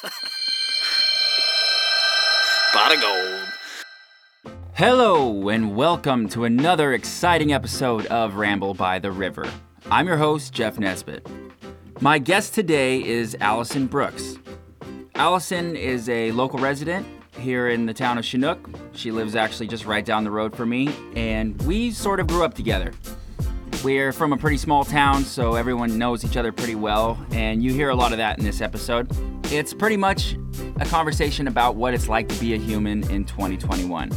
[2.72, 4.54] Pot of gold.
[4.72, 9.46] Hello, and welcome to another exciting episode of Ramble by the River.
[9.90, 11.26] I'm your host, Jeff Nesbitt.
[12.00, 14.38] My guest today is Allison Brooks.
[15.16, 17.06] Allison is a local resident
[17.38, 18.70] here in the town of Chinook.
[18.92, 22.42] She lives actually just right down the road from me, and we sort of grew
[22.42, 22.94] up together.
[23.84, 27.74] We're from a pretty small town, so everyone knows each other pretty well, and you
[27.74, 29.10] hear a lot of that in this episode.
[29.50, 30.36] It's pretty much
[30.78, 34.12] a conversation about what it's like to be a human in 2021.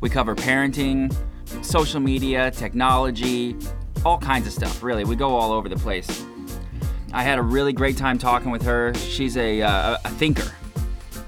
[0.00, 1.14] We cover parenting,
[1.62, 3.54] social media, technology,
[4.02, 5.04] all kinds of stuff, really.
[5.04, 6.24] We go all over the place.
[7.12, 8.94] I had a really great time talking with her.
[8.94, 10.50] She's a, uh, a thinker.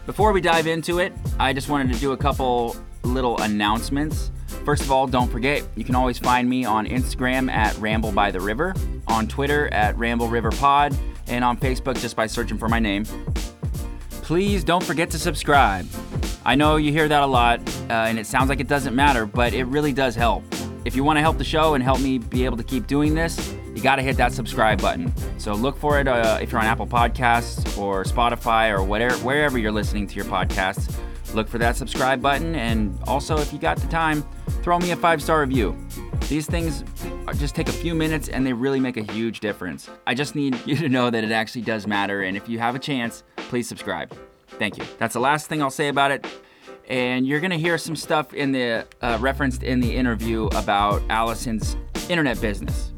[0.07, 4.31] Before we dive into it, I just wanted to do a couple little announcements.
[4.65, 8.31] First of all, don't forget, you can always find me on Instagram at Ramble by
[8.31, 8.75] the River,
[9.07, 10.97] on Twitter at Ramble River Pod,
[11.29, 13.05] and on Facebook just by searching for my name.
[14.11, 15.87] Please don't forget to subscribe.
[16.45, 19.27] I know you hear that a lot, uh, and it sounds like it doesn't matter,
[19.27, 20.45] but it really does help.
[20.85, 23.15] If you want to help the show and help me be able to keep doing
[23.15, 25.13] this, you got to hit that subscribe button.
[25.39, 29.59] So look for it uh, if you're on Apple Podcasts or Spotify or whatever, wherever
[29.59, 30.95] you're listening to your podcasts.
[31.35, 34.25] Look for that subscribe button, and also if you got the time,
[34.65, 35.77] throw me a five star review.
[36.31, 36.85] These things
[37.37, 39.91] just take a few minutes and they really make a huge difference.
[40.07, 42.75] I just need you to know that it actually does matter, and if you have
[42.75, 44.17] a chance, please subscribe.
[44.59, 44.85] Thank you.
[44.97, 46.27] That's the last thing I'll say about it.
[46.89, 51.77] And you're gonna hear some stuff in the uh, referenced in the interview about Allison's
[52.09, 52.95] internet business.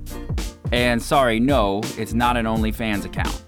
[0.70, 3.44] And sorry, no, it's not an OnlyFans account.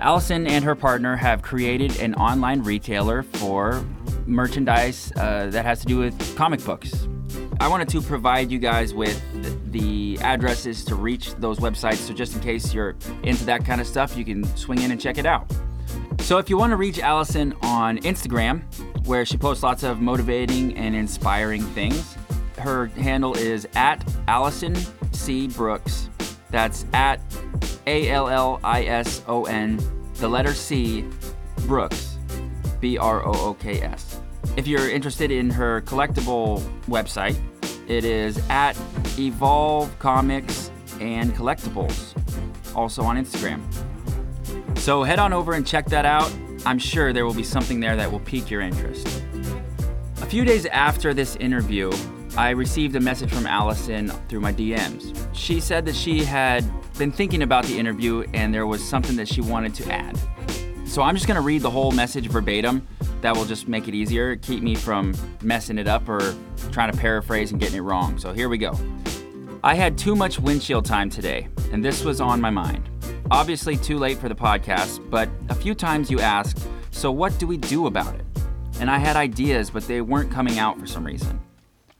[0.00, 3.86] Allison and her partner have created an online retailer for
[4.26, 7.06] merchandise uh, that has to do with comic books.
[7.58, 9.22] I wanted to provide you guys with
[9.72, 13.86] the addresses to reach those websites, so just in case you're into that kind of
[13.86, 15.50] stuff, you can swing in and check it out.
[16.20, 18.62] So if you want to reach Allison on Instagram,
[19.06, 22.16] where she posts lots of motivating and inspiring things,
[22.58, 24.74] her handle is at Allison
[25.12, 25.48] C.
[25.48, 26.10] Brooks.
[26.50, 27.20] That's at
[27.86, 29.80] A L L I S O N,
[30.14, 31.04] the letter C,
[31.66, 32.16] Brooks,
[32.80, 34.15] B R O O K S.
[34.56, 37.36] If you're interested in her collectible website,
[37.88, 38.74] it is at
[39.18, 42.16] Evolve Comics and Collectibles,
[42.74, 43.60] also on Instagram.
[44.78, 46.34] So head on over and check that out.
[46.64, 49.22] I'm sure there will be something there that will pique your interest.
[50.22, 51.92] A few days after this interview,
[52.38, 55.14] I received a message from Allison through my DMs.
[55.34, 56.64] She said that she had
[56.96, 60.18] been thinking about the interview and there was something that she wanted to add.
[60.86, 62.86] So I'm just gonna read the whole message verbatim.
[63.20, 66.34] That will just make it easier, keep me from messing it up or
[66.70, 68.18] trying to paraphrase and getting it wrong.
[68.18, 68.78] So here we go.
[69.62, 72.88] I had too much windshield time today, and this was on my mind.
[73.30, 77.46] Obviously, too late for the podcast, but a few times you asked, So what do
[77.46, 78.24] we do about it?
[78.78, 81.40] And I had ideas, but they weren't coming out for some reason.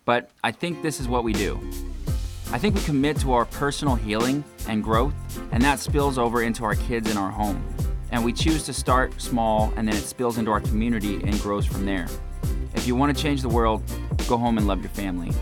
[0.05, 1.61] But I think this is what we do.
[2.53, 5.15] I think we commit to our personal healing and growth,
[5.51, 7.63] and that spills over into our kids in our home.
[8.13, 11.67] And we choose to start small, and then it spills into our community and grows
[11.67, 12.07] from there.
[12.75, 13.83] If you want to change the world,
[14.29, 15.33] go home and love your family.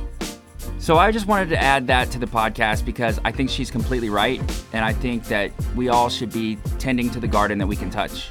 [0.79, 4.11] So I just wanted to add that to the podcast because I think she's completely
[4.11, 4.41] right,
[4.73, 7.91] and I think that we all should be tending to the garden that we can
[7.91, 8.31] touch.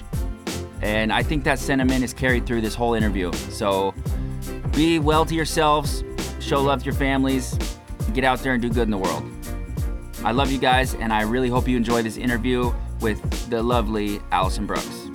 [0.81, 3.31] And I think that sentiment is carried through this whole interview.
[3.33, 3.93] So
[4.73, 6.03] be well to yourselves,
[6.39, 7.57] show love to your families,
[8.13, 9.23] get out there and do good in the world.
[10.23, 12.73] I love you guys, and I really hope you enjoy this interview
[13.03, 15.09] with the lovely Allison Brooks.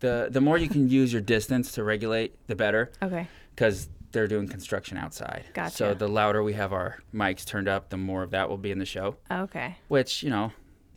[0.00, 2.90] The, the more you can use your distance to regulate, the better.
[3.00, 3.28] Okay.
[3.54, 5.44] Because they're doing construction outside.
[5.54, 5.76] Gotcha.
[5.76, 8.72] So the louder we have our mics turned up, the more of that will be
[8.72, 9.16] in the show.
[9.30, 9.76] Okay.
[9.88, 10.52] Which, you know,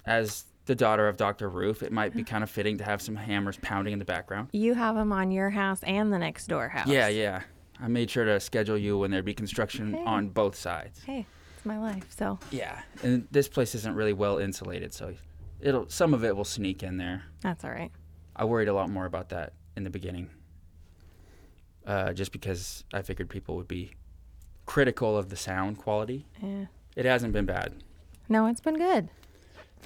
[0.06, 1.48] as the daughter of Dr.
[1.50, 4.50] Roof, it might be kind of fitting to have some hammers pounding in the background.
[4.52, 6.88] You have them on your house and the next door house.
[6.88, 7.44] Yeah, yeah.
[7.80, 10.04] I made sure to schedule you when there'd be construction Hey.
[10.04, 11.04] on both sides.
[11.04, 12.06] Hey, it's my life.
[12.16, 15.16] So Yeah, and this place isn't really well insulated, so
[15.60, 17.24] it'll some of it will sneak in there.
[17.42, 17.92] that's all right.
[18.36, 20.30] I worried a lot more about that in the beginning,
[21.86, 23.92] uh, just because I figured people would be
[24.66, 26.28] critical of the sound quality.
[26.42, 26.66] Yeah.
[26.96, 27.74] It hasn't been bad.
[28.30, 29.10] No, it's been good.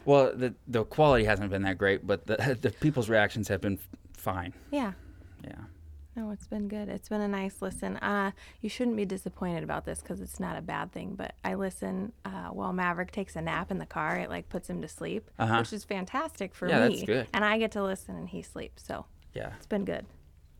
[0.03, 3.79] Well, the the quality hasn't been that great, but the the people's reactions have been
[4.13, 4.53] fine.
[4.71, 4.94] Yeah.
[5.44, 5.53] Yeah.
[6.16, 6.90] No, it's been good.
[6.90, 7.96] It's been a nice listen.
[7.98, 11.16] Uh, you shouldn't be disappointed about this because it's not a bad thing.
[11.16, 14.18] But I listen uh, while Maverick takes a nap in the car.
[14.18, 15.60] It like puts him to sleep, Uh-huh.
[15.60, 16.96] which is fantastic for Yeah, me.
[16.96, 17.28] that's good.
[17.34, 18.84] And I get to listen and he sleeps.
[18.86, 19.52] So Yeah.
[19.56, 20.06] it's been good.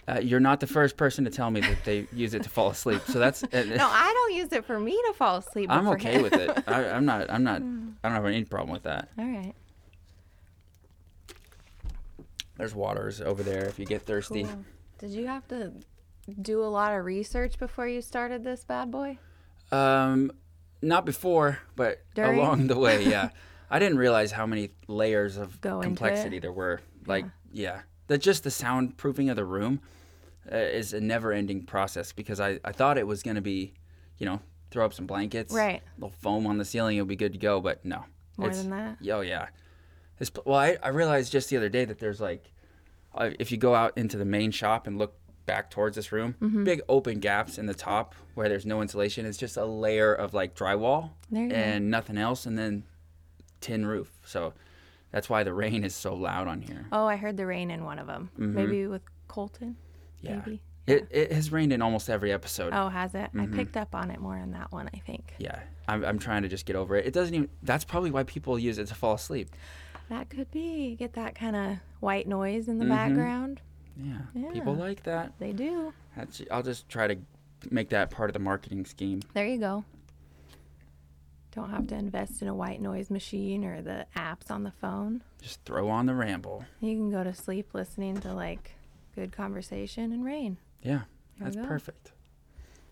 [0.08, 2.70] Uh, you're not the first person to tell me that they use it to fall
[2.70, 3.02] asleep.
[3.08, 3.44] So that's.
[3.44, 5.70] uh, No, I don't use it for me to fall asleep.
[5.70, 6.22] I'm okay him.
[6.24, 6.64] with it.
[6.68, 7.30] I, I'm not.
[7.30, 7.58] I'm not.
[7.58, 9.10] I don't have any problem with that.
[9.20, 9.54] All right.
[12.58, 14.44] There's waters over there if you get thirsty.
[14.46, 14.64] Cool.
[15.02, 15.74] Did you have to
[16.42, 19.18] do a lot of research before you started this bad boy?
[19.72, 20.32] Um,
[20.84, 22.38] not before, but During?
[22.38, 23.30] along the way, yeah.
[23.72, 26.82] I didn't realize how many layers of Go complexity there were.
[27.08, 29.82] Like, yeah, that just the soundproofing of the room
[30.52, 33.74] uh, is a never-ending process because I, I thought it was gonna be,
[34.20, 34.40] you know,
[34.70, 35.82] throw up some blankets, Right.
[35.98, 37.60] little foam on the ceiling, it'll be good to go.
[37.60, 38.06] But no,
[38.38, 38.98] More than that?
[39.12, 39.48] Oh yeah.
[40.20, 42.51] It's, well, I, I realized just the other day that there's like,
[43.16, 45.14] uh, if you go out into the main shop and look
[45.46, 46.64] back towards this room, Mm-hmm.
[46.64, 49.26] big open gaps in the top where there's no insulation.
[49.26, 51.56] It's just a layer of like drywall you go.
[51.56, 52.84] and nothing else, and then
[53.60, 54.12] tin roof.
[54.26, 54.54] So
[55.12, 56.86] that's why the rain is so loud on here.
[56.92, 58.30] Oh, I heard the rain in one of them.
[58.38, 59.76] Maybe with Colton.
[60.22, 60.38] Yeah.
[60.38, 60.62] Maybe.
[60.88, 62.74] It, it has rained in almost every episode.
[62.74, 63.30] Oh, has it?
[63.36, 63.42] Mm-hmm.
[63.42, 65.36] I picked up on it more in that one, I think.
[65.38, 67.06] Yeah, I'm, I'm trying to just get over it.
[67.06, 67.50] It doesn't even.
[67.62, 69.50] That's probably why people use it to fall asleep.
[70.12, 70.96] That could be.
[71.00, 72.94] Get that kind of white noise in the Mm-hmm.
[73.16, 73.62] background.
[73.96, 75.32] Yeah, people like that.
[75.40, 75.94] They do.
[76.18, 77.16] That's, I'll just try to
[77.70, 79.22] make that part of the marketing scheme.
[79.34, 79.86] There you go.
[81.56, 85.24] Don't have to invest in a white noise machine or the apps on the phone.
[85.42, 86.66] Just throw on the ramble.
[86.82, 88.72] You can go to sleep listening to like
[89.16, 90.58] good conversation and rain.
[90.84, 91.02] Yeah,
[91.40, 92.12] There that's perfect.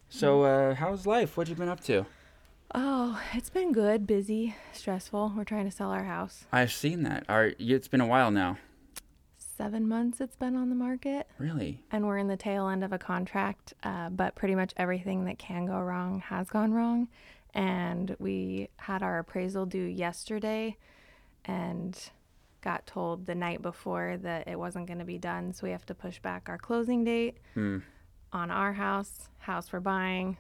[0.08, 1.36] So, uh, how's life?
[1.36, 2.06] What you been up to?
[2.76, 5.34] Oh, it's been good, busy, stressful.
[5.36, 6.46] We're trying to sell our house.
[6.52, 7.26] I've seen that.
[7.28, 8.58] Are it's been a while now.
[9.38, 11.84] Seven months it's been on the market, Really?
[11.92, 13.74] and we're in the tail end of a contract.
[13.84, 17.08] Uh, but pretty much everything that can go wrong has gone wrong.
[17.54, 20.78] And we had our appraisal due yesterday
[21.46, 21.98] and
[22.62, 25.54] got told the night before that it wasn't going to be done.
[25.54, 27.80] So we have to push back our closing date Hmm.
[28.32, 30.38] on our house, house we're buying.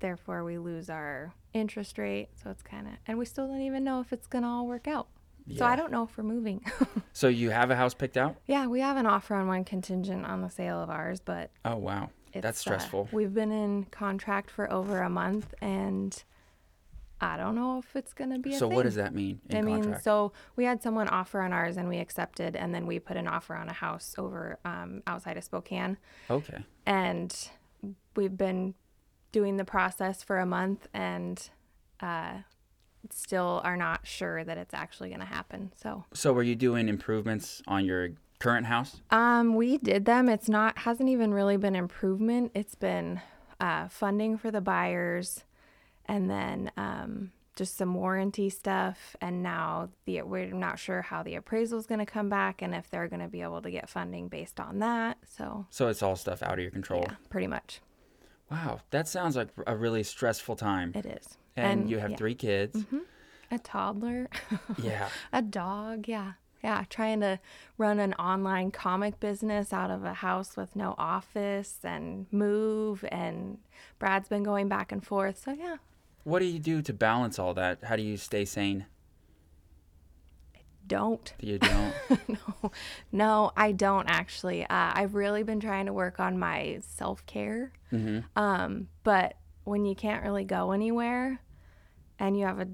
[0.00, 2.28] Therefore, we lose our interest rate.
[2.42, 4.66] So it's kind of, and we still don't even know if it's going to all
[4.66, 5.08] work out.
[5.56, 6.64] So I don't know if we're moving.
[7.12, 8.36] So you have a house picked out?
[8.46, 11.76] yeah, we have an offer on one contingent on the sale of ours, but Oh
[11.76, 13.08] wow, that's uh, stressful.
[13.12, 16.22] we've been in contract for over a month, and
[17.20, 18.76] I don't know if it's going to be a so thing.
[18.76, 21.88] what does that mean in I mean, so we had someone offer on ours and
[21.88, 25.42] we accepted, and then we put an offer on a house over um, outside of
[25.44, 25.98] Spokane.
[26.30, 26.64] okay.
[26.86, 27.50] and
[28.14, 28.74] we've been
[29.32, 31.50] doing the process for a month and
[32.00, 32.38] uh,
[33.10, 35.72] still are not sure that it's actually going to happen.
[35.76, 39.00] So So were you doing improvements on your current house?
[39.10, 40.28] um, we did them.
[40.28, 42.52] It's not hasn't even really been improvement.
[42.54, 43.20] It's been
[43.60, 45.44] uh, funding for the buyers,
[46.06, 49.14] and then um, just some warranty stuff.
[49.20, 52.74] And now the we're not sure how the appraisal is going to come back and
[52.74, 55.18] if they're going to be able to get funding based on that.
[55.28, 57.04] So So it's all stuff out of your control.
[57.06, 57.80] yeah, pretty much
[58.50, 60.92] Wow, that sounds like a really stressful time.
[60.94, 61.36] it is.
[61.56, 62.18] and, you have yeah, Mm-hmm.
[62.18, 62.84] three kids.
[63.50, 64.28] a toddler.
[64.82, 65.08] Yeah.
[65.32, 66.32] A dog, yeah.
[66.62, 67.38] Yeah, trying to
[67.78, 73.58] run an online comic business out of a house with no office and move and
[73.98, 75.42] Brad's been going back and forth.
[75.42, 75.76] So yeah,
[76.24, 77.84] What do you do to balance all that?
[77.84, 78.84] How do you stay sane?
[80.90, 81.32] Don't.
[81.40, 81.94] You don't.
[82.28, 82.70] no.
[83.12, 84.64] No, I don't actually.
[84.64, 87.72] Uh, I've really been trying to work on my self-care.
[87.90, 91.40] hmm Um, but when you can't really go anywhere
[92.18, 92.68] and you have a,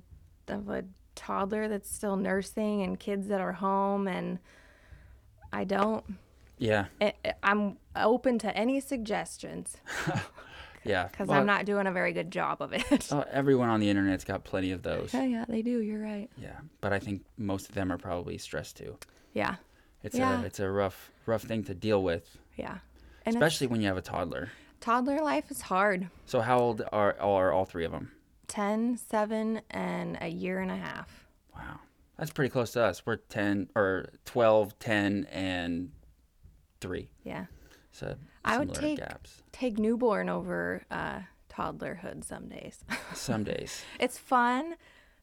[0.49, 0.85] have a
[1.15, 4.39] toddler that's still nursing and kids that are home and
[5.53, 6.05] I don't
[6.59, 6.87] Yeah.
[7.01, 9.77] it, it- I'm open to any suggestions
[10.89, 11.09] Yeah.
[11.09, 13.13] because Well, I'm not doing a very good job of it.
[13.13, 15.13] uh, everyone on the internet's got plenty of those.
[15.15, 15.81] yeah, yeah, they do.
[15.81, 16.29] You're right.
[16.37, 18.97] Yeah, but I think most of them are probably stressed too.
[19.35, 19.57] Yeah,
[20.03, 20.43] It's Yeah.
[20.43, 22.79] a it's a rough rough thing to deal with, yeah.
[23.25, 24.51] And especially when you have a toddler.
[24.81, 26.09] toddler life is hard.
[26.27, 28.13] So how old are are all three of them?
[28.49, 31.27] 10, 7, and a year and a half.
[31.55, 31.81] Wow,
[32.17, 33.05] that's pretty close to us.
[33.05, 35.91] We're ten or 12, 10, and
[36.81, 37.11] three.
[37.25, 37.47] Yeah.
[37.91, 38.15] So
[38.47, 39.43] I would take- gaps.
[39.53, 42.85] Take newborn over uh, toddlerhood some days.
[43.15, 43.85] Some days.
[43.99, 44.77] it's fun.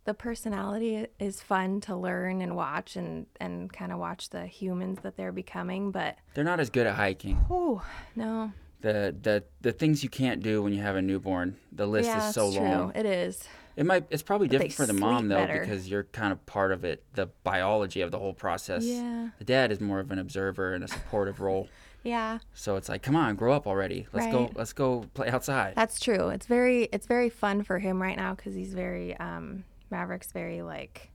[0.06, 5.00] The personality is fun to learn and watch and, and kind of watch the humans
[5.04, 5.92] that they're becoming.
[5.92, 7.40] But, They're not as good at hiking.
[7.50, 8.52] oh, no.
[8.82, 11.56] The the the things you can't do when you have a newborn.
[11.72, 12.92] The list yeah, is so it's long.
[12.92, 13.00] true.
[13.00, 13.42] It is.
[13.78, 14.06] It might.
[14.10, 15.62] It's probably they different for the mom though, better.
[15.62, 18.84] because you're kind of part of it, the biology of the whole process.
[18.84, 19.30] Yeah.
[19.40, 21.70] The dad is more of an observer and a supportive role.
[22.04, 22.40] Yeah.
[22.54, 24.08] So it's like, come on, grow up already.
[24.12, 24.50] Let's go.
[24.56, 25.74] Let's go play outside.
[25.76, 26.30] That's true.
[26.30, 30.62] It's very it's very fun for him right now because he's very um, Maverick's very
[30.62, 31.10] like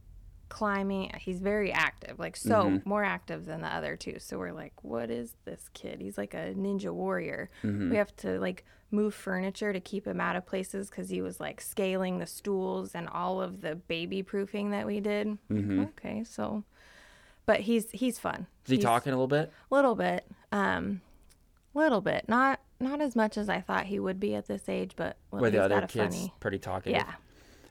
[0.49, 1.12] climbing.
[1.18, 2.88] He's very active, like so Mm-hmm.
[2.88, 4.16] more active than the other two.
[4.18, 6.00] So we're like, what is this kid?
[6.00, 7.50] He's like a ninja warrior.
[7.62, 7.90] Mm-hmm.
[7.90, 11.38] We have to like move furniture to keep him out of places because he was
[11.38, 15.26] like scaling the stools and all of the baby proofing that we did.
[15.50, 15.80] Mm-hmm.
[15.80, 16.64] Okay, so,
[17.49, 18.47] but he's he's fun.
[18.67, 19.50] Is he He's- talking a little bit?
[19.71, 21.00] A little bit um
[21.75, 24.93] little bit not not as much as i thought he would be at this age
[24.97, 26.93] but well, Were the other kids funny pretty talkative?
[27.00, 27.12] yeah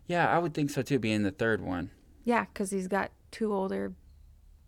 [0.07, 1.91] Yeah, I would think so too, being the third one.
[2.23, 3.93] yeah because he's got two older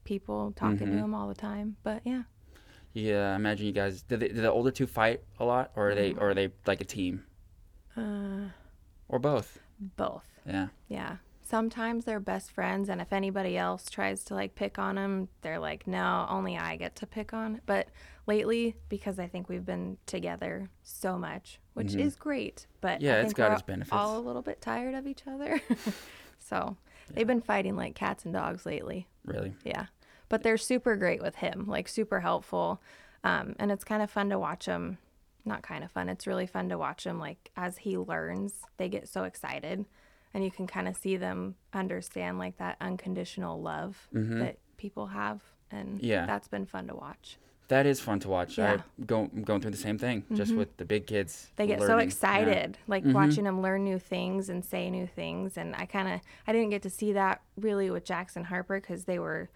[0.03, 0.97] people talking Mm-hmm.
[0.97, 2.23] to him all the time but yeah
[2.93, 4.01] Yeah, I imagine you guys.
[4.01, 6.49] Did, they, did the older two fight a lot, or are they, or are they
[6.65, 7.23] like a team,
[7.95, 8.49] uh
[9.07, 9.59] or both?
[9.95, 10.67] both Yeah.
[10.87, 11.17] yeah
[11.49, 15.59] sometimes they're best friends and if anybody else tries to like pick on them they're
[15.59, 17.59] like no only i get to pick on.
[17.65, 17.87] But
[18.27, 23.05] lately because i think we've been together so much which is great but Mm-hmm.
[23.05, 23.93] Yeah, I it's got we're its benefits.
[23.93, 25.59] all a little bit tired of each other.
[26.41, 26.77] So
[27.13, 29.07] they've been fighting like cats and dogs lately.
[29.25, 29.53] Really.
[29.65, 29.87] yeah.
[30.29, 32.81] But they're super great with him like super helpful
[33.23, 34.97] um, and it's kind of fun to watch him
[35.45, 38.87] not kind of fun it's really fun to watch him like as he learns they
[38.89, 39.85] get so excited
[40.33, 45.41] and you can kind of see them understand like that unconditional love that people have
[45.71, 46.05] and Mm-hmm.
[46.05, 46.25] Yeah.
[46.25, 48.57] that's been fun to watch That is fun to watch.
[48.57, 48.77] Yeah.
[48.77, 49.01] Mm-hmm.
[49.03, 51.51] I go, I'm going through the same thing, just with the big kids.
[51.57, 51.97] they get so learning.
[51.97, 52.01] Yeah.
[52.01, 52.07] Mm-hmm.
[52.09, 56.19] excited like watching them learn new things and say new things and i kind of
[56.47, 59.49] i didn't get to see that really with Jax and Harper because they were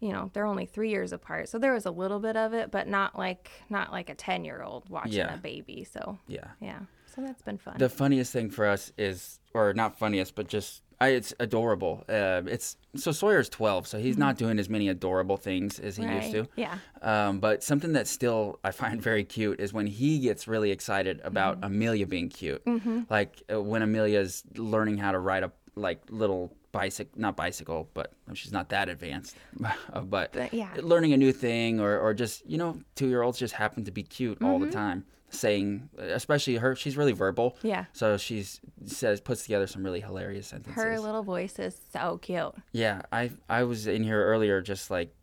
[0.00, 2.70] you know they're only three years apart so there was a little bit of it
[2.72, 5.34] but not like not like a 10 year old watching Yeah.
[5.34, 6.48] a baby so Yeah.
[6.60, 6.80] yeah
[7.14, 10.82] so that's been fun The funniest thing for us is, or not funniest, but just
[11.02, 12.04] I, it's adorable.
[12.10, 16.02] Uh, it's so Sawyer's 12, so he's not doing as many adorable things as he
[16.04, 16.44] used Mm-hmm.
[16.44, 16.48] To.
[16.56, 20.70] yeah Um, but something that still I find very cute is when he gets really
[20.70, 21.64] excited about Mm-hmm.
[21.64, 22.62] Amelia being cute.
[23.08, 28.12] Like uh, when Amelia's learning how to ride a like little bicycle, not bicycle, but
[28.34, 29.36] she's not that advanced.
[29.58, 30.68] but But, yeah.
[30.82, 33.90] learning a new thing, or or just you know, two year olds just happen to
[33.90, 34.66] be cute all Mm-hmm.
[34.66, 35.04] the time.
[35.32, 37.56] Saying, uh, especially her, she's really verbal.
[37.62, 37.84] Yeah.
[37.92, 40.74] So she's says puts together some really hilarious sentences.
[40.82, 45.14] her little voice is so cute Yeah, I I was in here earlier just like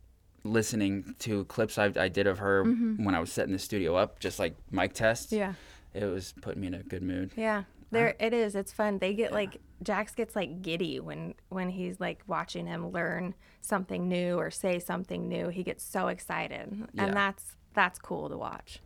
[0.44, 3.04] listening to clips I, I did of her mm-hmm.
[3.04, 5.32] when I was setting the studio up, just like mic tests.
[5.32, 5.54] yeah
[5.92, 7.32] It was putting me in a good mood.
[7.36, 8.54] Yeah, there it is.
[8.54, 8.98] It's fun.
[8.98, 14.08] They get like Jax gets like giddy when when he's like watching him learn something
[14.08, 15.48] new or say something new.
[15.48, 17.04] He gets so excited, Yeah.
[17.04, 18.80] and that's that's cool to watch.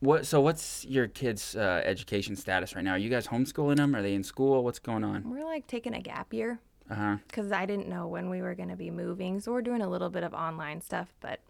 [0.00, 2.92] What so what's your kids' uh, education status right now?
[2.92, 3.94] Are you guys homeschooling them?
[3.96, 4.62] Are they in school?
[4.62, 5.28] What's going on?
[5.30, 6.58] We're like taking a gap year
[6.90, 7.16] Uh huh.
[7.26, 9.88] because I didn't know when we were going to be moving, so we're doing a
[9.88, 11.40] little bit of online stuff, but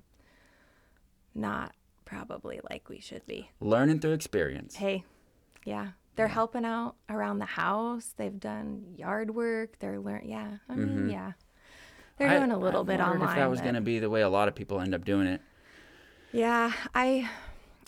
[1.34, 1.74] not
[2.04, 3.50] probably like we should be.
[3.60, 4.76] Learning through experience.
[4.76, 5.04] Hey,
[5.64, 5.88] yeah.
[6.14, 8.14] They're helping out around the house.
[8.16, 9.78] They've done yard work.
[9.80, 10.22] They're learn.
[10.24, 11.32] Yeah, I mean, yeah.
[12.16, 12.36] They're Mm-hmm.
[12.36, 13.28] I- doing a little I bit online.
[13.30, 15.04] If that was but- going to be the way a lot of people end up
[15.04, 15.42] doing it.
[16.32, 17.28] Yeah, I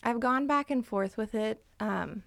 [0.03, 1.63] I've gone back and forth with it.
[1.81, 2.23] Um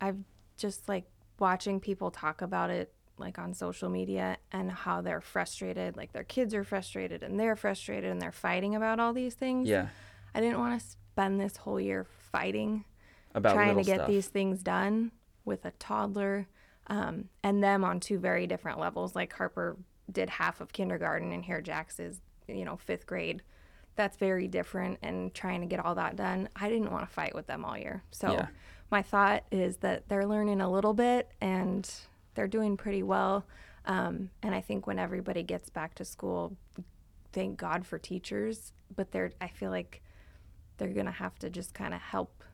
[0.00, 0.18] I've
[0.56, 1.04] just like
[1.38, 6.24] watching people talk about it like on social media and how they're frustrated, like their
[6.24, 9.68] kids are frustrated and they're frustrated and they're fighting about all these things.
[9.68, 9.88] Yeah.
[10.34, 12.84] I didn't want to spend this whole year fighting
[13.34, 14.08] About trying to get stuff.
[14.08, 15.12] these things done
[15.46, 16.46] with a toddler
[16.88, 19.14] um, and them on two very different levels.
[19.14, 19.76] Like Harper
[20.12, 23.42] did half of kindergarten, and here Jax is, you know, fifth grade.
[23.96, 26.48] That's very different, and trying to get all that done.
[26.54, 28.02] I didn't want to fight with them all year.
[28.10, 28.46] So Yeah.
[28.90, 31.90] my thought is that they're learning a little bit and
[32.34, 33.46] they're doing pretty well.
[33.86, 36.56] Um, and I think when everybody gets back to school,
[37.32, 38.72] thank God for teachers.
[38.94, 40.02] But they're, I feel like
[40.76, 42.44] they're gonna have to just kind of help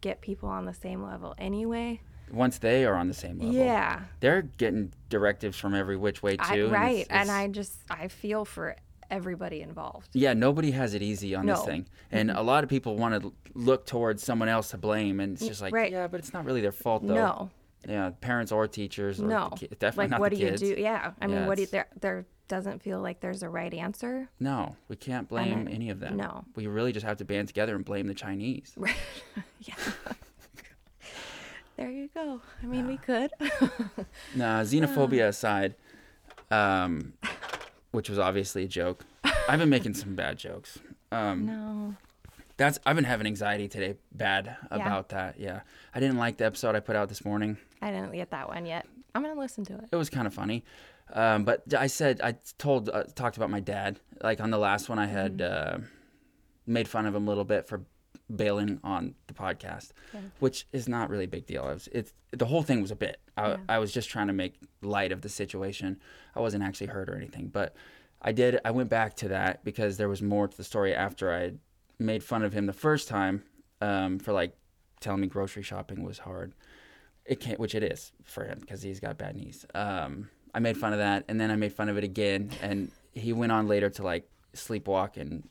[0.00, 2.00] get people on the same level anyway.
[2.30, 3.54] Once they are on the same level.
[3.54, 6.42] Yeah, They're getting directives from every which way too.
[6.44, 6.98] I, and right.
[7.00, 8.76] it's- and I just I feel for
[9.12, 10.08] everybody involved.
[10.14, 11.62] Yeah, nobody has it easy on this No.
[11.62, 11.70] Mm-hmm.
[11.70, 11.86] thing.
[12.10, 15.20] And a lot of people want to look towards someone else to blame.
[15.20, 15.92] And it's just like, right.
[15.92, 17.14] yeah, but it's not really their fault, though.
[17.14, 17.50] No,
[17.86, 19.20] Yeah, parents or teachers.
[19.20, 19.48] Or no.
[19.50, 20.62] the ki- definitely like not what the do kids.
[20.62, 20.80] you do?
[20.82, 23.72] Yeah, I mean, Yeah, what do you, there there doesn't feel like there's a right
[23.72, 24.28] answer.
[24.40, 26.16] No, we can't blame then- any of them.
[26.16, 26.44] no.
[26.56, 28.72] We really just have to band together and blame the Chinese.
[28.76, 28.96] Right.
[29.60, 29.74] yeah.
[31.76, 32.40] there you go.
[32.62, 33.30] I mean, we could.
[34.34, 35.74] Nah, xenophobia aside,
[36.50, 37.12] um,
[37.92, 39.04] which was obviously a joke.
[39.48, 40.78] I've been making some bad jokes.
[41.10, 41.94] Um, no.
[42.56, 45.38] That's I've been having anxiety today, bad about that.
[45.38, 45.60] Yeah,
[45.94, 47.56] I didn't like the episode I put out this morning.
[47.80, 48.86] I didn't get that one yet.
[49.14, 49.84] I'm gonna listen to it.
[49.90, 50.64] It was kind of funny,
[51.12, 54.00] um, but I said I told uh, talked about my dad.
[54.22, 55.78] Like on the last one, I had uh,
[56.66, 57.82] made fun of him a little bit for
[58.34, 60.20] bailing on the podcast, Yeah.
[60.38, 61.64] which is not really a big deal.
[61.64, 63.20] Was, it's the whole thing was a bit.
[63.36, 63.56] I, Yeah.
[63.68, 65.98] I was just trying to make light of the situation.
[66.34, 67.74] I wasn't actually hurt or anything, but
[68.22, 68.58] I did.
[68.64, 71.52] I went back to that because there was more to the story after I
[71.98, 73.42] made fun of him the first time
[73.80, 74.56] um, for like
[75.00, 76.54] telling me grocery shopping was hard.
[77.24, 79.66] It can't, which it is for him because he's got bad knees.
[79.74, 82.90] Um, I made fun of that, and then I made fun of it again, and
[83.12, 85.48] he went on later to like sleepwalk and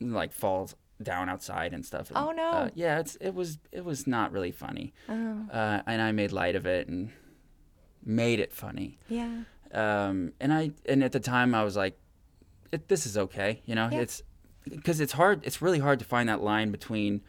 [0.00, 2.08] like falls down outside and stuff.
[2.10, 2.50] And, Oh, no.
[2.50, 6.32] Uh, yeah, it's it was it was not really funny, Oh, uh, and I made
[6.32, 7.10] light of it and
[8.04, 8.98] made it funny.
[9.08, 9.42] yeah.
[9.72, 11.98] Um, and I and at the time I was like,
[12.72, 13.88] it, this is okay, you know.
[13.92, 14.00] Yeah.
[14.00, 14.22] It's
[14.68, 15.40] because it's hard.
[15.44, 17.20] It's really hard to find that line between.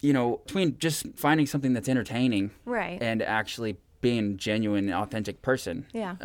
[0.00, 3.00] You know, between just finding something that's entertaining Right.
[3.00, 5.86] and actually being a genuine, authentic person.
[5.92, 6.16] yeah.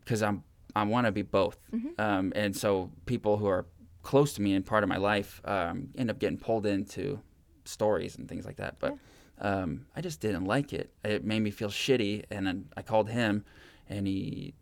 [0.00, 0.44] Because I'm,
[0.76, 1.58] I want to be both.
[1.74, 1.98] Mhm.
[1.98, 3.66] Um, and so people who are
[4.06, 7.18] close to me and part of my life um, end up getting pulled into
[7.64, 8.78] stories and things like that.
[8.78, 8.94] But
[9.40, 10.92] um, I just didn't like it.
[11.04, 13.44] It made me feel shitty, and then I called him,
[13.88, 14.54] and he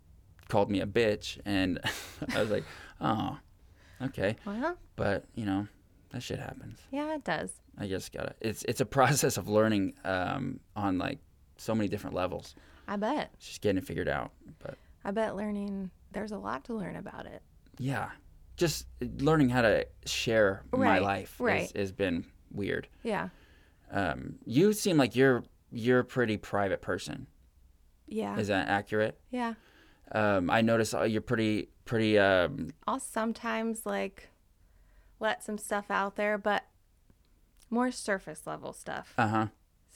[0.49, 1.79] called me a bitch, and
[2.35, 2.65] I was like,
[3.03, 3.39] oh,
[4.03, 4.37] okay.
[4.47, 5.69] Well, But you know,
[6.11, 6.79] that shit happens.
[6.91, 7.53] yeah, it does.
[7.77, 8.35] I just gotta.
[8.41, 11.19] It's it's a process of learning um, on like
[11.59, 12.55] so many different levels.
[12.89, 13.31] I bet.
[13.35, 14.31] It's just getting it figured out.
[14.59, 15.91] But I bet learning.
[16.13, 17.43] There's a lot to learn about it.
[17.79, 18.11] yeah,
[18.57, 21.71] just learning how to share my Right, life right.
[21.77, 22.89] Has been weird.
[23.03, 23.29] Yeah.
[23.91, 27.27] Um, you seem like you're you're a pretty private person.
[28.07, 28.37] Yeah.
[28.39, 29.19] Is that accurate?
[29.31, 29.55] yeah.
[30.13, 32.19] Um, I notice uh, you're pretty pretty.
[32.19, 34.29] Um, I'll sometimes like
[35.19, 36.65] let some stuff out there, but
[37.71, 39.15] more surface level stuff.
[39.19, 39.47] uh huh.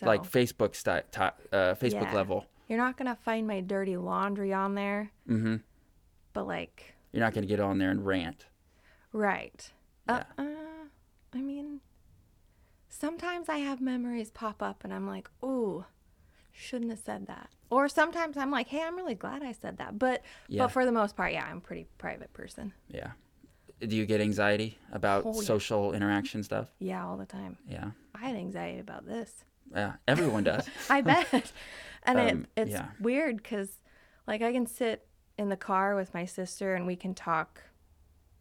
[0.01, 1.21] So Like Facebook ti-
[1.53, 2.15] uh, Facebook Yeah.
[2.15, 2.47] level.
[2.69, 5.57] you're not gonna find my dirty laundry on there, Mm-hmm.
[6.33, 8.47] but like You're not gonna get on there and rant.
[9.13, 9.73] right.
[10.09, 10.23] Yeah.
[10.39, 10.45] Uh, uh,
[11.35, 11.81] I mean,
[12.89, 15.85] sometimes I have memories pop up, and I'm like, ooh,
[16.53, 17.51] shouldn't have said that.
[17.71, 19.99] Or sometimes I'm like, hey, I'm really glad I said that.
[19.99, 20.63] But Yeah.
[20.63, 22.73] but for the most part, yeah, I'm a pretty private person.
[22.89, 23.11] Yeah.
[23.81, 25.41] Do you get anxiety about Oh, yeah.
[25.43, 26.69] social interaction stuff?
[26.79, 27.59] Yeah, all the time.
[27.69, 27.91] Yeah.
[28.15, 29.45] I had anxiety about this.
[29.73, 29.95] Yeah.
[30.07, 30.69] Everyone does.
[30.89, 31.53] I bet.
[32.05, 32.91] and Um, it, it's yeah.
[33.01, 33.81] weird because,
[34.29, 35.07] like, I can sit
[35.39, 37.63] in the car with my sister and we can talk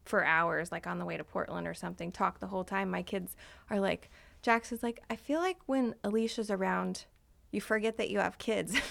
[0.03, 2.89] for hours, like on the way to Portland or something, talk the whole time.
[2.89, 3.35] My kids
[3.69, 4.09] are like,
[4.41, 7.05] Jax is like, I feel like when Alicia's around,
[7.51, 8.75] you forget that you have kids.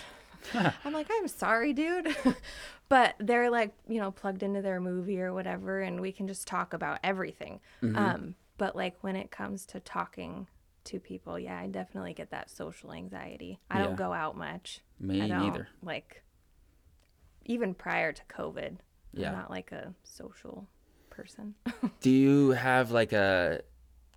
[0.84, 2.14] I'm like, I'm sorry, dude.
[2.88, 6.46] but they're like, you know, plugged into their movie or whatever, and we can just
[6.46, 7.60] talk about everything.
[7.82, 7.96] Mm-hmm.
[7.96, 10.46] Um, but like when it comes to talking
[10.84, 13.58] to people, yeah, I definitely get that social anxiety.
[13.70, 13.86] I Yeah.
[13.86, 14.80] don't go out much.
[15.00, 15.68] Me neither.
[15.82, 16.22] Like,
[17.46, 18.76] even prior to COVID,
[19.12, 19.28] Yeah.
[19.30, 20.66] I'm not like a social
[21.10, 21.54] person.
[22.00, 23.62] Do you have like a?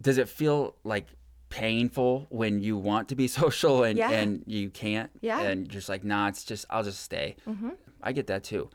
[0.01, 1.07] Does it feel like
[1.49, 4.11] painful when you want to be social and Yeah.
[4.11, 5.09] and you can't?
[5.21, 5.41] Yeah.
[5.41, 7.35] And just like, nah, it's just I'll just stay.
[7.45, 7.69] hmm
[8.01, 8.69] I get that too.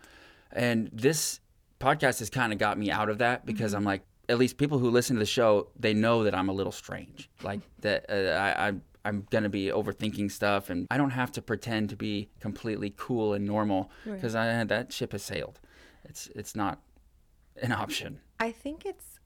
[0.52, 1.40] And this
[1.80, 3.78] podcast has kind of got me out of that because Mm-hmm.
[3.78, 6.52] I'm like, at least people who listen to the show, they know that I'm a
[6.52, 7.28] little strange.
[7.42, 8.72] Like that, uh, I, I
[9.04, 13.34] I'm gonna be overthinking stuff, and I don't have to pretend to be completely cool
[13.34, 15.60] and normal because I that ship has sailed.
[16.04, 16.80] It's it's not
[17.62, 18.20] an option.
[18.40, 19.20] I think it's,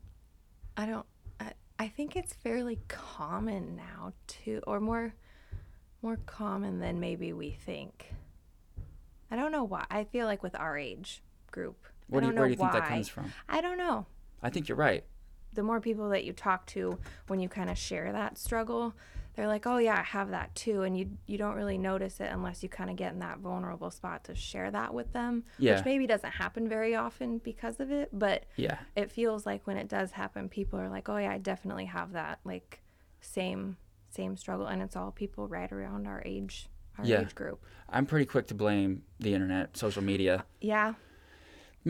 [0.77, 1.07] I don't,
[1.41, 5.15] I, I think it's fairly common now too, or more,
[6.03, 8.13] more common than maybe we think.
[9.31, 9.85] I don't know why.
[9.91, 11.87] I feel like with our age group.
[12.09, 12.89] Where I do you, don't where know do you think that why.
[12.89, 13.33] comes from?
[13.49, 14.07] I don't know.
[14.43, 15.05] I think you're right.
[15.53, 18.95] the more people that you talk to when you kind of share that struggle
[19.39, 22.29] they're like oh yeah i have that too and you you don't really notice it
[22.33, 25.77] unless you kind of get in that vulnerable spot to share that with them Yeah.
[25.77, 28.79] which maybe doesn't happen very often because of it but Yeah.
[28.97, 32.13] it feels like when it does happen people are like oh yeah i definitely have
[32.15, 32.83] that like
[33.21, 33.77] same
[34.11, 37.21] same struggle and it's all people right around our age our Yeah.
[37.21, 40.95] age group I'm pretty quick to blame the internet, social media, yeah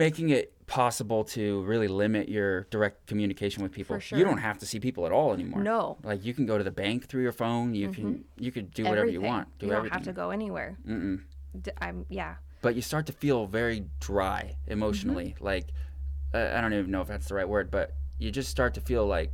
[0.05, 3.99] making it possible to really limit your direct communication with people.
[3.99, 4.17] Sure.
[4.19, 5.61] You don't have to see people at all anymore.
[5.61, 7.73] no Like you can go to the bank through your phone.
[7.81, 9.45] You can you could do whatever you want.
[9.59, 9.97] Do you don't everything.
[9.97, 11.17] have to go anywhere Mm-mm.
[11.65, 12.33] D- i'm yeah
[12.65, 15.29] But you start to feel very dry emotionally.
[15.35, 15.45] Mm-hmm.
[15.51, 15.67] Like
[16.37, 17.87] uh, I don't even know if that's the right word, but
[18.21, 19.31] you just start to feel like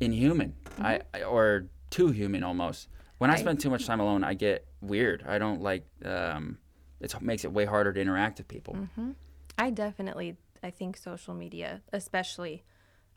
[0.00, 1.16] inhuman, I, Mm-hmm.
[1.16, 2.88] I or too human almost.
[3.18, 5.22] When I I- spend too much time alone, I get weird.
[5.34, 5.84] I don't like.
[6.04, 6.58] Um,
[7.00, 8.74] it makes it way harder to interact with people.
[8.94, 9.10] hmm
[9.58, 12.64] I definitely, I think social media, especially,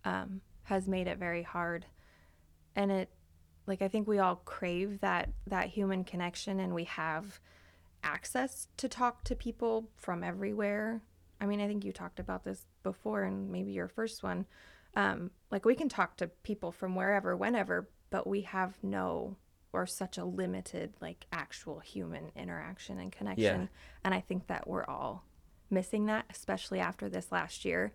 [0.04, 1.86] um, has made it very hard,
[2.76, 3.10] and it,
[3.68, 7.40] like, I think we all crave that that human connection, and we have
[8.04, 11.02] access to talk to people from everywhere.
[11.42, 14.46] I mean, I think you talked about this before, and maybe your first one.
[14.96, 19.36] um, like we can talk to people from wherever, whenever, but we have no
[19.74, 23.62] or such a limited like actual human interaction and connection.
[23.62, 23.68] Yeah.
[24.06, 25.26] And I think that we're all
[25.70, 27.94] missing that, especially after this last year,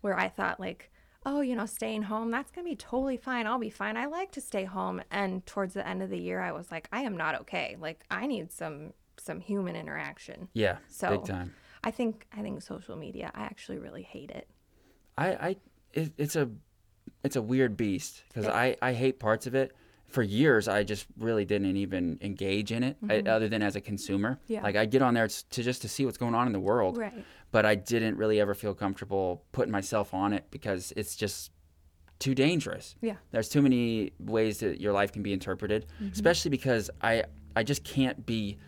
[0.00, 0.90] where I thought like,
[1.26, 3.46] oh, you know, staying home, that's gonna be totally fine.
[3.46, 3.96] I'll be fine.
[3.96, 5.02] I like to stay home.
[5.10, 7.76] And towards the end of the year, I was like, I am not okay.
[7.78, 10.48] Like I need some some human interaction.
[10.54, 11.54] Yeah, So big time.
[11.84, 13.30] I think I think social media.
[13.34, 14.48] I actually really hate it.
[15.16, 15.56] I, I
[15.92, 16.48] it, it's a
[17.22, 19.74] it's a weird beast because I, I hate parts of it.
[20.10, 23.80] For years, I just really didn't even engage in it, I, other than as a
[23.80, 24.32] consumer.
[24.44, 24.52] Mm-hmm.
[24.52, 24.62] Yeah.
[24.62, 26.96] Like I get on there to just to see what's going on in the world,
[26.98, 27.24] Right.
[27.52, 31.52] but I didn't really ever feel comfortable putting myself on it because it's just
[32.18, 32.96] too dangerous.
[33.00, 33.16] Yeah.
[33.30, 37.24] There's too many ways that your life can be interpreted, especially because I
[37.56, 38.58] I just can't be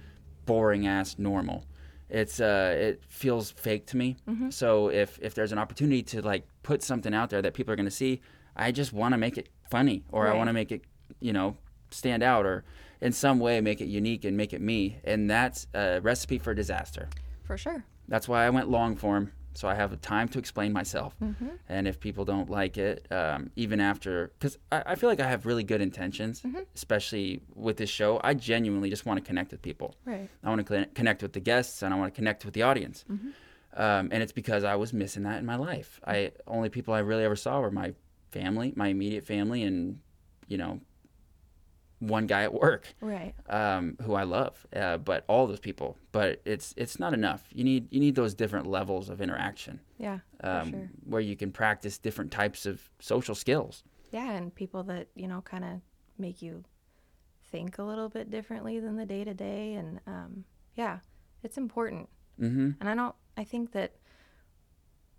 [0.46, 1.64] boring ass normal.
[2.08, 4.16] It's uh it feels fake to me.
[4.50, 7.76] So if if there's an opportunity to like put something out there that people are
[7.76, 8.20] going to see,
[8.56, 10.82] I just want to make it funny or I want to make it,
[11.20, 11.56] you know,
[11.90, 12.64] stand out or
[13.00, 14.98] in some way make it unique and make it me.
[15.04, 17.08] And that's a recipe for disaster.
[17.44, 17.84] For sure.
[18.08, 21.14] That's why I went long form, so I have time to explain myself.
[21.68, 25.28] And if people don't like it, um, even after, because I, I feel like I
[25.28, 26.42] have really good intentions,
[26.74, 28.20] especially with this show.
[28.22, 29.94] I genuinely just want to connect with people.
[30.04, 30.28] Right.
[30.42, 33.04] I want to connect with the guests, and I want to connect with the audience.
[33.74, 36.00] Um, and it's because I was missing that in my life.
[36.06, 37.94] I only people I really ever saw were my
[38.30, 40.00] family, my immediate family, and
[40.48, 40.80] you know,
[42.02, 43.32] one guy at work Right.
[43.48, 45.96] um, who I love, uh, but all those people.
[46.10, 47.44] But it's it's not enough.
[47.54, 50.18] You need you need those different levels of interaction Yeah.
[50.42, 50.90] Um, sure.
[51.04, 53.84] where you can practice different types of social skills.
[54.10, 55.80] Yeah, and people that you know kind of
[56.18, 56.64] make you
[57.50, 60.98] think a little bit differently than the day to day, and um, yeah,
[61.44, 62.08] it's important.
[62.40, 62.70] Mm-hmm.
[62.80, 63.14] And I don't.
[63.36, 63.92] I think that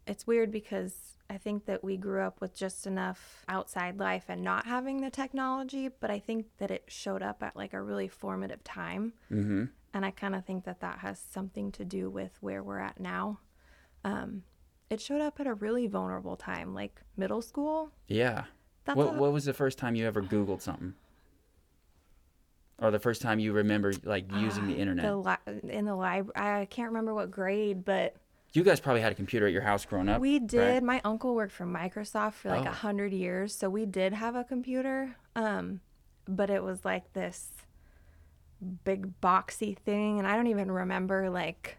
[0.06, 4.44] it's weird because I think that we grew up with just enough outside life and
[4.44, 8.08] not having the technology, but I think that it showed up at like a really
[8.08, 9.14] formative time.
[9.30, 9.66] hmm
[9.96, 13.00] And I kind of think that that has something to do with where we're at
[13.00, 13.40] now.
[14.04, 14.44] Um,
[14.92, 17.90] it showed up at a really vulnerable time, like middle school.
[18.08, 18.44] Yeah.
[18.86, 20.94] That's What a- What was the first time you ever Googled something?
[22.78, 25.06] Or the first time you remember like using the internet?
[25.06, 26.62] the li- in the library.
[26.62, 28.16] I can't remember what grade, but
[28.54, 30.22] you guys probably had a computer at your house growing up.
[30.22, 30.48] we right?
[30.48, 30.84] did.
[30.84, 32.74] My uncle worked for Microsoft for like a Oh.
[32.74, 35.16] hundred years, so we did have a computer.
[35.36, 35.82] Um,
[36.28, 37.50] but it was like this
[38.86, 41.78] big boxy thing, and I don't even remember like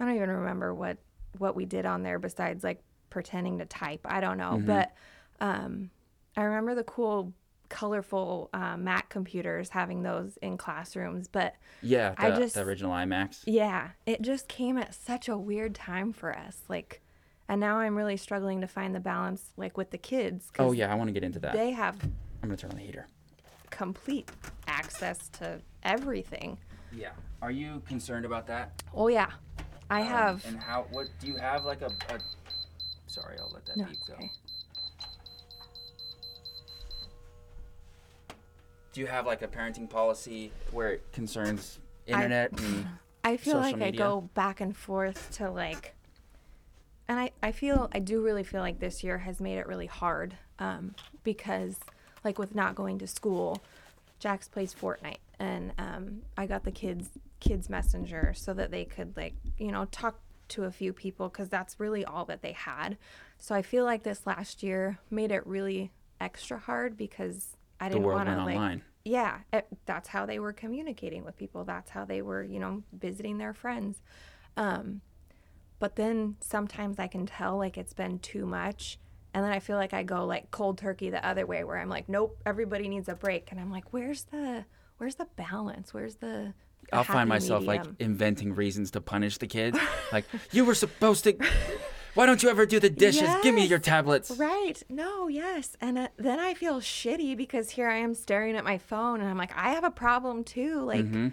[0.00, 0.98] I don't even remember what
[1.38, 4.00] what we did on there besides like pretending to type.
[4.04, 4.66] I don't know, Mm-hmm.
[4.66, 4.92] but
[5.40, 5.90] um,
[6.36, 7.32] I remember the cool
[7.72, 13.42] colorful uh, Mac computers having those in classrooms, but Yeah, I just- the original iMacs.
[13.46, 16.60] yeah, it just came at such a weird time for us.
[16.68, 17.00] Like,
[17.48, 20.50] and now I'm really struggling to find the balance, like with the kids.
[20.58, 21.54] Oh yeah, I want to get into that.
[21.54, 23.06] they have I'm gonna turn on the heater.
[23.70, 24.30] complete
[24.66, 26.58] access to everything.
[26.94, 27.12] Yeah.
[27.40, 28.82] Are you concerned about that?
[28.94, 29.30] Oh yeah,
[29.90, 30.46] I Um, have.
[30.46, 30.86] and how?
[30.90, 31.64] What do you have?
[31.64, 31.86] Like a.
[31.86, 32.18] a
[33.06, 34.14] sorry, I'll let that no, beep go.
[34.14, 34.30] okay.
[38.92, 42.86] Do you have like a parenting policy where it concerns internet and
[43.24, 45.94] I feel like I go back and forth to like,
[47.08, 49.86] and I, I feel, I do really feel like this year has made it really
[49.86, 51.76] hard um, because,
[52.24, 53.62] like, with not going to school,
[54.18, 59.16] Jax plays Fortnite, and um, I got the kids kids messenger so that they could
[59.16, 62.96] like you know talk to a few people because that's really all that they had.
[63.38, 67.94] So I feel like this last year made it really extra hard because I the
[67.94, 68.82] didn't world want to went like online?
[69.04, 72.82] yeah it, that's how they were communicating with people that's how they were you know
[72.92, 74.00] visiting their friends
[74.56, 75.00] um,
[75.80, 78.98] but then sometimes i can tell like it's been too much
[79.34, 81.88] and then i feel like i go like cold turkey the other way where i'm
[81.88, 84.64] like nope everybody needs a break and i'm like where's the
[84.98, 86.54] where's the balance where's the,
[86.92, 89.78] I'll find myself like inventing reasons to punish the kids.
[90.12, 91.32] like you were supposed to.
[92.14, 93.28] Why don't you ever do the dishes?
[93.42, 94.30] Give me your tablets.
[94.32, 94.82] Right.
[94.88, 95.76] No, yes.
[95.80, 99.28] And uh, then I feel shitty because here I am staring at my phone and
[99.30, 100.80] I'm like, I have a problem too.
[100.82, 101.28] Like, Mm-hmm.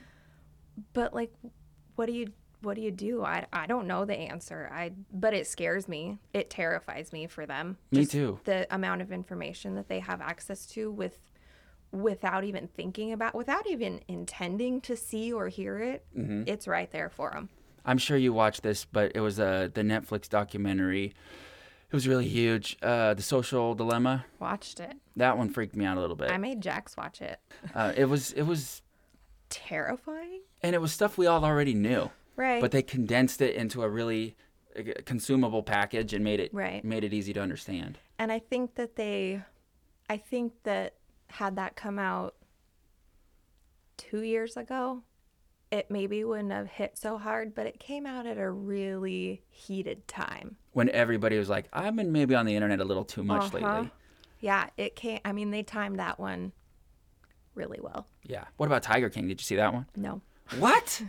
[0.94, 1.34] but like,
[1.96, 3.24] what do you, what do you do?
[3.24, 4.70] I, I don't know the answer.
[4.74, 6.18] I, but it scares me.
[6.34, 7.78] It terrifies me for them.
[7.92, 8.40] Me Just too.
[8.46, 11.20] The amount of information that they have access to with,
[11.92, 16.44] without even thinking about, without even intending to see or hear it, Mm-hmm.
[16.48, 17.50] it's right there for them.
[17.90, 21.06] I'm sure you watched this, but it was uh, the Netflix documentary.
[21.06, 22.78] It was really huge.
[22.84, 24.26] Uh, the Social Dilemma.
[24.38, 24.94] Watched it.
[25.16, 26.30] That one freaked me out a little bit.
[26.30, 27.40] I made Jax watch it.
[27.74, 28.84] Uh, it was it was
[29.50, 30.42] Terrifying.
[30.62, 32.12] and it was stuff we all already knew.
[32.36, 32.62] Right.
[32.62, 34.36] But they condensed it into a really
[34.78, 36.86] uh, consumable package and made it Right.
[36.86, 37.98] made it easy to understand.
[38.20, 39.42] And I think that they,
[40.08, 40.94] I think that
[41.32, 42.36] had that come out
[43.98, 45.02] two years ago,
[45.72, 50.08] it maybe wouldn't have hit so hard, but it came out at a really heated
[50.08, 50.58] time.
[50.74, 53.74] When everybody was like, "I've been maybe on the internet a little too much Uh-huh.
[53.74, 53.92] lately."
[54.40, 56.54] Yeah, it came, I mean, they timed that one
[57.56, 58.08] really well.
[58.24, 58.46] Yeah.
[58.58, 59.28] What about Tiger King?
[59.28, 59.86] Did you see that one?
[59.96, 60.22] No.
[60.58, 61.02] What?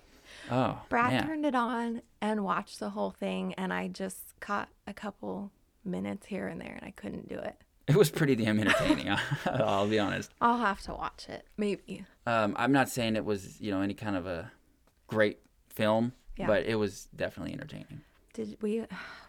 [0.50, 1.26] oh, Brad man.
[1.26, 5.52] turned it on and watched the whole thing, and I just caught a couple
[5.84, 7.56] minutes here and there, and I couldn't do it.
[7.88, 9.08] It was pretty damn entertaining.
[9.46, 10.30] I'll be honest.
[10.40, 12.04] I'll have to watch it, maybe.
[12.26, 14.52] Um, I'm not saying it was, you know, any kind of a
[15.06, 15.38] great
[15.70, 16.46] film, Yeah.
[16.46, 18.02] but it was definitely entertaining.
[18.34, 18.84] Did we?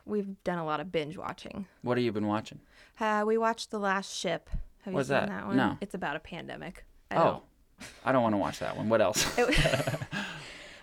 [0.05, 1.67] We've done a lot of binge watching.
[1.83, 2.59] What have you been watching?
[2.99, 4.49] Uh, we watched The Last Ship.
[4.83, 5.29] Have What's you seen that?
[5.29, 5.57] that, one?
[5.57, 5.77] No.
[5.81, 6.85] It's about a pandemic.
[7.09, 7.43] I oh, don't-
[8.03, 8.89] I don't want to watch that one.
[8.89, 9.25] What else?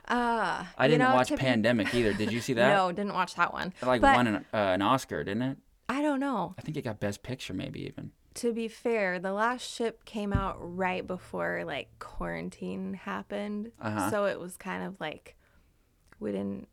[0.09, 2.13] Uh, I didn't know, watch Pandemic either.
[2.13, 2.73] Did you see that?
[2.77, 3.73] No, didn't watch that one.
[3.83, 5.57] It like but won an, uh, an Oscar, didn't it?
[5.89, 6.55] I don't know.
[6.59, 8.11] I think it got Best Picture, maybe even.
[8.35, 14.11] To be fair, The Last Ship came out right before like quarantine happened, Uh-huh.
[14.11, 15.37] so it was kind of like
[16.21, 16.69] we didn't.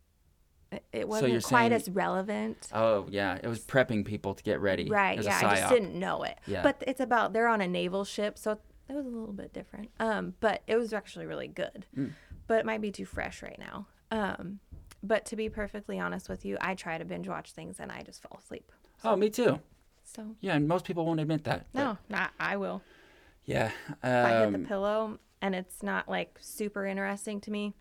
[0.92, 2.68] it- wasn't quite saying- as relevant.
[2.72, 4.88] Oh yeah, it was prepping people to get ready.
[4.90, 5.22] Right.
[5.22, 5.38] Yeah.
[5.42, 6.36] I just didn't know it.
[6.46, 6.62] Yeah.
[6.64, 9.90] But it's about they're on a naval ship, so it was a little bit different.
[10.00, 11.86] Um, but it was actually really good.
[11.96, 12.12] Mm.
[12.48, 13.86] But it might be too fresh right now.
[14.10, 14.58] Um,
[15.02, 18.02] but to be perfectly honest with you, I try to binge watch things and I
[18.02, 18.70] just fall asleep.
[19.04, 19.60] Oh, me too.
[20.04, 21.66] So Yeah, and most people won't admit that.
[21.74, 22.82] no, not I will.
[23.44, 23.70] Yeah.
[23.88, 27.74] If I hit Um, the pillow and it's not like super interesting to me,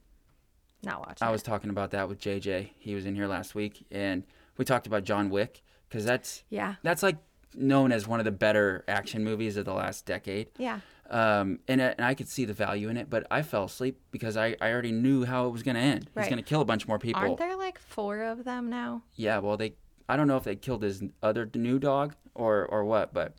[0.83, 1.25] not watching.
[1.25, 1.31] I it.
[1.31, 2.71] was talking about that with JJ.
[2.77, 4.23] He was in here last week, and
[4.57, 6.75] we talked about John Wick because that's Yeah.
[6.83, 7.17] that's like
[7.55, 10.47] known as one of the better action movies of the last decade.
[10.57, 10.79] Yeah.
[11.09, 13.99] Um, and, I- and I could see the value in it, but I fell asleep
[14.09, 16.09] because I, I already knew how it was going to end.
[16.17, 17.21] He's going to kill a bunch more people.
[17.21, 19.03] Aren't there like four of them now?
[19.15, 19.75] Yeah, well, they
[20.09, 23.33] I don't know if they killed his other new dog or or what, but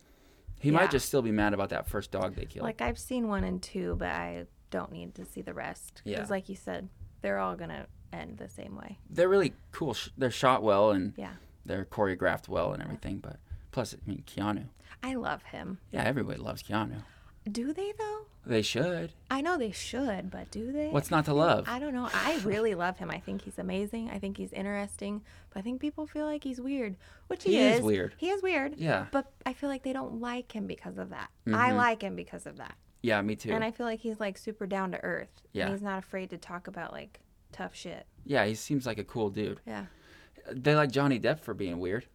[0.61, 0.77] he Yeah.
[0.79, 2.65] might just still be mad about that first dog they killed.
[2.65, 6.03] Like I've seen one and two, but I don't need to see the rest.
[6.05, 6.89] Yeah, Because, like you said,
[7.23, 8.99] they're all gonna end the same way.
[9.11, 9.95] they're really cool.
[9.95, 11.35] Sh- They're shot well and Yeah.
[11.67, 13.19] they're choreographed well and everything.
[13.19, 13.39] But
[13.73, 14.69] plus, I mean, Keanu.
[15.03, 15.79] I love him.
[15.91, 17.03] Yeah, everybody loves Keanu.
[17.51, 18.21] Do they though?
[18.47, 19.13] They should.
[19.31, 20.89] I know they should, but do they?
[20.89, 21.67] What's not to love?
[21.69, 22.09] I don't know.
[22.13, 23.11] I really love him.
[23.11, 24.11] I think he's amazing.
[24.11, 25.23] I think he's interesting.
[25.51, 26.97] But I think people feel like he's weird,
[27.29, 28.15] which he, He is weird.
[28.19, 28.77] He is weird.
[28.77, 29.07] Yeah.
[29.13, 31.31] But I feel like they don't like him because of that.
[31.47, 31.77] I Mhm.
[31.77, 32.77] like him because of that.
[33.03, 33.53] Yeah, me too.
[33.53, 35.43] And I feel like he's like super down to earth.
[35.53, 35.65] Yeah.
[35.65, 37.21] And he's not afraid to talk about like
[37.53, 38.07] tough shit.
[38.25, 39.61] yeah, he seems like a cool dude.
[39.67, 39.87] Yeah.
[40.51, 42.07] They like Johnny Depp for being weird.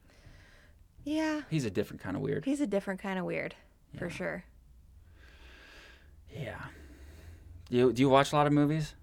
[1.03, 1.41] Yeah.
[1.49, 2.45] He's a different kind of weird.
[2.45, 3.55] He's a different kind of weird,
[3.97, 4.43] for sure.
[6.33, 6.59] Yeah.
[7.69, 8.95] Do you, do you watch a lot of movies?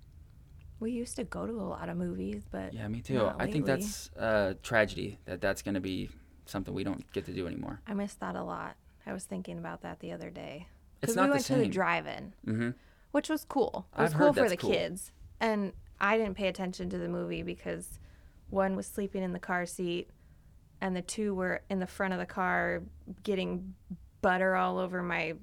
[0.81, 3.15] We used to go to a lot of movies, but Yeah, me too.
[3.15, 6.11] Not I think that's a tragedy that that's going to be
[6.45, 7.81] something we don't get to do anymore.
[7.87, 8.77] I miss that a lot.
[9.07, 10.67] I was thinking about that the other day.
[11.03, 12.71] It's Because not we the went to the drive-in, Mm-hmm.
[13.13, 13.87] which was cool.
[13.97, 14.71] It was I've cool for the cool.
[14.71, 17.99] kids, and I didn't pay attention to the movie because
[18.51, 20.11] one was sleeping in the car seat,
[20.81, 22.83] and the two were in the front of the car
[23.23, 23.75] getting
[24.23, 25.35] butter all over my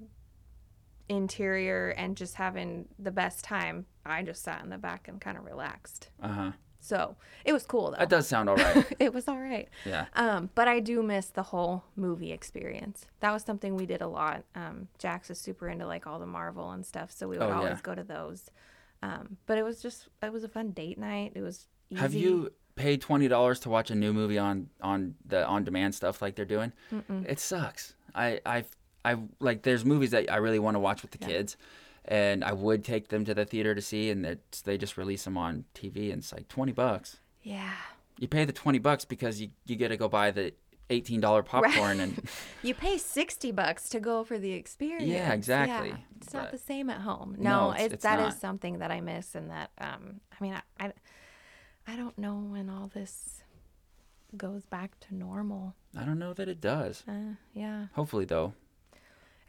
[1.16, 3.86] interior and just having the best time.
[4.06, 6.10] I just sat in the back and kind of relaxed.
[6.22, 6.52] Uh huh.
[6.80, 7.98] So it was cool though.
[7.98, 8.86] That does sound all right.
[9.00, 9.70] it was all right.
[9.86, 10.06] yeah.
[10.16, 13.06] Um, but I do miss the whole movie experience.
[13.22, 14.44] That was something we did a lot.
[14.54, 17.50] Um, Jax is super into like all the Marvel and stuff, so we would Oh,
[17.50, 17.56] yeah.
[17.56, 18.50] always go to those.
[19.02, 21.32] Um, but it was just it was a fun date night.
[21.36, 22.02] It was easy.
[22.02, 25.96] Have you paid twenty dollars to watch a new movie on on the on demand
[25.96, 26.74] stuff like they're doing?
[27.26, 27.96] It sucks.
[28.14, 28.66] I I
[29.06, 31.58] I like there's movies that I really want to watch with the kids,
[32.06, 35.38] and I would take them to the theater to see, and they just release them
[35.38, 37.18] on TV, and it's like twenty bucks.
[37.42, 37.72] Yeah.
[38.20, 40.54] You pay the twenty bucks because you you get to go buy the
[40.90, 42.28] eighteen dollar popcorn and
[42.64, 45.10] You pay sixty bucks to go for the experience.
[45.10, 45.90] Yeah, exactly.
[45.90, 47.36] Yeah, it's not the same at home.
[47.40, 50.36] No, No, it's- it's, it's that is something that I miss, and that um, I
[50.44, 50.94] mean, I, I,
[51.88, 53.44] I don't know when all this
[54.38, 55.76] goes back to normal.
[55.98, 57.04] I don't know that it does.
[57.08, 57.88] Uh, yeah.
[57.94, 58.54] Hopefully though.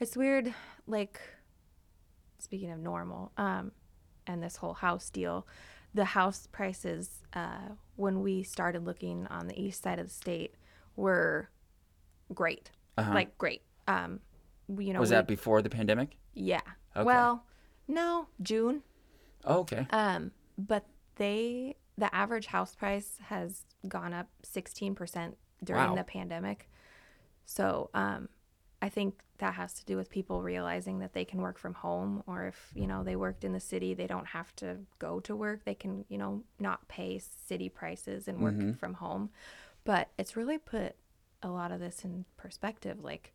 [0.05, 0.53] It's weird,
[0.87, 1.19] like
[2.39, 3.73] speaking of normal, um,
[4.27, 5.47] and this whole house deal,
[5.95, 10.57] the house prices uh, when we started looking on the east side of the state
[10.95, 11.49] were
[12.35, 13.15] great, Uh-huh.
[13.15, 13.63] like great.
[13.89, 14.21] Um,
[14.69, 16.19] you know, Was we- that before the pandemic?
[16.35, 16.61] yeah.
[16.95, 17.03] Okay.
[17.05, 17.47] Well,
[17.89, 18.83] no, June.
[19.45, 19.87] Oh, okay.
[19.89, 20.85] Um, but
[21.17, 25.95] they the average house price has gone up 16% during Wow.
[25.95, 26.69] the pandemic.
[27.47, 28.29] So, um,
[28.85, 32.23] I think that has to do with people realizing that they can work from home,
[32.27, 34.69] or if you know they worked in the city, they don't have to
[34.99, 35.65] go to work.
[35.65, 39.31] They can you know not pay city prices and work from home.
[39.85, 40.91] But it's really put
[41.43, 42.97] a lot of this in perspective.
[43.03, 43.33] Like,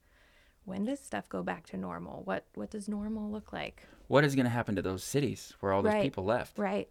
[0.66, 2.22] when does stuff go back to normal?
[2.26, 3.78] What what does normal look like?
[4.08, 6.02] What is going to happen to those cities where all those Right.
[6.04, 6.58] people left?
[6.60, 6.90] Right.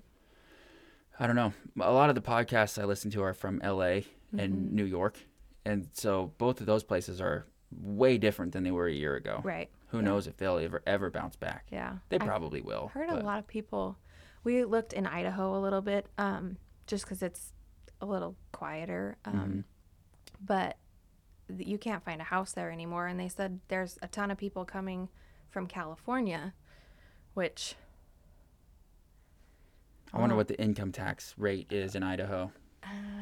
[1.20, 1.52] I don't know.
[1.80, 4.40] A lot of the podcasts I listen to are from LA Mm-hmm.
[4.40, 5.16] and New York.
[5.64, 9.40] And so both of those places are way different than they were a year ago.
[9.44, 9.70] Right.
[9.88, 10.04] Who Yeah.
[10.04, 11.66] knows if they'll ever ever bounce back.
[11.70, 11.98] Yeah.
[12.08, 12.88] They I've probably will.
[12.88, 13.98] heard but- a lot of people.
[14.44, 17.52] We looked in Idaho a little bit, um, just because it's
[18.00, 19.16] a little quieter.
[19.24, 19.60] Um, Mm-hmm.
[20.40, 20.76] But
[21.48, 23.06] you can't find a house there anymore.
[23.08, 25.08] And they said there's a ton of people coming
[25.50, 26.54] from California,
[27.34, 27.74] which
[30.12, 32.52] I wonder what the income tax rate is in Idaho.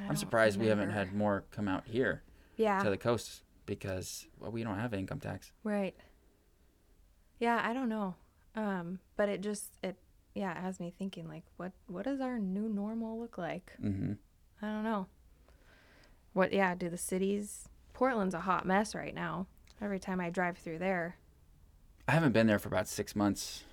[0.09, 2.23] I'm surprised we haven't had more come out here
[2.57, 5.53] yeah to the coast because well, we don't have income tax.
[5.65, 5.95] right.
[7.39, 8.15] Yeah, I don't know.
[8.55, 9.97] Um, but it just it
[10.35, 13.73] yeah it has me thinking like what what does our new normal look like?
[13.79, 14.13] hmm
[14.63, 15.07] I don't know.
[16.33, 17.69] What, yeah, do the cities.
[17.93, 19.47] Portland's a hot mess right now.
[19.83, 21.17] Every time I drive through there,
[22.09, 23.65] I haven't been there for about six months.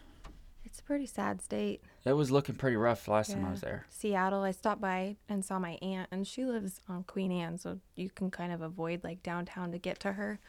[0.63, 1.81] It's a pretty sad state.
[2.05, 3.85] It was looking pretty rough last time I was there.
[3.89, 7.79] Seattle, I stopped by and saw my aunt, and she lives on Queen Anne, so
[7.95, 10.39] you can kind of avoid like downtown to get to her.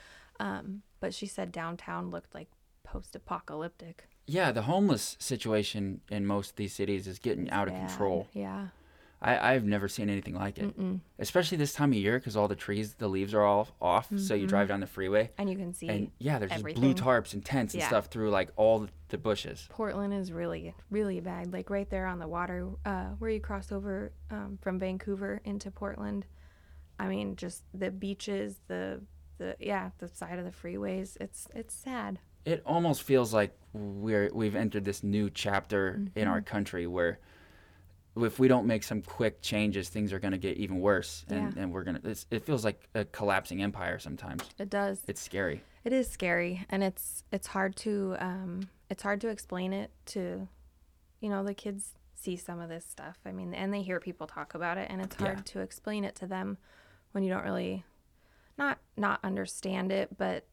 [0.40, 2.48] Um, but she said downtown looked like
[2.83, 4.09] post apocalyptic.
[4.27, 8.29] Yeah, the homeless situation in most of these cities is getting out of control.
[8.33, 8.68] Yeah.
[9.25, 11.01] I, I've never seen anything like it, Mm-mm.
[11.19, 14.09] especially this time of year because all the trees, the leaves are all off.
[14.17, 16.93] So you drive down the freeway, And you can see and yeah, there's just blue
[16.95, 17.89] tarps and tents and Yeah.
[17.89, 19.67] stuff through like all the, the bushes.
[19.71, 21.53] Portland is really, really bad.
[21.55, 25.71] Like right there on the water, uh, where you cross over um, from Vancouver into
[25.71, 26.27] Portland.
[26.99, 29.01] I mean, just the beaches, the
[29.39, 31.17] the yeah, the side of the freeways.
[31.21, 32.19] It's it's sad.
[32.45, 37.19] It almost feels like we're we've entered this new chapter in our country where
[38.16, 41.55] if we don't make some quick changes, things are going to get even worse, and,
[41.57, 41.62] Yeah.
[41.62, 42.00] and we're gonna.
[42.05, 44.42] It feels like a collapsing empire sometimes.
[44.59, 45.03] It does.
[45.09, 45.62] It's scary.
[45.85, 50.46] It is scary, and it's it's hard to um, it's hard to explain it to,
[51.20, 53.18] you know, the kids see some of this stuff.
[53.27, 55.42] I mean, and they hear people talk about it, and it's hard Yeah.
[55.46, 56.57] to explain it to them
[57.12, 57.85] when you don't really,
[58.57, 60.46] not not understand it, but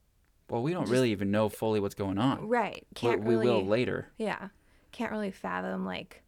[0.50, 2.47] Well, we don't Just- really even know fully what's going on.
[2.47, 4.08] right can't we really will later.
[4.17, 4.50] yeah
[4.91, 6.24] can't really fathom like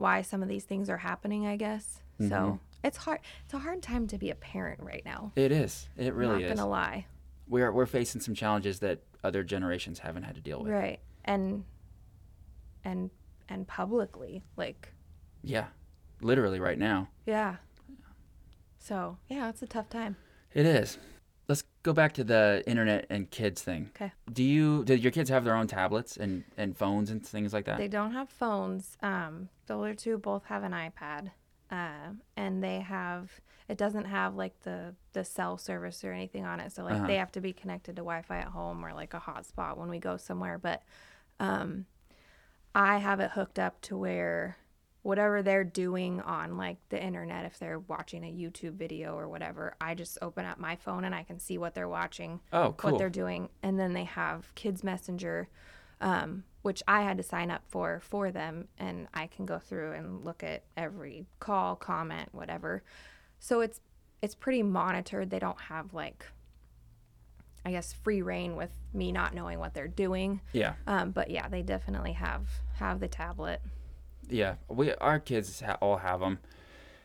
[0.00, 1.46] why some of these things are happening.
[1.46, 2.28] I guess Mm-hmm.
[2.30, 2.60] so.
[2.82, 3.20] It's hard.
[3.44, 5.32] It's a hard time to be a parent right now.
[5.36, 5.88] It is.
[5.96, 6.58] It really Not is.
[6.58, 7.06] gonna lie.
[7.48, 10.70] We're we're facing some challenges that other generations haven't had to deal with.
[10.72, 11.00] Right.
[11.24, 11.64] And
[12.84, 13.10] and
[13.48, 14.92] and publicly like
[15.42, 15.66] Yeah,
[16.22, 17.08] literally right now.
[17.26, 17.56] Yeah.
[18.78, 20.16] So, yeah, it's a tough time.
[20.54, 20.96] It is.
[21.50, 23.90] Let's go back to the internet and kids thing.
[23.96, 24.12] Okay.
[24.32, 24.84] Do you?
[24.84, 27.76] Did your kids have their own tablets and and phones and things like that?
[27.76, 28.96] They don't have phones.
[29.02, 31.32] Um, the older two both have an iPad.
[31.68, 33.30] Uh, and they have
[33.68, 36.70] it doesn't have like the the cell service or anything on it.
[36.72, 37.06] So like Uh-huh.
[37.08, 39.98] they have to be connected to Wi-Fi at home or like a hotspot when we
[39.98, 40.56] go somewhere.
[40.56, 40.82] But
[41.40, 41.86] um,
[42.74, 44.56] I have it hooked up to where
[45.02, 49.74] whatever they're doing on like the internet, if they're watching a YouTube video or whatever,
[49.80, 52.40] I just open up my phone and I can see what they're watching.
[52.52, 52.92] oh, cool.
[52.92, 55.48] what they're doing and then they have kids messenger
[56.00, 59.92] um, which i had to sign up for for them and i can go through
[59.92, 62.82] and look at every call comment whatever
[63.38, 63.80] so it's
[64.22, 66.24] it's pretty monitored they don't have like
[67.64, 71.48] i guess free reign with me not knowing what they're doing yeah, um, but yeah
[71.48, 73.60] they definitely have have the tablet
[74.30, 74.54] yeah.
[74.68, 76.38] We our kids ha- all have them.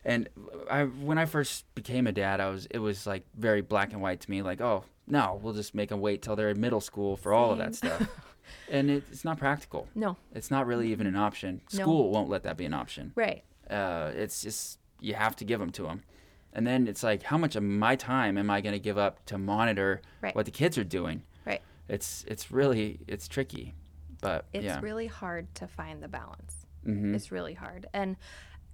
[0.04, 0.30] And
[0.70, 4.02] I, when I first became a dad, I was it was like very black and
[4.02, 4.42] white to me.
[4.42, 7.52] Like, oh no, we'll just make them wait till they're in middle school for all
[7.52, 8.08] of that stuff.
[8.72, 9.88] and it, it's not practical.
[9.96, 11.62] no It's not really even an option.
[11.74, 11.82] No.
[11.82, 13.12] School won't let that be an option.
[13.16, 16.04] right Uh, it's just you have to give them to them.
[16.54, 19.26] And then it's like, how much of my time am I going to give up
[19.26, 20.34] to monitor Right.
[20.36, 21.24] what the kids are doing?
[21.46, 23.74] right It's it's really it's tricky,
[24.22, 27.88] but it's yeah, really hard to find the balance hmm It's really hard.
[27.94, 28.16] And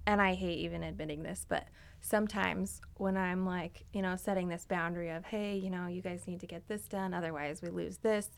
[0.06, 1.68] and I hate even admitting this, but
[2.00, 6.26] sometimes when I'm like, you know, setting this boundary of, hey, you know, you guys
[6.26, 8.28] need to get this done, otherwise we lose this.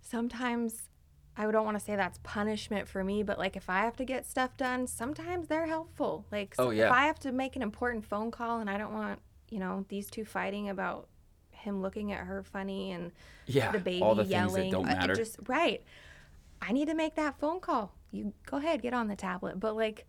[0.00, 0.88] Sometimes
[1.36, 4.04] I don't want to say that's punishment for me, but like if I have to
[4.04, 6.26] get stuff done, sometimes they're helpful.
[6.32, 6.86] Like Oh, so- yeah.
[6.86, 9.84] if I have to make an important phone call and I don't want, you know,
[9.88, 11.08] these two fighting about
[11.52, 13.12] him looking at her funny and
[13.46, 14.70] yeah, the baby all the things yelling.
[14.70, 15.14] that don't uh, matter.
[15.14, 15.82] Just right.
[16.60, 17.94] I need to make that phone call.
[18.10, 19.58] You go ahead, get on the tablet.
[19.60, 20.06] But like,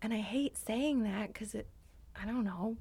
[0.00, 1.68] and I hate saying that because it,
[2.20, 2.76] I don't know,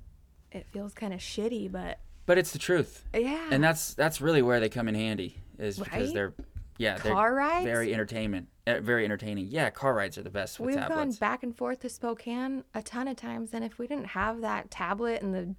[0.51, 1.71] it feels kind of shitty.
[1.71, 3.49] But but it's the truth, Yeah.
[3.51, 6.33] and that's that's really where they come in handy is because they're
[6.77, 7.65] yeah they're Car rides?
[7.65, 9.47] very entertainment uh, very entertaining.
[9.49, 12.81] Yeah, car rides are the best with We've gone back and forth to Spokane a
[12.83, 15.55] ton of times, and if we didn't have that tablet and the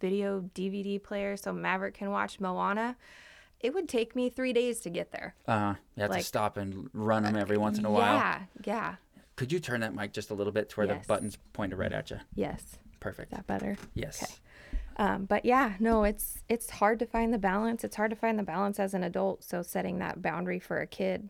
[0.00, 2.96] video DVD player so Maverick can watch Moana,
[3.64, 5.34] it would take me three days to get there.
[5.48, 5.74] Uh.
[5.96, 8.16] You have like- to stop and run them every once in a while.
[8.16, 8.94] Yeah, yeah,
[9.36, 11.02] Could you turn that mic just a little bit to where Yes.
[11.02, 12.18] the button's pointed right at you?
[12.34, 12.78] yes.
[13.00, 13.32] Perfect.
[13.32, 13.76] Is that better?
[13.94, 14.40] Yes.
[14.96, 17.84] Um, but yeah, no, it's it's hard to find the balance.
[17.84, 19.44] It's hard to find the balance as an adult.
[19.44, 21.28] So setting that boundary for a kid,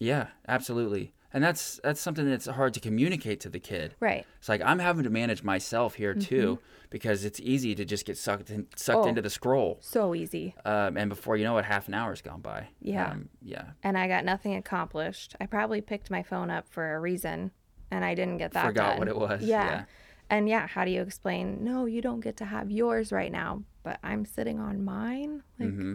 [0.00, 1.12] Yeah, absolutely.
[1.34, 3.94] And that's that's something that's hard to communicate to the kid.
[4.00, 4.26] right?
[4.38, 6.58] It's like I'm having to manage myself here too
[6.90, 9.06] because it's easy to just get sucked in, sucked Mm-hmm.
[9.06, 9.08] Oh.
[9.08, 9.78] into the scroll.
[9.80, 10.54] So easy.
[10.64, 12.68] Um, and before you know it, half an hour's gone by.
[12.80, 13.10] Yeah.
[13.12, 13.64] Um, yeah.
[13.82, 15.34] and I got nothing accomplished.
[15.40, 17.50] I probably picked my phone up for a reason,
[17.90, 18.66] and I didn't get that.
[18.66, 18.98] Forgot done.
[18.98, 19.64] what it was, Yeah.
[19.70, 19.84] yeah.
[20.28, 21.62] And yeah, how do you explain?
[21.64, 25.42] No, you don't get to have yours right now, but I'm sitting on mine.
[25.58, 25.94] Like, Mm-hmm.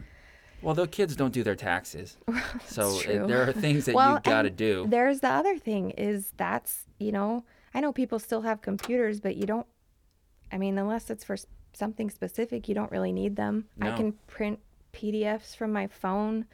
[0.62, 2.18] Well, the kids don't do their taxes,
[2.66, 4.86] so it, there are things that well, you got to do.
[4.90, 7.44] There's the other thing is that's you know
[7.74, 9.68] I know people still have computers, but you don't.
[10.52, 11.38] I mean, unless it's for
[11.74, 13.66] something specific, you don't really need them.
[13.80, 14.60] I can print
[14.94, 16.46] PDFs from my phone.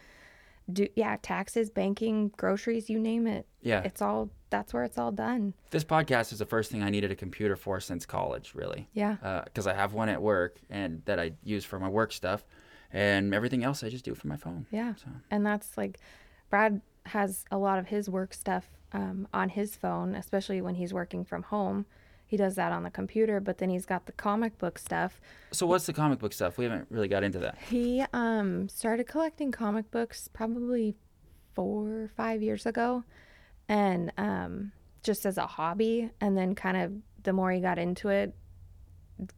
[0.71, 3.45] Do yeah, taxes, banking, groceries, you name it.
[3.61, 3.81] Yeah.
[3.83, 5.53] It's all that's where it's all done.
[5.71, 8.87] This podcast is the first thing I needed a computer for since college, really.
[8.93, 9.17] Yeah.
[9.23, 12.45] Uh, because I have one at work and that I use for my work stuff,
[12.93, 14.67] and everything else I just do from my phone.
[14.71, 14.93] Yeah.
[14.95, 15.99] So And that's like
[16.49, 20.93] Brad has a lot of his work stuff um, on his phone, especially when he's
[20.93, 21.85] working from home.
[22.25, 25.19] He does that on the computer, but then he's got the comic book stuff.
[25.51, 26.57] So what's the comic book stuff?
[26.57, 27.57] We haven't really got into that.
[27.69, 30.95] He um, started collecting comic books probably
[31.53, 33.03] four or five years ago,
[33.67, 34.71] and um,
[35.03, 36.09] just as a hobby.
[36.21, 38.33] And then, kind of, the more he got into it,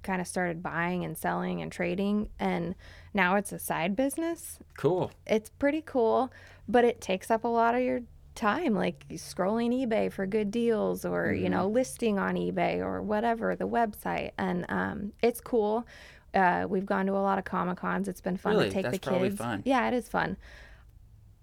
[0.03, 2.29] kind of started buying and selling and trading.
[2.39, 2.75] And
[3.13, 4.59] now it's a side business.
[4.77, 5.11] Cool.
[5.25, 6.31] It's pretty cool,
[6.67, 8.01] but it takes up a lot of your
[8.35, 13.55] time, like scrolling eBay for good deals or, you know, listing on eBay or whatever,
[13.55, 14.31] the website.
[14.37, 15.85] And um, it's cool.
[16.33, 18.07] Uh, we've gone to a lot of Comic Cons.
[18.09, 18.67] It's been fun Really?
[18.67, 19.37] to take That's the kids.
[19.37, 19.61] fun.
[19.65, 20.35] Yeah, it is fun.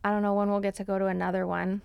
[0.05, 1.81] I don't know when we'll get to go to another one.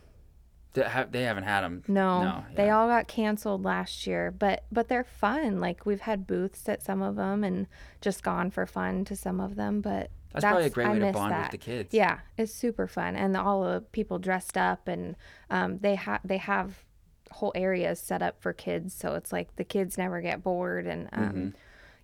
[0.73, 1.83] They, ha- they haven't had them.
[1.87, 2.45] No, No.
[2.55, 5.59] they all got canceled last year, but but they're fun.
[5.59, 7.67] Like we've had booths at some of them and
[8.01, 9.81] just gone for fun to some of them.
[9.81, 11.93] But That's probably a great way to bond with the kids.
[11.93, 15.15] Yeah, it's super fun, and all the people dressed up, and
[15.49, 16.83] um, they have they have
[17.31, 21.09] whole areas set up for kids, so it's like the kids never get bored, and
[21.11, 21.49] um, Mm-hmm.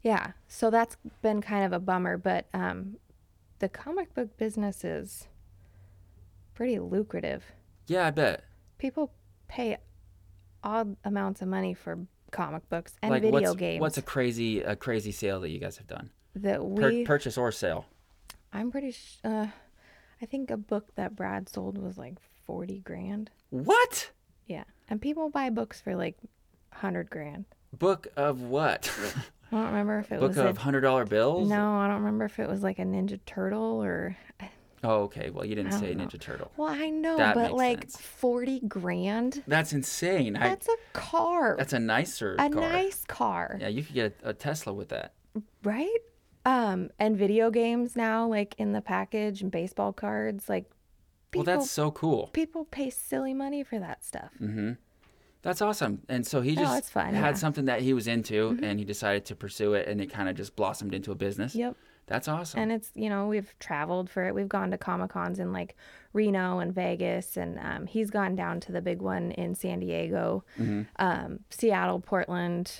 [0.01, 2.18] yeah, so that's been kind of a bummer.
[2.18, 2.95] But um,
[3.59, 5.28] the comic book business is
[6.55, 7.43] pretty lucrative.
[7.88, 8.43] Yeah, I bet.
[8.84, 9.13] People
[9.47, 9.77] pay
[10.61, 11.99] odd amounts of money for
[12.31, 15.59] comic books and like video what's, games What's a crazy a crazy sale that you
[15.59, 16.09] guys have done?
[16.36, 17.86] that Pur- we purchase or sale?
[18.51, 19.47] I'm pretty sh- uh,
[20.21, 22.15] I think a book that Brad sold was like
[22.45, 23.31] 40 grand.
[23.51, 24.11] What?
[24.47, 24.65] Yeah.
[24.89, 26.17] And people buy books for like
[26.73, 27.45] 100 grand.
[27.71, 28.91] Book of what?
[29.53, 31.47] I don't remember if it Book was book of a, hundred dollar bills?
[31.47, 34.17] No, I don't remember if it was like a Ninja Turtle or
[34.84, 35.29] Oh, okay.
[35.29, 36.05] Well, you didn't say know.
[36.05, 36.51] Ninja Turtle.
[36.57, 37.97] Well, I know, That but like sense.
[37.97, 39.43] 40 grand?
[39.47, 40.34] That's insane.
[40.34, 41.55] That's a car.
[41.57, 42.49] that's a nicer a car.
[42.49, 45.13] nice car, Yeah, you could get a, a Tesla with that.
[45.63, 45.97] right?
[46.45, 50.65] Um and video games now like in the package and baseball cards like
[51.31, 52.27] people well, that's so cool.
[52.34, 54.31] people pay silly money for that stuff.
[55.41, 56.01] That's awesome.
[56.09, 57.27] And so he just it's fun, had yeah.
[57.29, 57.38] Mm-hmm.
[57.38, 60.36] something that he was into, and he decided to pursue it, and it kind of
[60.36, 61.53] just blossomed into a business.
[61.53, 61.75] Yep.
[62.07, 62.59] That's awesome.
[62.59, 65.75] and it's you know we've traveled for it we've gone to comic cons in like
[66.11, 70.43] reno and vegas and um, he's gone down to the big one in san diego
[70.59, 70.81] Mm-hmm.
[70.99, 72.71] um, seattle portland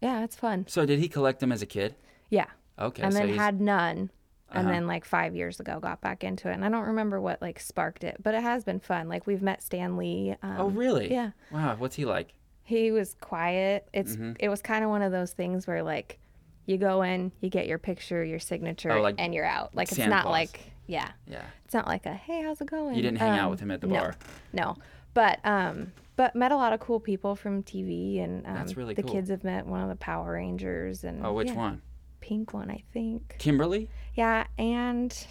[0.00, 1.94] yeah it's fun so did he collect them as a kid?
[2.30, 2.46] yeah
[2.78, 3.02] Okay.
[3.04, 4.10] and so then he's, had none
[4.50, 4.70] and Uh-huh.
[4.70, 7.60] then like five years ago got back into it and i don't remember what like
[7.60, 11.10] sparked it but it has been fun like we've met stan lee um, Oh, really?
[11.12, 11.76] yeah Wow.
[11.78, 12.34] What's he like?
[12.64, 14.32] he was quiet it's Mm-hmm.
[14.40, 16.18] it was kind of one of those things where like
[16.66, 19.90] you go in you get your picture your signature Oh, like and you're out like
[19.90, 20.32] it's not Claus.
[20.32, 21.42] like yeah Yeah.
[21.64, 23.70] it's not like a hey how's it going You didn't hang out Um, with him
[23.70, 24.16] at the no, bar.
[24.52, 24.76] no
[25.14, 28.94] but um but met a lot of cool people from tv and um, That's really
[28.94, 29.12] the cool.
[29.12, 31.82] kids have met one of the power rangers and Oh, which yeah, one?
[32.20, 33.90] pink one i think Kimberly?
[34.14, 35.26] yeah and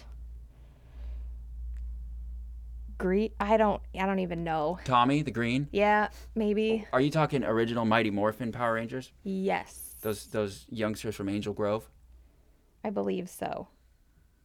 [2.96, 4.78] Green, I don't, I don't even know.
[4.84, 5.68] Tommy the Green?
[5.72, 6.86] Yeah, maybe.
[6.92, 9.10] Are you talking original Mighty Morphin Power Rangers?
[9.24, 11.88] Yes, Those those youngsters from Angel Grove?
[12.84, 13.68] I believe so.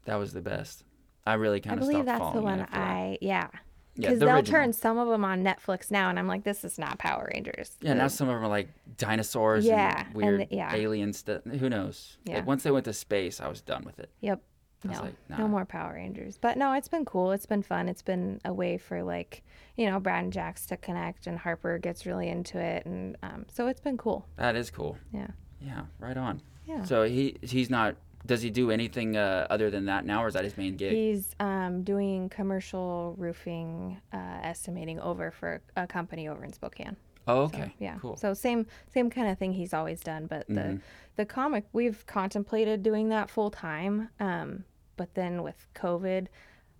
[0.05, 0.85] That was the best.
[1.27, 2.79] I really kind of I believe that's the one after that.
[2.81, 3.51] I, yeah, Yeah,
[3.97, 4.61] because the they'll original.
[4.61, 7.75] turn some of them on Netflix now, and I'm like, this is not Power Rangers.
[7.81, 10.73] Yeah, now some of them are like dinosaurs Yeah, and and weird the- yeah.
[10.73, 11.43] alien stuff.
[11.43, 12.17] Who knows?
[12.23, 12.35] Yeah.
[12.37, 14.09] Like, once they went to space, I was done with it.
[14.21, 14.41] Yep.
[14.85, 15.37] I No, like, nah.
[15.39, 16.37] no more Power Rangers.
[16.37, 17.33] But no, it's been cool.
[17.33, 17.89] It's been fun.
[17.89, 19.43] It's been a way for like,
[19.75, 23.45] you know, Brad and Jax to connect, and Harper gets really into it, and um,
[23.51, 24.25] so it's been cool.
[24.37, 24.97] That is cool.
[25.11, 25.27] Yeah.
[25.61, 26.41] Yeah, right on.
[26.65, 26.83] Yeah.
[26.83, 27.95] So he he's not.
[28.25, 30.91] Does he do anything uh, other than that now, or is that his main gig?
[30.93, 36.97] He's um, doing commercial roofing uh, estimating over for a company over in Spokane.
[37.27, 37.73] oh, So, okay.
[37.79, 37.97] yeah.
[38.01, 38.17] Cool.
[38.17, 40.81] So same same kind of thing he's always done, but the Mhm.
[41.15, 44.09] the comic we've contemplated doing that full time.
[44.19, 44.65] Um,
[44.97, 46.27] but then with COVID,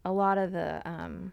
[0.03, 1.31] a lot of the um,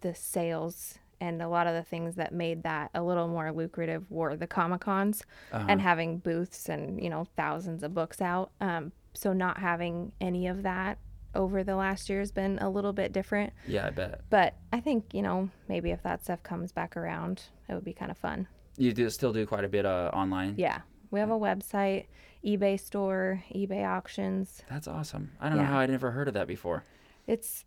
[0.00, 4.02] the sales and a lot of the things that made that a little more lucrative
[4.10, 5.22] were the comic cons
[5.52, 5.66] Uh-huh.
[5.68, 8.50] and having booths and you know thousands of books out.
[8.60, 10.98] Um, so not having any of that
[11.34, 13.52] over the last year has been a little bit different.
[13.66, 14.20] yeah, I bet.
[14.30, 17.92] But I think you know maybe if that stuff comes back around, it would be
[17.92, 18.46] kind of fun.
[18.76, 20.54] You do still do quite a bit uh, online.
[20.58, 20.80] Yeah.
[21.10, 22.06] We have a website,
[22.44, 24.62] eBay store, eBay auctions.
[24.68, 25.30] That's awesome.
[25.40, 26.82] I don't know how I'd never heard of that before.
[27.28, 27.64] It's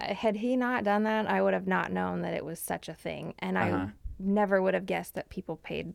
[0.00, 2.94] had he not done that, I would have not known that it was such a
[2.94, 3.76] thing, and Uh-huh.
[3.76, 5.94] I never would have guessed that people paid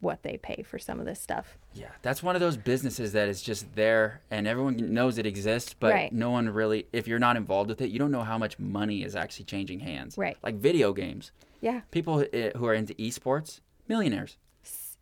[0.00, 1.58] what they pay for some of this stuff.
[1.74, 5.74] Yeah, that's one of those businesses that is just there and everyone knows it exists,
[5.74, 6.12] but Right.
[6.12, 9.02] no one really, if you're not involved with it, you don't know how much money
[9.02, 10.16] is actually changing hands.
[10.16, 10.36] Right.
[10.40, 11.32] Like video games.
[11.60, 11.80] Yeah.
[11.90, 14.36] People uh, who are into esports, millionaires.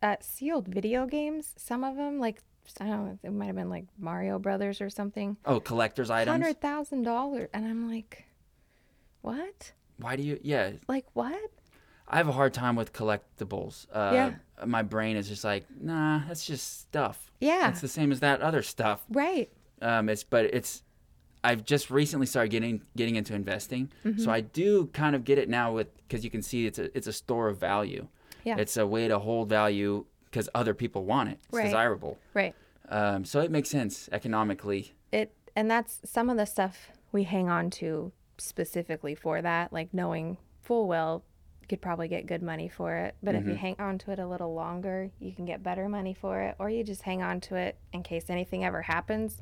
[0.01, 2.41] Uh, sealed video games, some of them like
[2.81, 5.37] I don't know, it might have been like Mario Brothers or something.
[5.45, 6.31] Oh, collector's items.
[6.33, 8.25] Hundred thousand dollars, and I'm like,
[9.21, 9.71] what?
[9.97, 10.39] Why do you?
[10.43, 11.39] Yeah, Like what?
[12.09, 13.85] I have a hard time with collectibles.
[13.91, 14.31] Uh, Yeah.
[14.65, 17.31] My brain is just like, nah, that's just stuff.
[17.41, 17.69] Yeah.
[17.69, 19.03] It's the same as that other stuff.
[19.09, 19.51] Right.
[19.81, 20.83] Um, it's but it's.
[21.43, 24.19] I've just recently started getting getting into investing, Mm-hmm.
[24.21, 26.95] so I do kind of get it now with because you can see it's a
[26.97, 28.07] it's a store of value.
[28.43, 28.57] Yeah.
[28.57, 31.39] It's a way to hold value because other people want it.
[31.49, 31.65] It's Right.
[31.65, 32.17] desirable.
[32.33, 32.55] Right.
[32.89, 34.93] Um, so it makes sense economically.
[35.11, 39.93] it and that's some of the stuff we hang on to specifically for that like
[39.93, 41.23] knowing full well
[41.61, 44.19] you could probably get good money for it but if you hang on to it
[44.19, 47.39] a little longer you can get better money for it or you just hang on
[47.41, 49.41] to it in case anything ever happens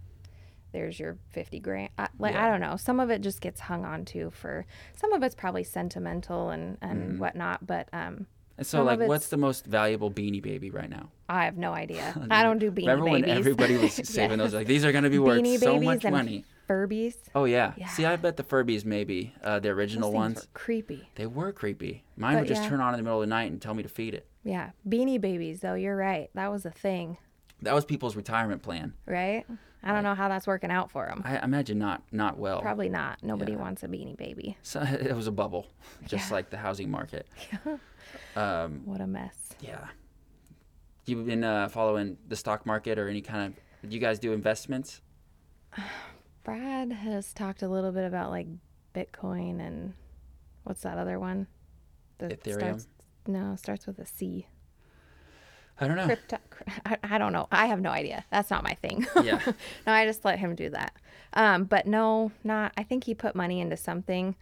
[0.72, 3.86] there's your 50 grand I, like i don't know some of it just gets hung
[3.86, 4.66] on to for
[4.96, 8.28] some of it's probably sentimental and and whatnot but um
[8.58, 11.10] And so, Some like, what's the most valuable Beanie Baby right now?
[11.28, 14.54] i have no idea i don't do beanie Remember when babies everybody was saving those?
[14.54, 16.46] Like, these are going to be worth beanie so much money.
[16.68, 17.74] Furbies Oh yeah.
[17.78, 17.88] Yeah.
[17.90, 20.38] See, I bet the Furbies maybe uh, the original ones.
[20.42, 22.04] were creepy They were creepy.
[22.18, 22.70] Mine But would just yeah.
[22.70, 24.28] turn on in the middle of the night and tell me to feed it.
[24.44, 25.74] Yeah, beanie babies though.
[25.76, 26.30] You're right.
[26.36, 27.18] That was a thing,
[27.62, 28.94] That was people's retirement plan.
[29.06, 29.46] right?
[29.88, 31.22] I don't know how that's working out for them.
[31.24, 32.60] I imagine not not well.
[32.62, 33.22] Probably not.
[33.22, 33.60] Nobody Yeah.
[33.60, 34.58] wants a beanie baby.
[34.64, 35.68] So it was a bubble,
[36.08, 36.36] just Yeah.
[36.36, 37.28] like the housing market.
[38.36, 39.54] Um, What a mess.
[39.62, 39.88] yeah.
[41.06, 43.82] You've been uh, following the stock market or any kind of?
[43.82, 45.02] Did you guys do investments?
[46.46, 48.48] Brad has talked a little bit about like
[48.94, 49.94] Bitcoin and
[50.64, 51.48] what's that other one?
[52.20, 52.60] That Ethereum?
[52.60, 52.88] Starts,
[53.28, 54.48] no, starts with a C.
[55.80, 56.06] I don't know.
[56.06, 56.38] Crypto.
[56.86, 57.48] I, I don't know.
[57.52, 58.24] I have no idea.
[58.32, 59.06] That's not my thing.
[59.24, 59.42] Yeah.
[59.86, 60.94] no, I just let him do that.
[61.34, 62.72] Um, but no, not.
[62.78, 64.36] I think he put money into something,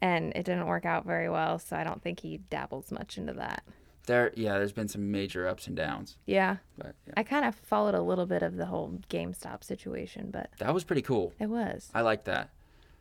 [0.00, 1.58] and it didn't work out very well.
[1.58, 3.64] So I don't think he dabbles much into that.
[4.08, 4.54] There, yeah.
[4.58, 7.14] There's been some major ups and downs, Yeah, but yeah.
[7.16, 10.82] I kind of followed a little bit of the whole GameStop situation, but that was
[10.82, 11.32] pretty cool.
[11.38, 11.90] it was.
[11.94, 12.50] I like that.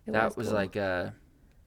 [0.06, 0.56] It that was, cool.
[0.56, 1.10] like uh,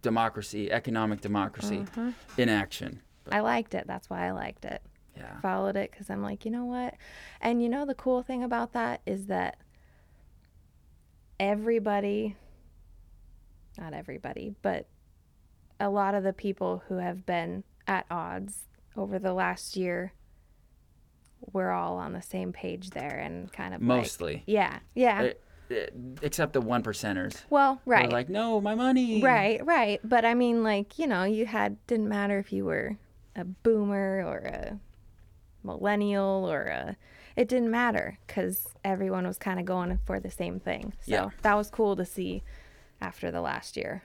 [0.03, 2.12] democracy, economic democracy Uh-huh.
[2.38, 3.01] in action.
[3.32, 3.86] I liked it.
[3.86, 4.80] That's why I liked it.
[5.16, 5.41] Yeah.
[5.41, 6.95] Followed it because I'm like, you know what?
[7.41, 9.59] And you know the cool thing about that is that
[11.38, 12.36] everybody,
[13.78, 14.86] not everybody, but
[15.78, 18.66] a lot of the people who have been at odds
[18.97, 20.12] over the last year,
[21.53, 24.43] we're all on the same page there and kind of like- Mostly.
[24.47, 25.22] yeah, yeah.
[25.22, 25.86] Eh, eh,
[26.22, 27.43] except the one percenters.
[27.51, 28.11] well, They're right.
[28.12, 29.22] like, no, my money.
[29.22, 30.01] Right, right.
[30.05, 32.97] But I mean, like, you know, you had, didn't matter if you were
[33.36, 34.78] a boomer or a
[35.62, 36.97] millennial or a,
[37.36, 40.93] it didn't matter because everyone was kind of going for the same thing.
[41.01, 41.28] So Yeah.
[41.43, 42.43] that was cool to see
[43.01, 44.03] after the last year.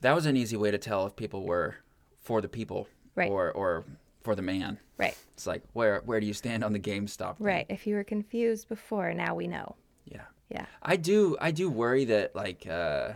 [0.00, 1.76] That was an easy way to tell if people were
[2.20, 3.30] for the people Right.
[3.30, 3.84] or or
[4.28, 4.78] for the man.
[4.98, 7.38] Right, It's like where where do you stand on the GameStop?
[7.38, 7.46] thing?
[7.46, 7.66] right.
[7.70, 9.76] If you were confused before, now we know.
[10.04, 10.26] Yeah.
[10.50, 10.66] Yeah.
[10.82, 13.12] I do I do worry that like uh,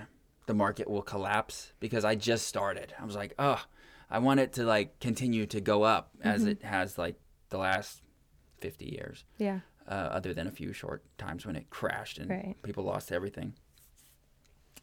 [0.46, 2.94] the market will collapse because I just started.
[2.98, 3.62] I was like, oh,
[4.10, 6.50] I want it to like continue to go up as Mm-hmm.
[6.52, 7.16] it has like
[7.50, 8.00] the last
[8.58, 9.24] fifty years.
[9.36, 9.60] Yeah.
[9.86, 12.54] uh, other than a few short times when it crashed and Right.
[12.62, 13.52] people lost everything.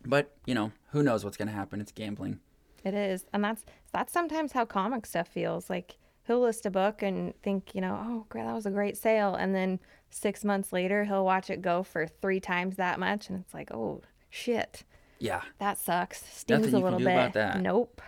[0.06, 1.82] But you know, who knows what's going to happen?
[1.82, 2.40] It's gambling.
[2.84, 5.70] It is, and that's that's sometimes how comic stuff feels.
[5.70, 5.98] Like
[6.30, 9.34] he'll list a book and think, you know, oh, great, that was a great sale,
[9.34, 9.80] and then
[10.12, 13.72] six months later he'll watch it go for three times that much, and it's like,
[13.72, 14.84] oh shit,
[15.18, 15.42] Yeah.
[15.58, 16.24] that sucks.
[16.32, 17.62] Stings Nothing a little bit.
[17.62, 18.02] Nope.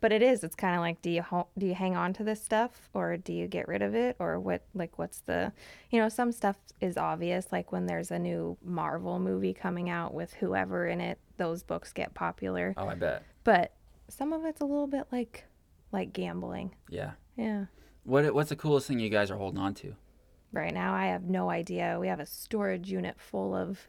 [0.00, 0.44] But it is.
[0.44, 3.16] It's kind of like, do you ho- do you hang on to this stuff, or
[3.16, 4.62] do you get rid of it, or what?
[4.74, 5.50] Like, what's the,
[5.90, 7.46] you know, some stuff is obvious.
[7.50, 11.92] Like when there's a new Marvel movie coming out with whoever in it, those books
[11.92, 12.74] get popular.
[12.76, 13.22] Oh, I bet.
[13.44, 13.72] But
[14.08, 15.44] some of it's a little bit like,
[15.90, 16.74] like gambling.
[16.90, 17.12] Yeah.
[17.36, 17.66] Yeah.
[18.04, 19.94] What What's the coolest thing you guys are holding on to?
[20.52, 21.98] Right now, I have no idea.
[22.00, 23.88] We have a storage unit full of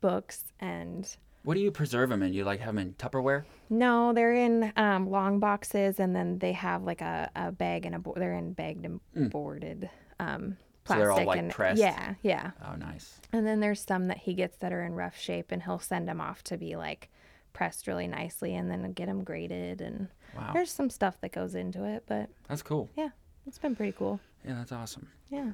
[0.00, 2.32] books and What do you preserve them in?
[2.32, 3.44] You like have them in Tupperware?
[3.68, 7.94] No, they're in um, long boxes, and then they have like a, a bag and
[7.94, 11.02] a bo- they're in bagged and boarded um, So plastic.
[11.02, 11.80] they're all, like, and pressed?
[11.80, 12.52] Yeah, yeah.
[12.66, 13.20] Oh, nice.
[13.32, 16.08] And then there's some that he gets that are in rough shape, and he'll send
[16.08, 17.10] them off to be like
[17.52, 19.80] pressed really nicely, and then get them graded.
[19.82, 20.50] And Wow.
[20.52, 22.88] there's some stuff that goes into it, but That's cool.
[22.96, 23.10] yeah,
[23.46, 24.20] it's been pretty cool.
[24.46, 25.08] Yeah, that's awesome.
[25.28, 25.52] Yeah.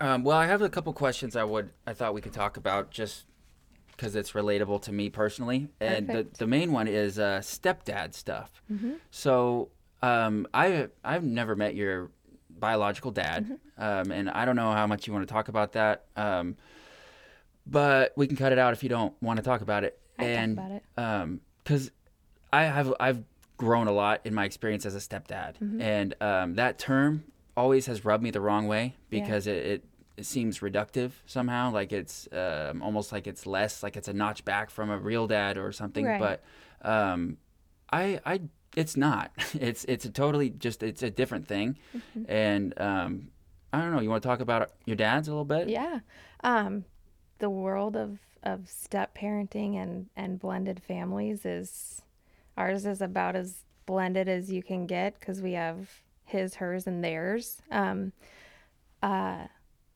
[0.00, 2.90] Um, well, I have a couple questions I would I thought we could talk about
[2.90, 3.26] just
[3.90, 6.38] because it's relatable to me personally, and the, Perfect.
[6.38, 8.62] the main one is uh, stepdad stuff.
[9.10, 9.68] So
[10.00, 12.10] um, I I've never met your
[12.48, 16.04] biological dad, um, and I don't know how much you want to talk about that.
[16.16, 16.56] Um,
[17.66, 19.98] but we can cut it out if you don't want to talk about it.
[20.18, 20.82] I talk about it.
[20.98, 21.90] um because
[22.52, 23.22] i have i've
[23.60, 25.80] grown a lot in my experience as a stepdad Mm-hmm.
[25.80, 27.24] and um, that term
[27.56, 29.20] always has rubbed me the wrong way Yeah.
[29.20, 29.84] because it, it
[30.16, 34.44] it seems reductive somehow like it's um, almost like it's less like it's a notch
[34.44, 36.20] back from a real dad or something Right.
[36.20, 36.42] but
[36.88, 37.36] um
[37.92, 38.40] i i
[38.76, 39.30] it's not
[39.68, 42.24] it's it's a totally just it's a different thing Mm-hmm.
[42.30, 43.28] and um
[43.72, 46.00] i don't know you want to talk about your dads a little bit Yeah.
[46.42, 46.84] Um,
[47.38, 52.02] the world of, of step parenting and, and blended families is
[52.60, 55.88] ours is about as blended as you can get because we have
[56.24, 57.62] his, hers, and theirs.
[57.70, 58.12] Um,
[59.02, 59.46] uh,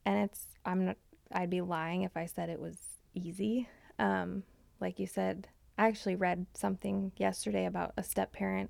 [0.05, 0.97] and it's I'm not
[1.31, 2.77] I'd be lying if I said it was
[3.13, 3.67] easy.
[3.99, 4.43] Um,
[4.79, 5.47] like you said,
[5.77, 8.69] I actually read something yesterday about a step parent,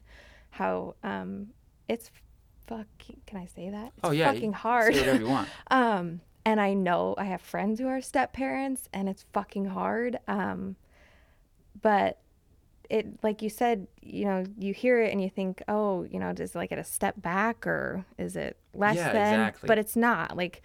[0.51, 1.47] how um,
[1.87, 2.11] it's
[2.67, 3.21] fucking.
[3.25, 3.93] Can I say that?
[3.97, 4.93] It's oh yeah fucking hard.
[4.93, 8.89] say whatever you want Um, and I know I have friends who are step parents,
[8.93, 10.19] and it's fucking hard.
[10.27, 10.75] Um,
[11.81, 12.19] but
[12.89, 16.33] it, like you said, you know, you hear it and you think, oh, you know,
[16.33, 19.39] does it like at a step back or is it less Yeah, than?
[19.39, 19.67] exactly.
[19.67, 20.35] But it's not.
[20.37, 20.61] Like,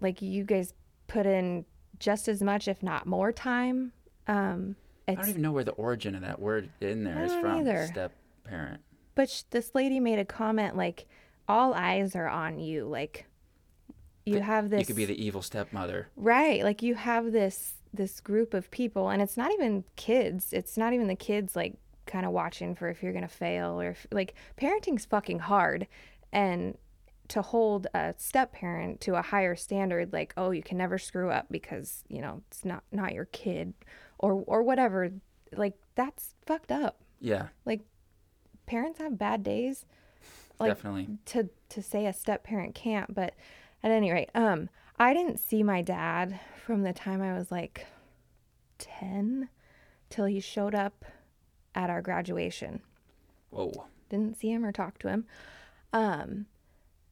[0.00, 0.74] like you guys
[1.06, 1.64] put in
[1.98, 3.92] just as much, if not more time.
[4.26, 4.76] Um,
[5.08, 7.58] I don't even know where the origin of that word in there is from.
[7.60, 7.86] either.
[7.90, 8.12] Step
[8.44, 8.80] parent.
[9.14, 11.06] But sh- this lady made a comment like,
[11.48, 12.84] all eyes are on you.
[12.86, 13.26] Like,
[14.24, 14.80] you have this.
[14.80, 16.08] You could be the evil stepmother.
[16.16, 16.62] Right.
[16.62, 20.52] Like you have this this group of people and it's not even kids.
[20.52, 21.74] It's not even the kids like
[22.06, 25.86] kind of watching for if you're going to fail or if, like parenting's fucking hard
[26.32, 26.76] and
[27.28, 31.30] to hold a step parent to a higher standard like oh you can never screw
[31.30, 33.72] up because you know it's not not your kid
[34.18, 35.10] or or whatever
[35.56, 37.80] like that's fucked up Yeah, like
[38.66, 39.86] parents have bad days
[40.58, 41.08] like definitely.
[41.26, 43.34] to to say a step parent can't but
[43.82, 44.68] at any rate um
[44.98, 47.86] i didn't see my dad from the time i was like
[48.78, 49.48] 10
[50.10, 51.04] till he showed up
[51.74, 52.80] at our graduation
[53.50, 53.86] Whoa.
[54.08, 55.26] didn't see him or talk to him
[55.92, 56.46] um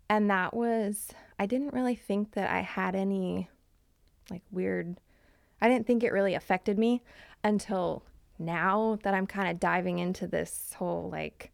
[0.08, 1.08] and that was
[1.38, 3.48] i didn't really think that i had any
[4.30, 4.98] like weird
[5.60, 7.02] i didn't think it really affected me
[7.42, 8.02] until
[8.38, 11.52] now that i'm kind of diving into this whole like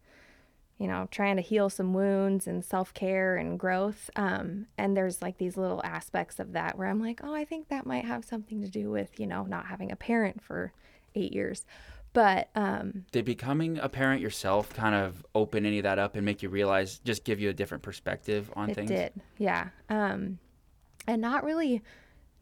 [0.78, 5.38] you know trying to heal some wounds and self-care and growth um, and there's like
[5.38, 8.60] these little aspects of that where i'm like oh i think that might have something
[8.62, 10.72] to do with you know not having a parent for
[11.14, 11.64] eight years
[12.12, 16.24] but um, Did becoming a parent yourself kind of open any of that up and
[16.24, 18.88] make you realize, just give you a different perspective on It things?
[18.88, 19.68] did, yeah.
[19.90, 20.38] Um,
[21.06, 21.82] and not really,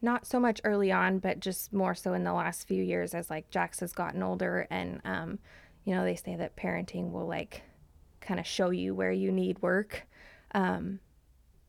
[0.00, 3.30] not so much early on, but just more so in the last few years as
[3.30, 5.40] like Jax has gotten older, and um,
[5.84, 7.62] you know they say that parenting will like
[8.24, 10.06] kind of show you where you need work,
[10.54, 11.00] um,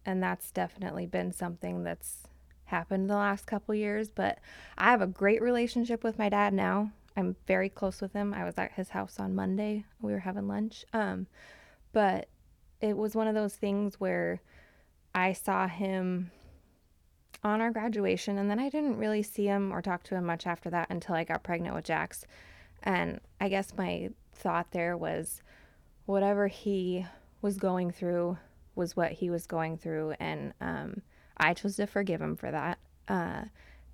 [0.06, 2.24] and that's definitely been something that's
[2.66, 4.10] happened the last couple years.
[4.10, 4.40] But
[4.78, 6.92] I have a great relationship with my dad now.
[7.18, 8.34] I'm very close with him.
[8.34, 9.86] I was at his house on Monday.
[10.02, 10.84] We were having lunch.
[10.94, 11.28] Um,
[11.94, 12.28] but
[12.82, 14.42] it was one of those things where
[15.14, 16.32] I saw him
[17.44, 20.46] on our graduation, and then I didn't really see him or talk to him much
[20.46, 22.26] after that until I got pregnant with Jax.
[22.84, 25.42] And I guess my thought there was
[26.06, 27.06] whatever he
[27.42, 28.38] was going through
[28.76, 31.02] was what he was going through, and um,
[31.38, 32.78] I chose to forgive him for that
[33.08, 33.44] uh,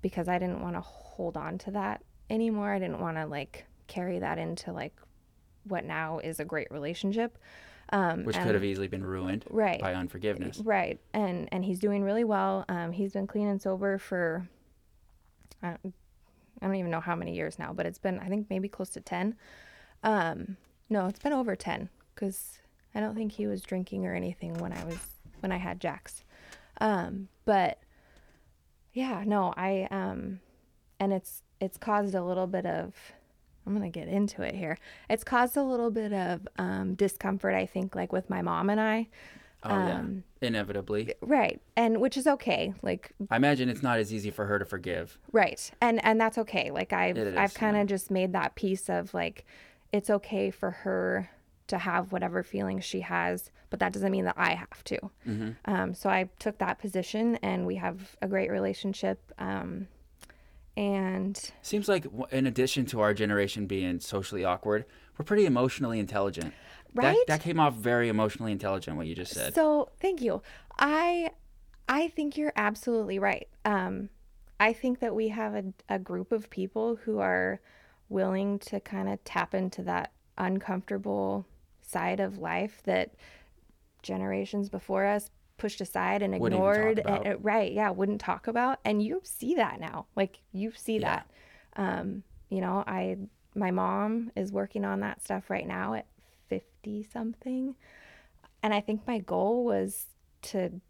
[0.00, 2.72] because I didn't want to hold on to that anymore.
[2.72, 4.94] I didn't want to like carry that into like
[5.64, 7.38] what now is a great relationship.
[7.90, 9.78] Um, Which and- could have easily been ruined Right.
[9.80, 10.58] by unforgiveness.
[10.60, 12.64] Right, and and he's doing really well.
[12.68, 14.48] Um, he's been clean and sober for
[15.62, 15.94] I don't,
[16.60, 18.90] I don't even know how many years now, but it's been I think maybe close
[18.90, 19.36] to ten.
[20.02, 20.56] Um,
[20.88, 22.58] no, it's been over ten because
[22.94, 24.98] I don't think he was drinking or anything when I was
[25.40, 26.24] when I had Jax.
[26.80, 27.78] Um, but
[28.92, 30.40] yeah, no, I um,
[31.00, 32.94] and it's it's caused a little bit of
[33.66, 34.78] I'm gonna get into it here.
[35.08, 38.80] It's caused a little bit of um, discomfort, I think, like with my mom and
[38.80, 39.08] I.
[39.64, 41.14] Oh Um, yeah, inevitably.
[41.20, 41.60] Right.
[41.76, 42.74] And which is okay.
[42.82, 45.18] Like I imagine it's not as easy for her to forgive.
[45.30, 45.70] right.
[45.80, 46.70] And and that's okay.
[46.72, 47.86] Like I've It I've kind of yeah.
[47.86, 49.44] just made that piece of like
[49.92, 51.30] it's okay for her
[51.72, 54.98] to have whatever feelings she has, but that doesn't mean that I have to.
[55.26, 55.50] Mm-hmm.
[55.64, 59.32] Um, so I took that position, and we have a great relationship.
[59.38, 59.88] Um,
[60.76, 64.84] and Seems like in addition to our generation being socially awkward,
[65.16, 66.52] we're pretty emotionally intelligent.
[66.94, 67.16] Right?
[67.26, 68.98] That, that came off very emotionally intelligent.
[68.98, 69.54] What you just said.
[69.54, 70.42] So thank you.
[70.78, 71.30] I
[71.88, 73.48] I think you're absolutely right.
[73.64, 74.10] Um,
[74.60, 77.60] I think that we have a, a group of people who are
[78.10, 81.46] willing to kind of tap into that uncomfortable
[81.92, 83.14] side of life that
[84.02, 87.24] generations before us pushed aside and Wouldn't even talk ignored.
[87.24, 87.70] and- uh, right?
[87.72, 88.80] Yeah, wouldn't talk about.
[88.84, 90.06] And you see that now.
[90.16, 91.22] Like you see Yeah.
[91.22, 91.30] that.
[91.76, 93.16] Um, you know, I
[93.54, 96.06] my mom is working on that stuff right now at
[96.48, 97.76] 50 something
[98.62, 100.06] and I think my goal was
[100.42, 100.80] to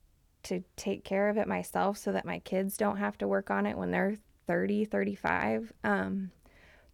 [0.45, 3.65] to take care of it myself so that my kids don't have to work on
[3.67, 4.17] it when they're
[4.49, 5.73] 30, 35.
[5.85, 6.31] Um,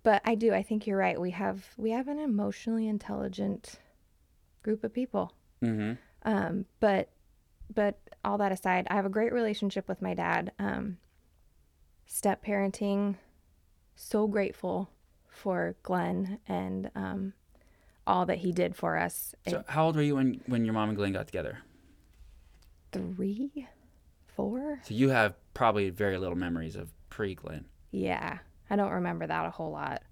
[0.02, 0.52] but I do.
[0.52, 1.18] I think you're right.
[1.20, 3.78] We have we have an emotionally intelligent
[4.68, 5.32] group of people.
[5.64, 5.92] mm-hmm.
[6.24, 7.08] Um, but
[7.74, 10.52] but all that aside, I have a great relationship with my dad.
[10.58, 10.98] Um,
[12.06, 13.16] step parenting,
[13.94, 14.90] so grateful
[15.28, 17.32] for Glenn and um,
[18.06, 19.34] all that he did for us.
[19.46, 21.58] So how old were you when when your mom and Glenn got together?
[22.92, 23.66] three,
[24.34, 24.80] four.
[24.84, 27.64] So you have probably very little memories of pre Glenn.
[27.90, 28.38] Yeah,
[28.68, 30.02] I don't remember that a whole lot.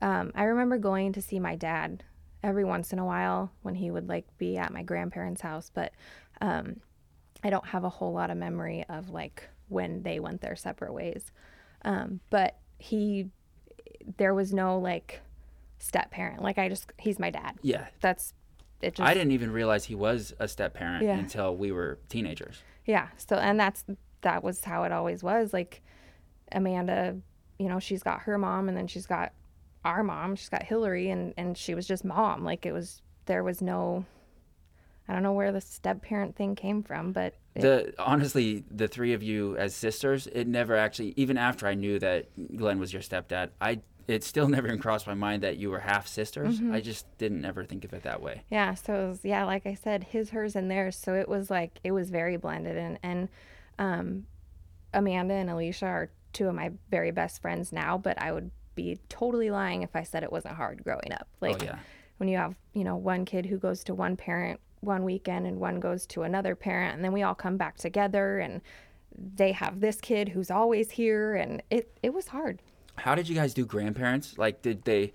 [0.00, 2.04] Um, I remember going to see my dad
[2.42, 5.92] every once in a while when he would like be at my grandparents' house, but
[6.40, 6.80] um,
[7.42, 10.92] I don't have a whole lot of memory of like when they went their separate
[10.92, 11.32] ways.
[11.84, 13.28] Um, but he,
[14.16, 15.20] there was no like
[15.78, 16.42] step parent.
[16.42, 17.58] Like I just, he's my dad.
[17.62, 17.86] Yeah.
[18.00, 18.32] That's
[18.80, 18.94] it.
[18.94, 21.18] Just I didn't even realize he was a step parent Yeah.
[21.18, 22.62] until we were teenagers.
[22.84, 23.08] Yeah.
[23.16, 23.84] So, and that's,
[24.22, 25.52] that was how it always was.
[25.52, 25.82] Like
[26.52, 27.16] Amanda,
[27.58, 29.32] you know, she's got her mom and then she's got
[29.86, 30.36] our mom.
[30.36, 32.44] She's got Hillary and, and she was just mom.
[32.44, 34.04] Like it was, there was no,
[35.08, 38.88] I don't know where the step parent thing came from, but it, The honestly, the
[38.88, 42.92] three of you as sisters, it never actually even after I knew that Glenn was
[42.92, 46.56] your stepdad, I it still never even crossed my mind that you were half sisters.
[46.58, 46.72] Mm-hmm.
[46.72, 48.42] I just didn't ever think of it that way.
[48.50, 48.74] yeah.
[48.74, 50.96] So it was, yeah, like I said, his, hers and theirs.
[50.96, 53.28] So it was like, it was very blended and, and,
[53.78, 54.26] um,
[54.94, 58.98] Amanda and Alicia are two of my very best friends now, but I would be
[59.08, 61.26] totally lying if I said it wasn't hard growing up.
[61.40, 61.78] Like, oh yeah.
[62.18, 65.58] when you have you know one kid who goes to one parent one weekend and
[65.58, 68.60] one goes to another parent and then we all come back together and
[69.34, 72.60] they have this kid who's always here and it it was hard
[72.96, 74.38] How did you guys do grandparents?
[74.38, 75.12] Like did they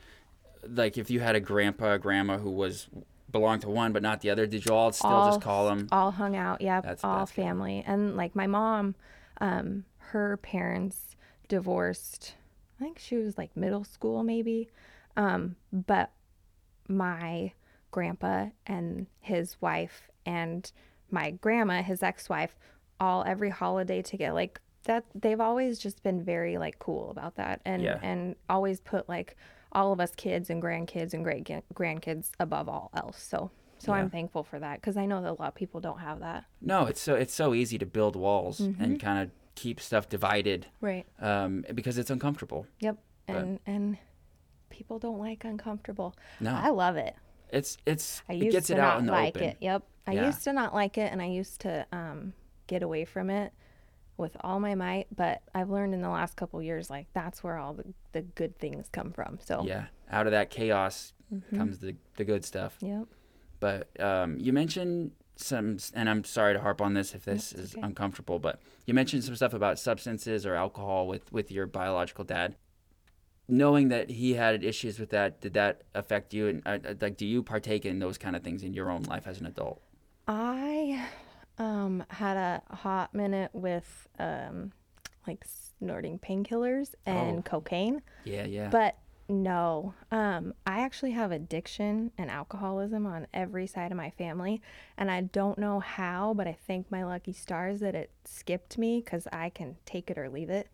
[0.68, 2.88] like if you had a grandpa, or grandma who was
[3.32, 5.88] belonged to one but not the other, did you all still all just call them?
[5.92, 7.44] all hung out yeah That's- all that's good.
[7.44, 8.96] family and like my mom
[9.40, 11.16] um her parents
[11.48, 12.36] divorced
[12.82, 14.68] i think she was like middle school maybe
[15.18, 16.12] um but
[16.88, 17.52] my
[17.92, 20.72] grandpa and his wife and
[21.10, 22.58] my grandma his ex-wife
[23.00, 27.62] all every holiday together like that they've always just been very like cool about that
[27.66, 28.00] and Yeah.
[28.02, 29.36] and always put like
[29.74, 34.00] all of us kids and grandkids and great grandkids above all else so so Yeah.
[34.00, 36.46] i'm thankful for that because i know that a lot of people don't have that
[36.62, 38.84] No, it's so it's so easy to build walls Mm-hmm.
[38.84, 42.66] and kind of keep stuff divided right um, because it's uncomfortable.
[42.80, 42.98] yep
[43.28, 43.98] and and
[44.70, 46.54] people don't like uncomfortable No.
[46.56, 47.16] i love it
[47.52, 49.50] It's it's I it used gets to it out not in the like open.
[49.50, 49.58] it.
[49.62, 49.84] Yep.
[50.08, 50.26] I Yeah.
[50.28, 52.34] used to not like it and I used to um,
[52.68, 53.54] get away from it
[54.18, 57.58] with all my might, but I've learned in the last couple years like that's where
[57.58, 59.40] all the, the good things come from.
[59.44, 61.56] So Yeah, out of that chaos Mm-hmm.
[61.58, 62.76] comes the the good stuff.
[62.82, 63.06] Yep.
[63.62, 65.12] But um, you mentioned
[65.42, 67.82] some, and I'm sorry to harp on this if this is okay.
[67.86, 72.56] uncomfortable, but you mentioned some stuff about substances or alcohol with with your biological dad.
[73.48, 76.48] Knowing that he had issues with that, did that affect you?
[76.48, 79.04] And uh, uh, like, do you partake in those kind of things in your own
[79.04, 79.82] life as an adult?
[80.28, 81.06] I
[81.58, 84.72] um, had a hot minute with um,
[85.28, 85.44] like
[85.80, 87.42] snorting painkillers and Oh.
[87.42, 88.70] cocaine, Yeah, yeah.
[88.70, 88.96] but
[89.32, 89.94] No.
[90.12, 94.62] Um, I actually have addiction and alcoholism on every side of my family.
[94.98, 99.02] And I don't know how, but I thank my lucky stars that it skipped me
[99.02, 100.68] because I can take it or leave it.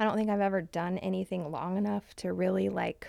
[0.00, 3.06] I don't think I've ever done anything long enough to really like,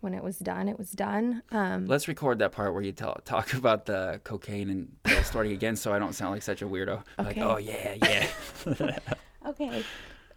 [0.00, 1.42] when it was done, it was done.
[1.50, 5.52] Um, Let's record that part where you tell, talk about the cocaine and pill starting
[5.52, 7.02] again, so I don't sound like such a weirdo.
[7.18, 8.28] Like, oh yeah, yeah,
[9.46, 9.82] okay.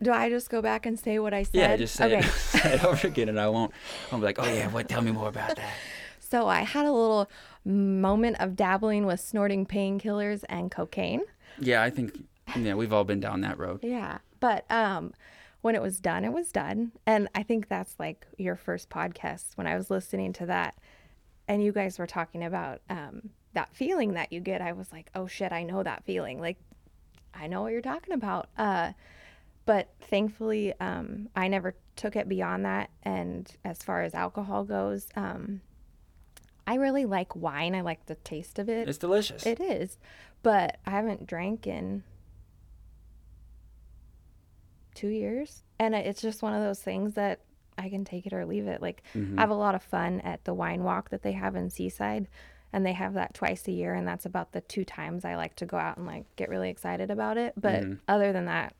[0.01, 1.55] Do I just go back and say what I said?
[1.55, 1.75] yeah.
[1.77, 2.27] Just say, okay.
[2.27, 3.73] it, say it over again, and I won't.
[4.11, 4.87] I'll be like, oh yeah, what?
[4.87, 5.73] Tell me more about that.
[6.19, 7.29] So I had a little
[7.65, 11.23] moment of dabbling with snorting painkillers and cocaine.
[11.59, 12.23] Yeah, I think
[12.55, 13.79] yeah, we've all been down that road.
[13.83, 14.19] Yeah.
[14.39, 15.13] But um
[15.61, 16.93] when it was done, it was done.
[17.05, 20.75] And I think that's like your first podcast when I was listening to that
[21.47, 24.61] and you guys were talking about um that feeling that you get.
[24.61, 26.57] I was like, "Oh shit, I know that feeling." Like
[27.33, 28.49] I know what you're talking about.
[28.57, 28.91] Uh
[29.65, 35.07] but thankfully um I never took it beyond that and as far as alcohol goes,
[35.15, 35.61] um
[36.67, 37.73] I really like wine.
[37.73, 38.87] I like the taste of it.
[38.87, 39.45] It's delicious.
[39.45, 39.97] It is,
[40.43, 42.03] but I haven't drank in
[44.93, 47.39] two years, and it's just one of those things that
[47.77, 48.81] I can take it or leave it.
[48.81, 51.69] Like I have a lot of fun at the wine walk that they have in
[51.69, 52.27] Seaside,
[52.71, 55.55] and they have that twice a year, and that's about the two times I like
[55.57, 57.53] to go out and like get really excited about it.
[57.57, 58.73] But other than that,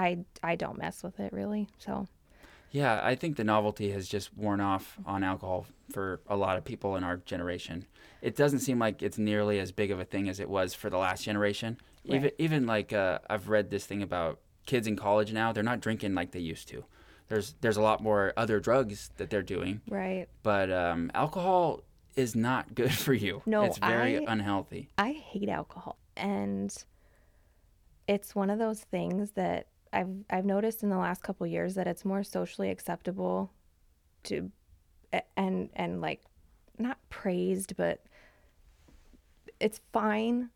[0.00, 1.68] I I don't mess with it really.
[1.78, 2.08] So
[2.70, 6.64] Yeah, I think the novelty has just worn off on alcohol for a lot of
[6.64, 7.86] people in our generation.
[8.22, 10.88] It doesn't seem like it's nearly as big of a thing as it was for
[10.88, 11.78] the last generation.
[12.04, 15.80] Even even like uh, I've read this thing about kids in college now, they're not
[15.80, 16.84] drinking like they used to.
[17.28, 21.82] There's there's a lot more other drugs that they're doing, right, but um, alcohol
[22.16, 23.42] is not good for you.
[23.46, 24.88] No, it's very I- unhealthy.
[24.98, 25.96] I hate alcohol.
[26.16, 26.74] And
[28.08, 31.86] it's one of those things that I've I've noticed in the last couple years that
[31.86, 33.52] it's more socially acceptable
[34.24, 34.50] to
[35.36, 36.22] and and like
[36.78, 38.04] not praised but
[39.58, 40.50] it's fine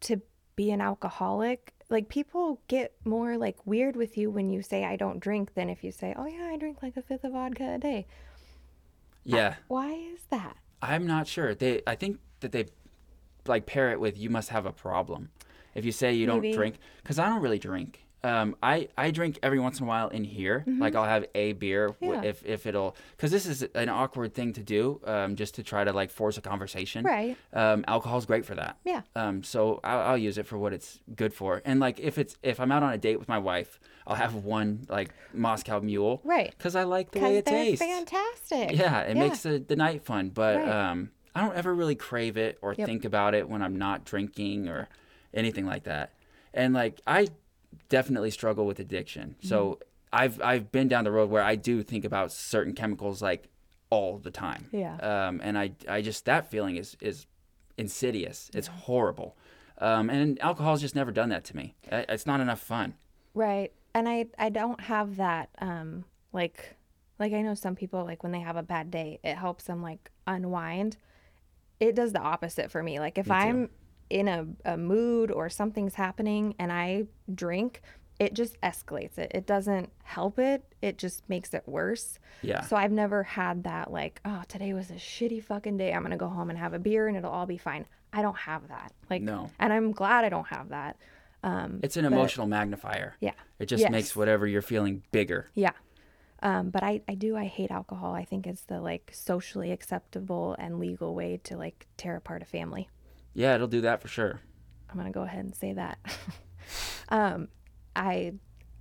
[0.00, 0.20] to
[0.56, 1.72] be an alcoholic.
[1.90, 5.68] Like people get more like weird with you when you say I don't drink than
[5.68, 8.06] if you say, "Oh yeah, I drink like a fifth of vodka a day."
[9.24, 10.56] Yeah, Why is that?
[10.82, 11.54] I'm not sure.
[11.54, 12.66] They I think that they
[13.46, 15.30] like pair it with you must have a problem.
[15.74, 18.03] If you say you don't drink, because I don't really drink.
[18.24, 20.64] Um, I, I drink every once in a while in here.
[20.66, 22.24] Like I'll have a beer w- Mm-hmm.
[22.24, 22.30] Yeah.
[22.30, 25.84] if, if it'll, because this is an awkward thing to do, um, just to try
[25.84, 27.04] to like force a conversation.
[27.04, 27.36] Right.
[27.52, 28.78] Um, alcohol's great for that.
[28.84, 29.02] Yeah.
[29.14, 31.60] Um, so I'll, I'll use it for what it's good for.
[31.64, 34.34] And like if it's if I'm out on a date with my wife, I'll have
[34.34, 36.20] one like Moscow Mule.
[36.24, 36.50] Right.
[36.56, 37.84] Because I like the way it tastes.
[37.84, 38.72] fantastic.
[38.78, 40.30] Yeah, it makes the, the night fun.
[40.30, 40.68] But Right.
[40.90, 42.86] um, I don't ever really crave it or Yep.
[42.86, 44.88] think about it when I'm not drinking or
[45.32, 46.12] anything like that.
[46.52, 47.28] And like I
[47.88, 49.36] definitely struggle with addiction.
[49.38, 49.48] Mm-hmm.
[49.48, 49.78] So
[50.12, 53.48] I've I've been down the road where I do think about certain chemicals like
[53.90, 54.68] all the time.
[54.72, 54.96] Yeah.
[54.96, 57.26] Um, and I I just that feeling is is
[57.76, 58.50] insidious.
[58.54, 59.36] It's horrible.
[59.78, 61.74] Um, and alcohol's just never done that to me.
[61.90, 62.94] It's not enough fun.
[63.34, 63.72] Right.
[63.94, 66.76] And I I don't have that um like
[67.18, 69.82] like I know some people like when they have a bad day, it helps them
[69.82, 70.96] like unwind.
[71.80, 73.00] It does the opposite for me.
[73.00, 73.68] Like if I'm
[74.10, 77.82] in a, a mood or something's happening and I drink,
[78.20, 79.32] it just escalates it.
[79.34, 80.64] It doesn't help it.
[80.82, 82.18] It just makes it worse.
[82.42, 82.60] Yeah.
[82.62, 85.92] So I've never had that like, oh, today was a shitty fucking day.
[85.92, 87.86] I'm gonna go home and have a beer and it'll all be fine.
[88.12, 88.92] I don't have that.
[89.10, 89.50] Like No.
[89.58, 90.96] and I'm glad I don't have that.
[91.42, 93.16] Um It's an emotional magnifier.
[93.20, 93.32] yeah.
[93.58, 93.90] It just Yes.
[93.90, 95.50] makes whatever you're feeling bigger.
[95.54, 95.72] Yeah.
[96.42, 98.12] Um, but I, I do I hate alcohol.
[98.14, 102.44] I think it's the like socially acceptable and legal way to like tear apart a
[102.44, 102.88] family.
[103.34, 104.40] Yeah, it'll do that for sure.
[104.90, 105.98] I'm gonna go ahead and say that.
[107.08, 107.48] um,
[107.96, 108.34] I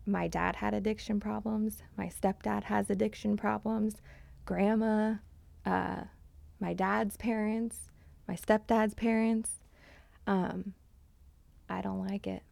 [0.06, 1.82] my dad had addiction problems.
[1.98, 3.96] My stepdad has addiction problems.
[4.46, 5.16] Grandma,
[5.66, 6.04] uh,
[6.60, 7.90] my dad's parents,
[8.28, 9.60] my stepdad's parents.
[10.28, 10.74] Um,
[11.70, 12.44] I don't like it.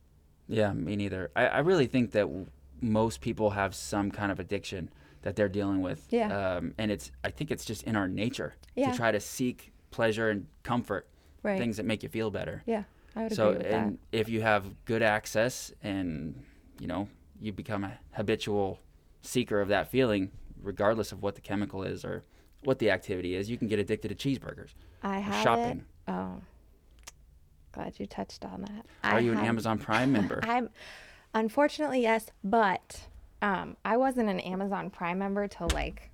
[0.47, 1.31] Yeah, me neither.
[1.35, 2.47] I, I really think that w-
[2.81, 4.89] most people have some kind of addiction
[5.21, 6.07] that they're dealing with.
[6.09, 6.55] Yeah.
[6.55, 8.91] Um, and it's I think it's just in our nature Yeah.
[8.91, 11.07] to try to seek pleasure and comfort,
[11.43, 11.57] Right.
[11.57, 12.61] things that make you feel better.
[12.65, 12.83] Yeah,
[13.15, 16.43] I would So agree with and if you have good access and
[16.79, 17.07] you know
[17.39, 18.79] you become a habitual
[19.21, 20.31] seeker of that feeling,
[20.61, 22.23] regardless of what the chemical is or
[22.63, 24.73] what the activity is, you can get addicted to cheeseburgers.
[25.01, 25.07] that.
[25.07, 25.85] I have shopping.
[26.07, 26.11] It.
[26.11, 26.41] Oh,
[27.71, 28.85] glad you touched on that.
[29.03, 30.39] Are I you an Amazon Prime member?
[30.43, 30.69] I'm
[31.33, 33.01] unfortunately yes, but
[33.41, 36.09] um, I wasn't an Amazon Prime member till like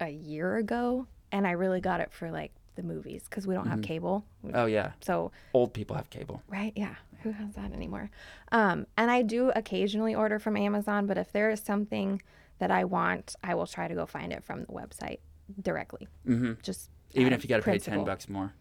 [0.00, 3.66] a year ago, and I really got it for like the movies because we don't
[3.66, 4.24] have cable.
[4.54, 6.42] Oh yeah, So old people have cable.
[6.48, 6.72] Right?
[6.74, 6.94] Yeah.
[7.22, 8.10] Who has that anymore?
[8.52, 12.22] Um, and I do occasionally order from Amazon, but if there is something
[12.60, 15.18] that I want, I will try to go find it from the website
[15.60, 16.08] directly.
[16.26, 16.54] Mm-hmm.
[16.62, 18.54] Just Even if you got to pay ten bucks more.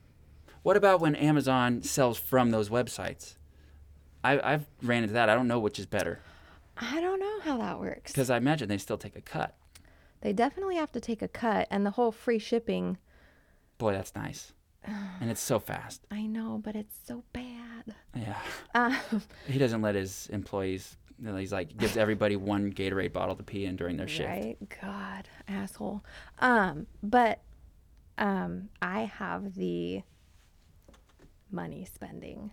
[0.63, 3.35] What about when Amazon sells from those websites?
[4.23, 5.29] I, I've ran into that.
[5.29, 6.19] I don't know which is better
[6.79, 8.11] I don't know how that works.
[8.11, 9.55] because I imagine they still take a cut.
[10.21, 12.97] They definitely have to take a cut, and the whole free shipping.
[13.77, 14.53] Boy, that's nice,
[14.85, 16.01] and it's so fast.
[16.11, 17.95] I know, but it's so bad.
[18.15, 18.37] Yeah,
[18.73, 18.97] Um,
[19.47, 20.97] he doesn't let his employees.
[21.19, 24.29] you know, He's like gives everybody one Gatorade bottle to pee in during their shift.
[24.29, 24.57] Right?
[24.81, 26.03] God, asshole.
[26.39, 27.41] Um, but
[28.17, 30.01] um, I have the
[31.51, 32.51] money spending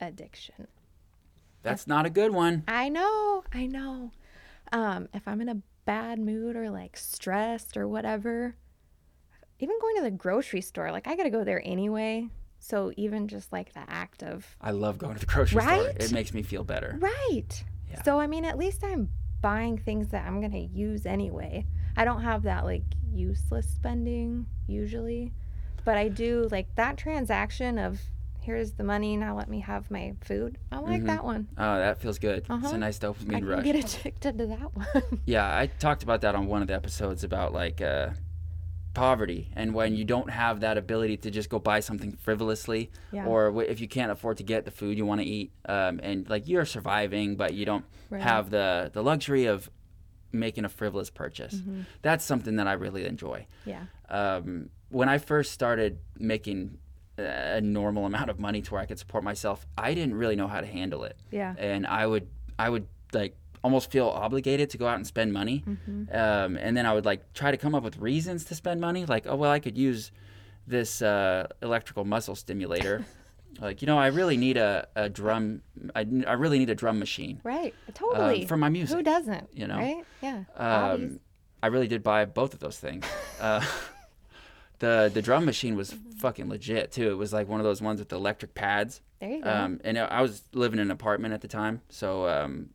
[0.00, 0.66] addiction.
[1.62, 2.64] That's not a good one.
[2.68, 4.10] I know, I know.
[4.72, 8.56] Um, if I'm in a bad mood or like stressed or whatever,
[9.60, 12.28] even going to the grocery store, like I gotta go there anyway.
[12.58, 15.70] So even just like the act of I love going to the grocery store.
[15.84, 15.96] Right?
[15.98, 16.96] It makes me feel better.
[17.00, 17.64] right.
[17.90, 18.02] Yeah.
[18.02, 19.08] So I mean, at least I'm
[19.40, 21.66] buying things that I'm gonna use anyway.
[21.96, 22.82] I don't have that like
[23.12, 25.32] useless spending usually,
[25.84, 28.00] but I do like that transaction of
[28.40, 30.58] here's the money now let me have my food.
[30.72, 31.48] I like that one.
[31.56, 32.38] Oh, that feels good.
[32.38, 32.68] It's Uh-huh.
[32.74, 33.64] a nice I dopamine can rush.
[33.64, 35.20] get addicted to that one.
[35.24, 38.10] Yeah, I talked about that on one of the episodes about like uh,
[38.94, 43.26] poverty and when you don't have that ability to just go buy something frivolously, Yeah.
[43.26, 46.00] or w- if you can't afford to get the food you want to eat, um,
[46.02, 48.22] and like you're surviving, but you don't Right.
[48.22, 49.68] have the the luxury of
[50.32, 51.54] making a frivolous purchase.
[51.56, 51.82] Mm-hmm.
[52.02, 53.46] That's something that I really enjoy.
[53.66, 53.84] yeah.
[54.08, 56.78] Um, when I first started making
[57.18, 60.46] a normal amount of money to where I could support myself, I didn't really know
[60.48, 61.54] how to handle it Yeah.
[61.58, 62.28] and I would
[62.58, 66.14] I would like almost feel obligated to go out and spend money, Mm-hmm.
[66.14, 69.04] um, and then I would like try to come up with reasons to spend money,
[69.06, 70.12] like oh well I could use
[70.66, 73.04] this uh, electrical muscle stimulator,
[73.60, 75.62] like you know I really need a, a drum
[75.96, 77.40] I, I really need a drum machine.
[77.42, 77.74] Right.
[77.94, 78.44] Totally.
[78.44, 79.48] Uh, for my music, Who doesn't?
[79.52, 79.78] you know?
[79.78, 80.04] Right?
[80.22, 80.44] Yeah.
[80.56, 81.20] Um,
[81.62, 83.04] I really did buy both of those things.
[83.40, 83.64] uh,
[84.78, 87.10] the the drum machine was fucking legit too.
[87.10, 89.00] It was like one of those ones with the electric pads.
[89.20, 89.50] there you go.
[89.50, 92.70] Um, and I was living in an apartment at the time, so um,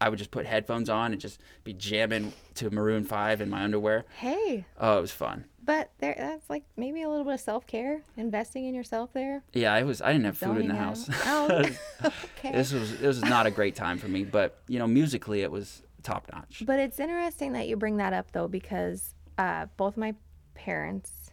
[0.00, 3.62] I would just put headphones on and just be jamming to Maroon Five in my
[3.62, 4.04] underwear.
[4.18, 5.44] hey, Oh, it was fun.
[5.64, 9.42] but there that's like maybe a little bit of self care, investing in yourself there.
[9.52, 10.00] Yeah, I was.
[10.02, 10.78] I didn't have food in the out.
[10.98, 11.10] house.
[11.26, 11.64] Oh,
[12.38, 12.52] okay.
[12.52, 15.50] this was this was not a great time for me, but you know, musically it
[15.50, 16.62] was top notch.
[16.66, 20.14] But it's interesting that you bring that up though, because uh, both my
[20.54, 21.30] parents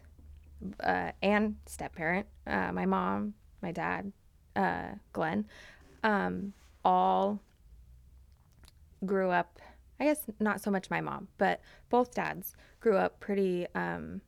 [0.82, 4.12] uh, and step parent, uh, my mom, my dad,
[4.56, 5.46] uh, Glenn,
[6.02, 6.52] um,
[6.84, 7.40] all
[9.06, 9.58] grew up.
[10.00, 14.20] I guess not so much my mom, but both dads grew up pretty, um,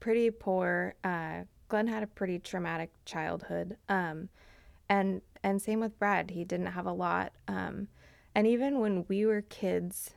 [0.00, 0.94] pretty poor.
[1.04, 4.28] Uh, Glenn had a pretty traumatic childhood, um,
[4.88, 6.30] and and same with Brad.
[6.30, 7.32] He didn't have a lot.
[7.48, 7.88] Um,
[8.34, 10.10] and even when we were kids,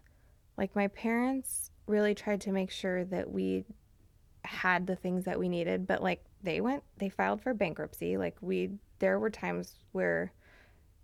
[0.57, 3.65] like my parents really tried to make sure that we
[4.43, 8.17] had the things that we needed, but like they went, they filed for bankruptcy.
[8.17, 10.31] Like we, there were times where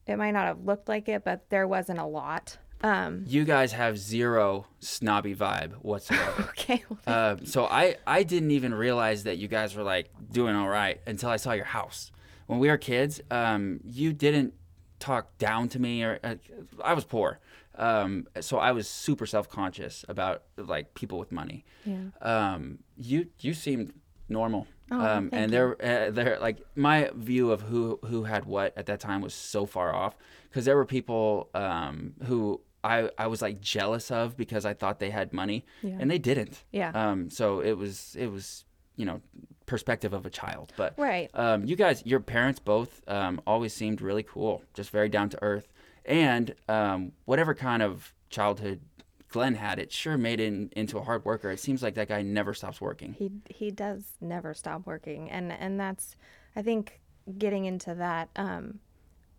[0.08, 2.58] it might not have looked like it, but there wasn't a lot.
[2.82, 6.44] Um, You guys have zero snobby vibe whatsoever.
[6.50, 6.84] okay.
[6.90, 10.68] well, Um, so I, I didn't even realize that you guys were like doing all
[10.68, 12.12] right until I saw your house.
[12.48, 14.54] When we were kids, um, you didn't
[15.00, 16.36] talk down to me or uh,
[16.84, 17.40] I was poor.
[17.76, 21.64] Um, so I was super self-conscious about like people with money.
[21.86, 21.98] Yeah.
[22.22, 23.94] Um, you, you seemed
[24.28, 24.68] normal.
[24.92, 28.86] Oh, um, and there, uh, there, like my view of who, who had what at
[28.88, 30.16] that time was so far off
[30.50, 35.00] because there were people, um, who I, I was like jealous of because I thought
[35.00, 35.98] they had money Yeah.
[36.00, 36.64] and they didn't.
[36.72, 36.92] Yeah.
[36.94, 38.66] Um, so it was it was
[38.98, 39.22] you know
[39.66, 41.30] perspective of a child, but Right.
[41.34, 45.42] um, you guys, your parents both um, always seemed really cool, just very down to
[45.42, 45.72] earth,
[46.06, 48.82] and um, whatever kind of childhood
[49.34, 51.50] Glenn had, it sure made him into a hard worker.
[51.50, 53.14] It seems like that guy never stops working.
[53.14, 56.16] he he does never stop working and and that's
[56.56, 57.02] i think
[57.40, 58.80] getting into that um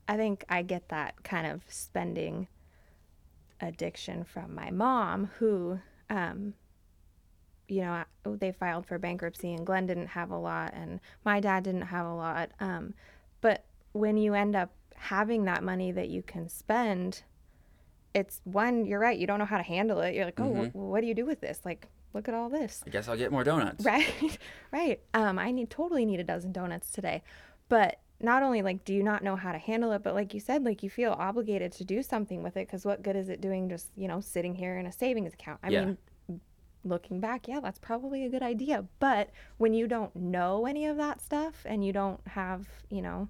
[0.08, 2.48] i think i get that kind of spending
[3.60, 5.78] addiction from my mom who
[6.10, 6.54] um
[7.68, 11.62] you know they filed for bankruptcy and glenn didn't have a lot and my dad
[11.62, 12.92] didn't have a lot um
[13.40, 17.22] but when you end up having that money that you can spend
[18.14, 20.76] it's one you're right you don't know how to handle it you're like oh wh-
[20.76, 23.32] what do you do with this like look at all this I guess I'll get
[23.32, 23.84] more donuts.
[23.84, 24.38] Right,
[24.70, 25.00] right.
[25.14, 27.22] Um, I need totally need a dozen donuts today,
[27.68, 30.38] but not only like do you not know how to handle it, but like you
[30.40, 33.40] said, like you feel obligated to do something with it because what good is it
[33.40, 35.58] doing just you know sitting here in a savings account?
[35.64, 35.84] I Yeah.
[35.84, 35.98] mean,
[36.84, 38.84] looking back, yeah, that's probably a good idea.
[39.00, 43.28] But when you don't know any of that stuff and you don't have, you know,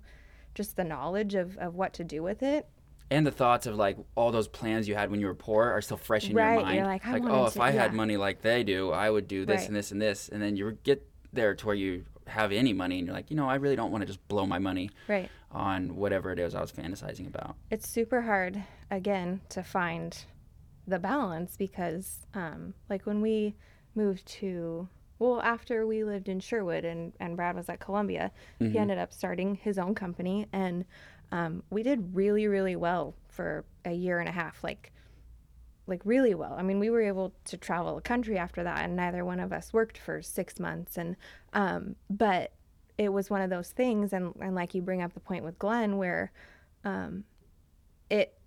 [0.55, 2.68] just the knowledge of, of what to do with it,
[3.11, 5.80] and the thoughts of like all those plans you had when you were poor are
[5.82, 6.76] still fresh in Right, your mind.
[6.76, 9.44] you're like, I oh, if to- I had money like they do, I would do
[9.44, 9.68] this Right.
[9.68, 12.98] and this and this, and then you get there to where you have any money,
[12.98, 15.28] and you're like, you know, I really don't want to just blow my money right?
[15.52, 17.57] on whatever it is I was fantasizing about.
[17.70, 20.16] It's super hard, again, to find
[20.86, 23.55] the balance because, um, like, when we
[23.94, 24.88] moved to,
[25.18, 29.12] well, after we lived in Sherwood and, and Brad was at Columbia, he ended up
[29.12, 30.46] starting his own company.
[30.52, 30.84] And
[31.35, 34.62] um, we did really, really well for a year and a half.
[34.62, 34.93] Like,
[35.89, 36.55] like really well.
[36.57, 39.53] I mean, we were able to travel the country after that, and neither one of
[39.53, 40.97] us worked for six months.
[40.97, 41.16] And
[41.53, 42.53] um, but
[42.99, 45.59] it was one of those things, and and like you bring up the point with
[45.59, 46.30] Glenn, where
[46.85, 47.24] um,
[48.09, 48.39] it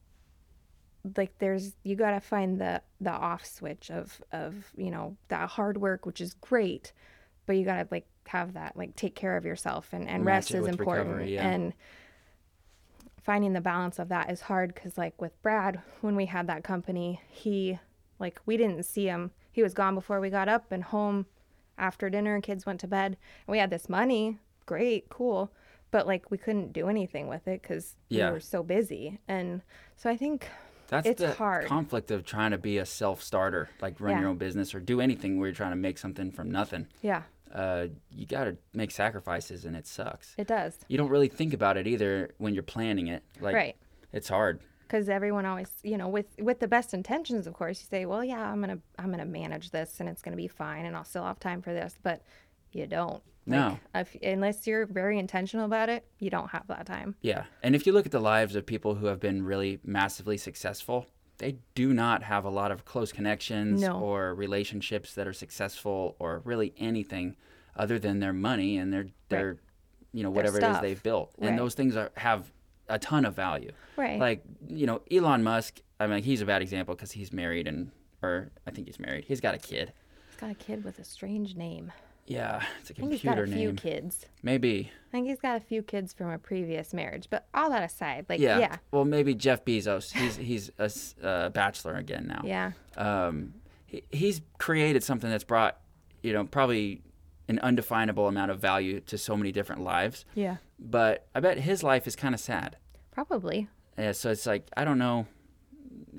[1.17, 5.49] like there's you got to find the the off switch of of you know that
[5.49, 6.93] hard work, which is great,
[7.45, 10.51] but you got to like have that like take care of yourself and and Match
[10.51, 11.49] rest is important recovery, yeah.
[11.49, 11.73] and
[13.27, 16.63] finding the balance of that is hard because like with brad when we had that
[16.63, 17.77] company he
[18.19, 21.25] like we didn't see him he was gone before we got up and home
[21.77, 25.51] after dinner kids went to bed and we had this money great cool
[25.91, 28.27] but like we couldn't do anything with it because Yeah.
[28.27, 29.61] we were so busy and
[29.97, 30.47] so i think
[30.87, 31.65] That's It's the hard.
[31.67, 35.37] conflict of trying to be a self-starter, like run your own business or do anything
[35.37, 36.87] where you're trying to make something from nothing.
[37.01, 37.23] yeah
[37.53, 40.33] Uh, you got to make sacrifices, and it sucks.
[40.37, 43.23] it does You don't really think about it either when you're planning it.
[43.39, 43.75] Like, right
[44.13, 44.59] It's hard.
[44.81, 48.23] because everyone always you know with with the best intentions of course you say well
[48.23, 51.25] yeah i'm gonna i'm gonna manage this and it's gonna be fine and i'll still
[51.25, 52.21] have time for this but
[52.71, 53.77] you don't No.
[53.95, 57.43] if, unless you're very intentional about it you don't have that time Yeah.
[57.63, 61.05] And if you look at the lives of people who have been really massively successful,
[61.39, 63.99] they do not have a lot of close connections No.
[63.99, 67.35] or relationships that are successful or really anything
[67.75, 69.57] other than their money and their their
[70.13, 71.33] you know whatever it is they've built.
[71.37, 71.49] Right.
[71.49, 72.51] And those things are have
[72.89, 73.71] a ton of value.
[73.97, 77.67] right Like, you know, Elon Musk, I mean, he's a bad example cuz he's married
[77.67, 77.91] and
[78.23, 79.25] or I think he's married.
[79.25, 79.93] He's got a kid.
[80.29, 81.91] he's got a kid with a strange name
[82.27, 84.91] Yeah, it's a computer I think he's got a few kids Maybe.
[85.07, 88.25] i think he's got a few kids from a previous marriage but all that aside
[88.29, 88.59] like Yeah.
[88.59, 90.11] yeah Well, maybe Jeff Bezos.
[90.11, 90.91] He's he's a
[91.25, 92.41] uh, bachelor again now.
[92.43, 93.53] yeah um,
[93.85, 95.79] he, he's created something that's brought,
[96.21, 97.01] you know, probably
[97.47, 100.25] an undefinable amount of value to so many different lives.
[100.35, 102.75] yeah But I bet his life is kind of sad.
[103.11, 105.27] probably Yeah, so it's like I don't know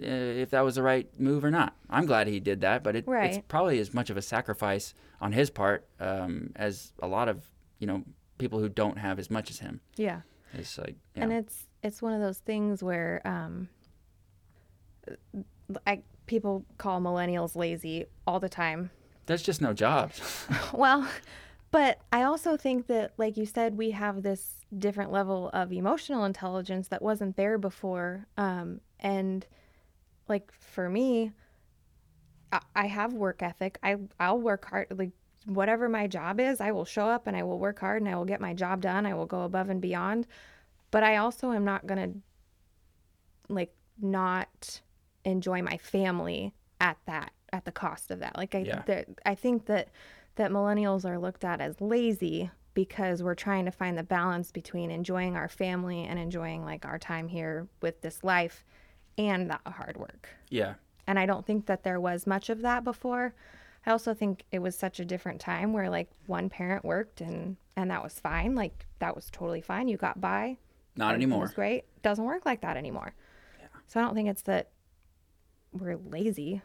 [0.01, 1.75] if that was the right move or not.
[1.91, 5.33] I'm glad he did that, but it, it's probably as much of a sacrifice on
[5.33, 7.45] his part um, as a lot of
[7.79, 8.05] you know
[8.39, 9.81] people who don't have as much as him.
[9.97, 10.21] yeah
[10.55, 11.25] It's like yeah.
[11.25, 13.69] and it's it's one of those things where um
[15.87, 18.91] I, people call millennials lazy all the time
[19.27, 20.47] there's just no jobs.
[20.73, 21.07] well
[21.71, 26.25] but i also think that like you said we have this different level of emotional
[26.25, 29.47] intelligence that wasn't there before um and
[30.29, 31.33] like for me
[32.53, 33.79] I, I have work ethic.
[33.83, 35.11] I i'll work hard like
[35.47, 38.17] whatever my job is i will show up and i will work hard and i
[38.17, 39.07] will get my job done.
[39.07, 40.27] I will go above and beyond.
[40.91, 44.81] But i also am not going to like not
[45.25, 48.37] enjoy my family at that at the cost of that.
[48.37, 48.83] Like i Yeah.
[48.87, 49.89] that i think that
[50.37, 54.93] that millennials are looked at as lazy because we're trying to find the balance between
[54.93, 58.65] enjoying our family and enjoying like our time here with this life
[59.19, 60.75] and that hard work yeah,
[61.07, 63.35] and I don't think that there was much of that before.
[63.87, 67.57] I also think it was such a different time where like one parent worked and
[67.77, 68.55] and that was fine.
[68.55, 69.89] Like that was totally fine.
[69.89, 70.57] You got by.
[70.97, 71.43] not anymore.
[71.43, 71.85] was great.
[72.03, 73.15] Doesn't work like that anymore.
[73.61, 73.67] Yeah.
[73.87, 74.71] So I don't think it's that
[75.73, 76.61] we're lazy.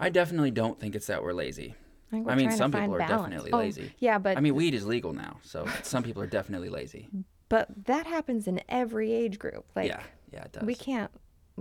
[0.00, 1.74] I definitely don't think it's that we're lazy.
[2.08, 3.22] I, think we're I mean, some people are balance.
[3.22, 3.92] definitely Oh, lazy.
[3.98, 7.08] Yeah, but I mean, weed is legal now, so some people are definitely lazy.
[7.48, 9.64] but that happens in every age group.
[9.76, 10.02] Like yeah,
[10.32, 10.64] yeah, it does.
[10.64, 11.10] we can't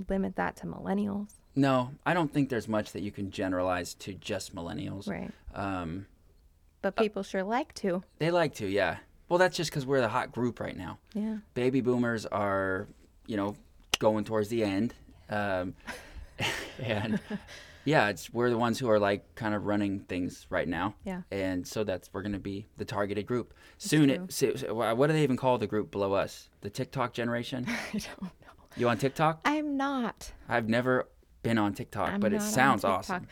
[0.10, 1.34] limit that to millennials.
[1.56, 5.08] No, I don't think there's much that you can generalize to just millennials.
[5.10, 5.32] Right.
[5.54, 6.06] Um,
[6.82, 8.04] But people sure like to.
[8.20, 8.98] they like to, yeah.
[9.30, 10.98] Well, that's just because we're the hot group right now.
[11.14, 11.38] Yeah.
[11.54, 12.88] Baby boomers are,
[13.28, 13.56] you know,
[14.00, 14.94] going towards the end,
[15.30, 15.74] um,
[16.84, 17.20] and
[17.86, 20.96] yeah, it's we're the ones who are like kind of running things right now.
[21.06, 21.22] Yeah.
[21.32, 24.10] And so that's we're gonna be the targeted group soon.
[24.10, 26.50] It, so, so what do they even call the group below us?
[26.62, 27.66] The TikTok generation.
[27.70, 28.30] I don't know.
[28.78, 29.42] You on TikTok?
[29.72, 30.34] I'm not.
[30.50, 31.08] I've never
[31.44, 33.28] been on TikTok, I'm but it sounds awesome.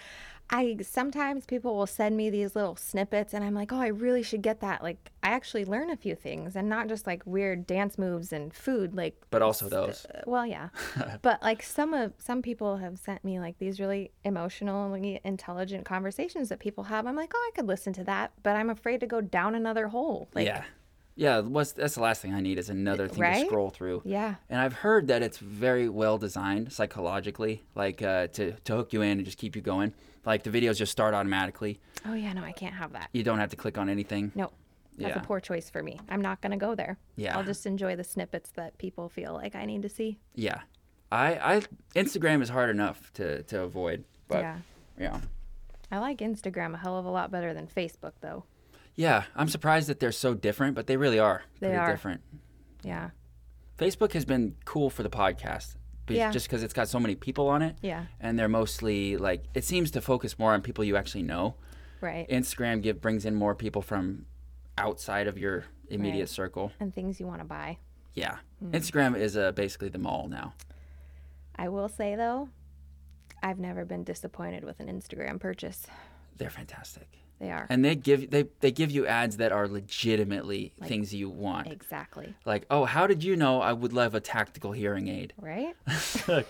[0.51, 4.23] I sometimes people will send me these little snippets and I'm like, "Oh, I really
[4.23, 7.67] should get that." Like I actually learn a few things and not just like weird
[7.67, 10.07] dance moves and food like But also those.
[10.07, 10.69] uh, well, yeah.
[11.21, 16.49] but like some of some people have sent me like these really emotionally intelligent conversations
[16.49, 17.05] that people have.
[17.05, 19.89] I'm like, "Oh, I could listen to that," but I'm afraid to go down another
[19.89, 20.29] hole.
[20.33, 20.63] Like yeah.
[21.19, 24.03] Yeah, what's that's the last thing I need is another thing to scroll through.
[24.05, 24.35] Yeah.
[24.49, 29.01] And I've heard that it's very well designed psychologically, like uh, to to hook you
[29.01, 29.93] in and just keep you going.
[30.25, 31.81] Like the videos just start automatically.
[32.05, 33.09] Oh, yeah, no, I can't have that.
[33.11, 34.31] You don't have to click on anything.
[34.33, 34.51] No.
[34.97, 35.21] That's Yeah.
[35.21, 35.99] a poor choice for me.
[36.07, 36.97] I'm not going to go there.
[37.17, 37.37] Yeah.
[37.37, 40.19] I'll just enjoy the snippets that people feel like I need to see.
[40.35, 40.61] Yeah.
[41.11, 41.61] I I
[41.95, 44.57] Instagram is hard enough to to avoid, but yeah.
[44.97, 45.19] yeah.
[45.91, 48.45] I like Instagram a hell of a lot better than Facebook, though.
[48.95, 51.43] Yeah, I'm surprised that they're so different, but they really are.
[51.59, 51.91] They pretty are.
[51.91, 52.21] different.
[52.83, 53.11] Yeah.
[53.77, 55.75] Facebook has been cool for the podcast,
[56.09, 56.31] Yeah.
[56.31, 58.05] just because it's got so many people on it, Yeah.
[58.19, 61.55] and they're mostly like it seems to focus more on people you actually know.
[62.01, 62.27] Right.
[62.29, 64.25] Instagram give brings in more people from
[64.77, 66.29] outside of your immediate Right.
[66.29, 66.71] circle.
[66.79, 67.77] and things you want to buy.
[68.15, 68.71] Yeah, Hmm.
[68.71, 70.53] Instagram is uh, basically the mall now.
[71.55, 72.49] I will say, though,
[73.43, 75.87] I've never been disappointed with an Instagram purchase.
[76.37, 77.07] They're fantastic,
[77.39, 77.65] They are.
[77.69, 81.71] and they give they they give you ads that are legitimately things you want.
[81.71, 82.35] Exactly.
[82.45, 85.33] Like, oh, how did you know I would love a tactical hearing aid?
[85.37, 85.75] Right?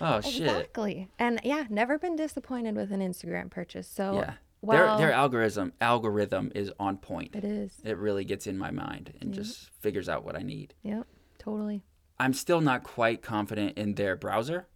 [0.00, 0.42] Oh shit.
[0.42, 1.08] Exactly.
[1.18, 3.88] And yeah, never been disappointed with an Instagram purchase.
[3.88, 4.34] So, Yeah.
[4.62, 7.34] well, their their algorithm algorithm is on point.
[7.34, 7.78] it is.
[7.84, 10.74] It really gets in my mind and just figures out what I need.
[10.82, 11.04] Yep.
[11.38, 11.82] Totally.
[12.20, 14.68] I'm still not quite confident in their browser.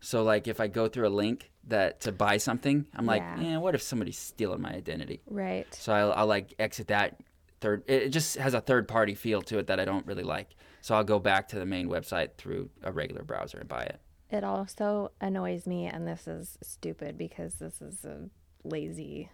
[0.00, 3.54] So like if I go through a link that to buy something, I'm like, Yeah.
[3.54, 5.20] eh, what if somebody's stealing my identity?
[5.26, 5.72] Right.
[5.74, 7.20] So I'll, I'll like exit that
[7.60, 7.82] third.
[7.86, 10.54] It just has a third party feel to it that I don't really like.
[10.80, 14.00] So I'll go back to the main website through a regular browser and buy it.
[14.30, 18.28] It also annoys me, and this is stupid because this is a
[18.62, 19.30] lazy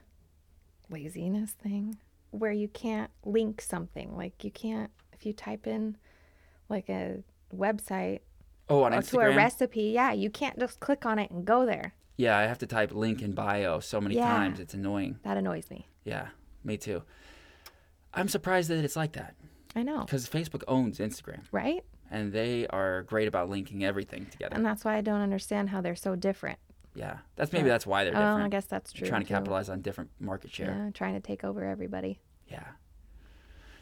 [0.91, 1.99] laziness thing
[2.31, 4.17] where you can't link something.
[4.17, 5.97] Like you can't if you type in
[6.69, 7.23] like a
[7.55, 8.21] website
[8.69, 11.67] Oh, on or to a recipe, yeah, you can't just click on it and go
[11.67, 11.95] there.
[12.17, 14.29] Yeah, I have to type link in bio so many Yeah.
[14.29, 14.61] times.
[14.61, 15.19] It's annoying.
[15.23, 15.89] That annoys me.
[16.05, 16.29] Yeah,
[16.63, 17.03] me too.
[18.13, 19.35] I'm surprised that it's like that
[19.75, 21.85] I know, because Facebook owns Instagram right?
[22.11, 24.55] and they are great about linking everything together.
[24.55, 26.59] And that's why I don't understand how they're so different.
[26.95, 28.43] Yeah, that's maybe that's why they're different.
[28.43, 28.45] Oh.
[28.45, 29.09] I guess that's true.
[29.09, 29.35] trying to too.
[29.35, 30.69] capitalize on different market share.
[30.69, 32.21] Yeah, trying to take over everybody.
[32.47, 32.63] Yeah.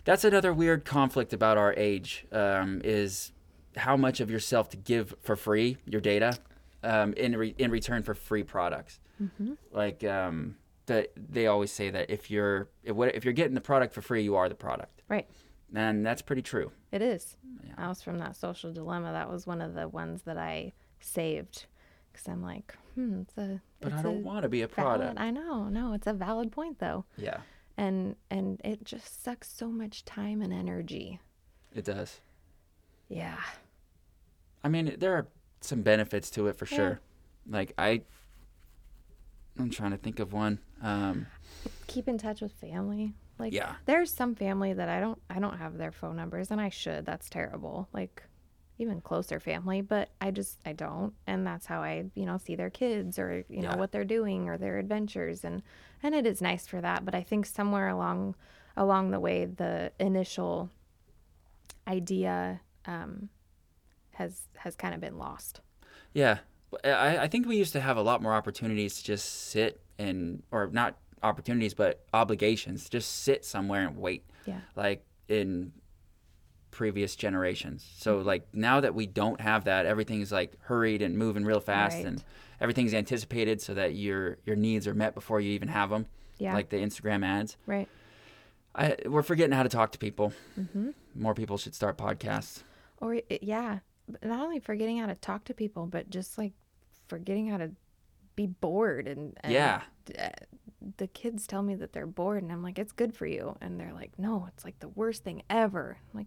[0.05, 3.33] That's another weird conflict about our age um, is
[3.77, 6.39] how much of yourself to give for free, your data,
[6.83, 9.01] um, in, re- in return for free products.
[9.23, 9.53] Mm-hmm.
[9.71, 10.57] Like um,
[10.87, 14.03] the, they always say that if you're if, what, if you're getting the product for
[14.03, 15.29] free, you are the product, Right.
[15.75, 16.73] and that's pretty true.
[16.91, 17.37] It is.
[17.79, 19.13] I was from that social dilemma.
[19.13, 21.67] That was one of the ones that I saved
[22.13, 23.61] because I'm like, hmm, it's a.
[23.81, 25.21] But it's I don't a want to be a valid- product.
[25.21, 27.39] I know, no, it's a valid point though, Yeah,
[27.77, 31.21] and and it just sucks so much time and energy.
[31.75, 32.21] it does.
[33.09, 33.39] Yeah.
[34.65, 35.27] I mean, there are
[35.65, 36.77] some benefits to it for Yeah.
[36.77, 37.01] sure.
[37.49, 38.03] Like I,
[39.59, 40.59] I'm trying to think of one.
[40.83, 41.27] Um,
[41.87, 43.15] Keep in touch with family.
[43.39, 43.75] Like, Yeah.
[43.87, 47.05] there's some family that I don't, I don't have their phone numbers, and I should.
[47.05, 47.89] That's terrible.
[47.93, 48.23] Like,
[48.79, 52.57] even closer family, but I just, I don't, and that's how I, you know, see
[52.57, 55.63] their kids or you know what they're doing or their adventures, and
[56.03, 57.05] and it is nice for that.
[57.05, 58.35] But I think somewhere along,
[58.77, 60.71] along the way, the initial
[61.87, 63.29] idea um,
[64.15, 65.61] has has kind of been lost.
[66.15, 66.39] Yeah,
[66.85, 70.43] I, I think we used to have a lot more opportunities to just sit and,
[70.51, 74.25] or not opportunities, but obligations, just sit somewhere and wait.
[74.47, 74.61] Yeah.
[74.77, 75.73] Like in
[76.71, 77.87] previous generations.
[77.99, 81.97] So like now that we don't have that, everything's like hurried and moving real fast,
[81.97, 82.07] Right.
[82.07, 82.25] and
[82.61, 86.07] everything's anticipated so that your your needs are met before you even have them.
[86.39, 86.55] Yeah.
[86.55, 87.57] Like the Instagram ads.
[87.67, 87.89] Right.
[88.75, 90.33] I, we're forgetting how to talk to people.
[90.59, 90.91] Mm-hmm.
[91.15, 92.63] More people should start podcasts.
[92.99, 93.92] Or yeah, but
[94.23, 96.53] not only forgetting how to talk to people, but just like
[97.09, 97.71] forgetting how to
[98.37, 99.83] be bored and, and Yeah.
[100.19, 100.29] uh,
[100.97, 103.57] the kids tell me that they're bored and I'm like it's good for you.
[103.61, 105.99] And they're like no it's like the worst thing ever.
[106.13, 106.27] I'm like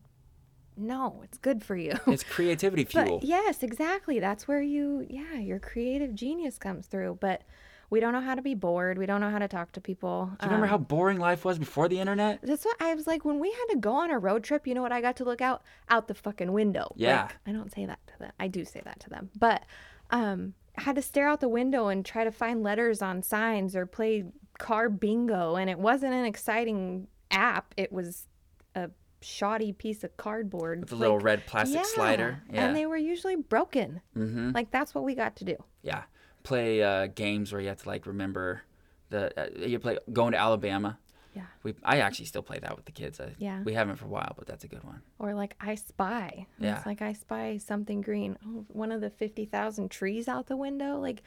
[0.77, 1.93] no it's good for you.
[2.07, 3.19] It's creativity fuel.
[3.19, 4.19] but yes exactly.
[4.19, 7.17] That's where you yeah your creative genius comes through.
[7.19, 7.41] But
[7.89, 10.25] we don't know how to be bored we don't know how to talk to people
[10.39, 12.39] Do you remember Um, how boring life was before the internet?
[12.43, 14.65] that's what I was like when we had to go on a road trip.
[14.67, 16.91] You know what I got to look out out the fucking window.
[16.95, 17.23] Yeah.
[17.23, 18.31] Like, I don't say that to them.
[18.39, 19.63] I do say that to them, but
[20.11, 23.75] um, I had to stare out the window and try to find letters on signs
[23.75, 24.25] or play
[24.57, 27.73] car bingo, and it wasn't an exciting app.
[27.77, 28.27] It was
[28.75, 28.89] a
[29.21, 31.83] shoddy piece of cardboard With the little red plastic Yeah.
[31.85, 32.41] slider.
[32.51, 32.65] Yeah.
[32.67, 34.01] and they were usually broken.
[34.15, 34.51] mm-hmm.
[34.51, 35.55] Like that's what we got to do.
[35.81, 36.03] Yeah.
[36.45, 38.61] Play uh, games where you have to like remember
[39.09, 40.97] the uh, you play going to Alabama.
[41.35, 41.47] Yeah.
[41.63, 43.19] We I actually still play that with the kids.
[43.19, 43.61] I, Yeah.
[43.63, 45.01] We haven't for a while, but that's a good one.
[45.19, 46.47] Or like I spy.
[46.59, 46.77] Yeah.
[46.77, 48.37] It's like I spy something green.
[48.47, 50.97] Oh, one of the 50,000 trees out the window.
[50.97, 51.23] Like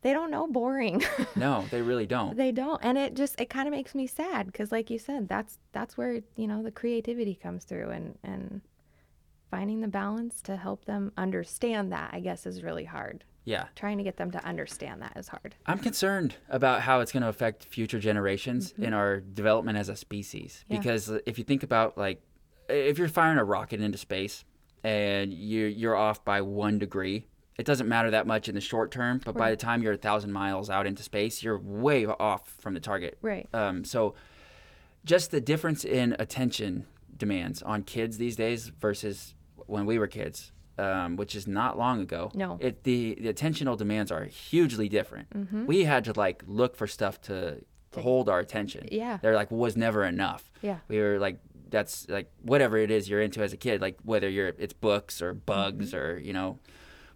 [0.00, 1.04] they don't know boring.
[1.36, 2.36] No, they really don't.
[2.36, 2.80] they don't.
[2.82, 5.96] And it just it kind of makes me sad because like you said, that's that's
[5.96, 8.62] where, you know, the creativity comes through and and
[9.50, 13.22] finding the balance to help them understand that I guess is really hard.
[13.44, 13.66] Yeah.
[13.74, 15.54] Trying to get them to understand that is hard.
[15.66, 19.96] I'm concerned about how it's going to affect future generations in our development as a
[19.96, 20.64] species.
[20.64, 20.74] Mm-hmm.
[20.74, 20.78] Yeah.
[20.78, 22.22] Because if you think about like,
[22.68, 24.44] if you're firing a rocket into space
[24.84, 27.26] and you're you're off by one degree,
[27.58, 29.20] it doesn't matter that much in the short term.
[29.24, 32.74] But by the time you're a thousand miles out into space, you're way off from
[32.74, 33.18] the target.
[33.20, 33.48] Right.
[33.52, 34.14] Um, so,
[35.04, 36.86] just the difference in attention
[37.16, 39.34] demands on kids these days versus
[39.66, 42.30] when we were kids, um, which is not long ago.
[42.34, 42.58] No.
[42.60, 45.30] It the, the attentional demands are hugely different.
[45.30, 45.66] Mm-hmm.
[45.66, 47.62] We had to like look for stuff to,
[47.92, 48.88] to hold our attention.
[48.90, 49.18] Yeah.
[49.22, 50.50] There like was never enough.
[50.62, 50.78] Yeah.
[50.88, 51.38] We were like
[51.70, 55.22] that's like whatever it is you're into as a kid, like whether you're it's books
[55.22, 55.96] or bugs Mm-hmm.
[55.98, 56.58] or you know,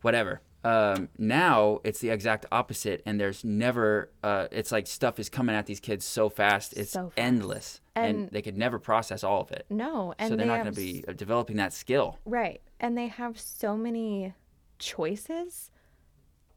[0.03, 0.41] whatever.
[0.65, 4.11] Um, now it's the exact opposite, and there's never.
[4.25, 7.13] Uh, it's like stuff is coming at these kids so fast, it's So fast.
[7.19, 9.67] endless, and, And- they could never process all of it.
[9.71, 12.19] No, and so they're they not going to be developing that skill.
[12.25, 12.61] Right.
[12.79, 14.35] And they have so many
[14.79, 15.71] choices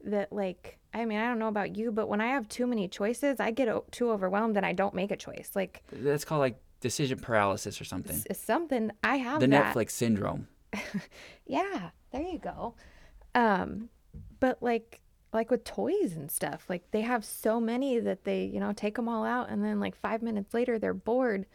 [0.03, 2.87] that, like, I mean, I don't know about you, but when I have too many
[2.87, 5.51] choices, I get o- too overwhelmed and I don't make a choice.
[5.55, 8.21] Like, That's called like decision paralysis or something.
[8.33, 9.75] something I have The that.
[9.75, 10.47] Netflix syndrome.
[11.45, 12.75] Yeah, there you go.
[13.33, 13.89] Um,
[14.39, 15.01] but like,
[15.33, 18.95] like with toys and stuff, like they have so many that they, you know, take
[18.95, 21.45] them all out and then like five minutes later they're bored.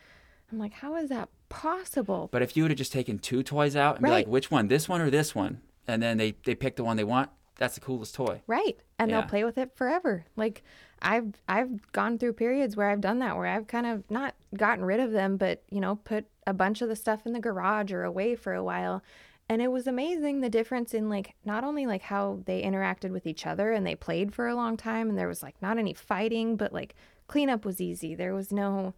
[0.52, 2.28] I'm like, how is that possible?
[2.30, 4.68] But if you would have just taken two toys out and be like, which one,
[4.68, 7.74] this one or this one, and then they they pick the one they want, that's
[7.74, 8.42] the coolest toy.
[8.46, 8.76] Right.
[8.98, 9.20] And Yeah.
[9.20, 10.24] they'll play with it forever.
[10.36, 10.62] Like
[11.02, 14.84] I've I've gone through periods where I've done that where I've kind of not gotten
[14.84, 17.92] rid of them but, you know, put a bunch of the stuff in the garage
[17.92, 19.02] or away for a while.
[19.48, 23.26] And it was amazing the difference in like not only like how they interacted with
[23.26, 25.92] each other and they played for a long time and there was like not any
[25.92, 26.94] fighting, but like
[27.28, 28.14] cleanup was easy.
[28.14, 28.94] There was no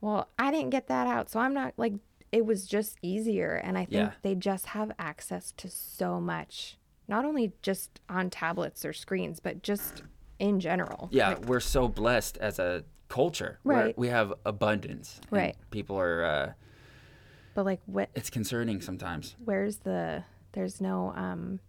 [0.00, 1.94] well, I didn't get that out, so I'm not like
[2.32, 4.12] it was just easier and I think Yeah.
[4.22, 6.78] they just have access to so much.
[7.08, 10.04] Not only just on tablets or screens, but just
[10.38, 11.08] in general.
[11.10, 13.58] Yeah, we're so blessed as a culture.
[13.64, 13.98] We're- Right.
[13.98, 15.20] We have abundance.
[15.32, 15.56] Right.
[15.72, 16.24] People are.
[16.24, 16.52] Uh,
[17.54, 19.36] But like what it's concerning sometimes.
[19.44, 21.60] where's the there's no um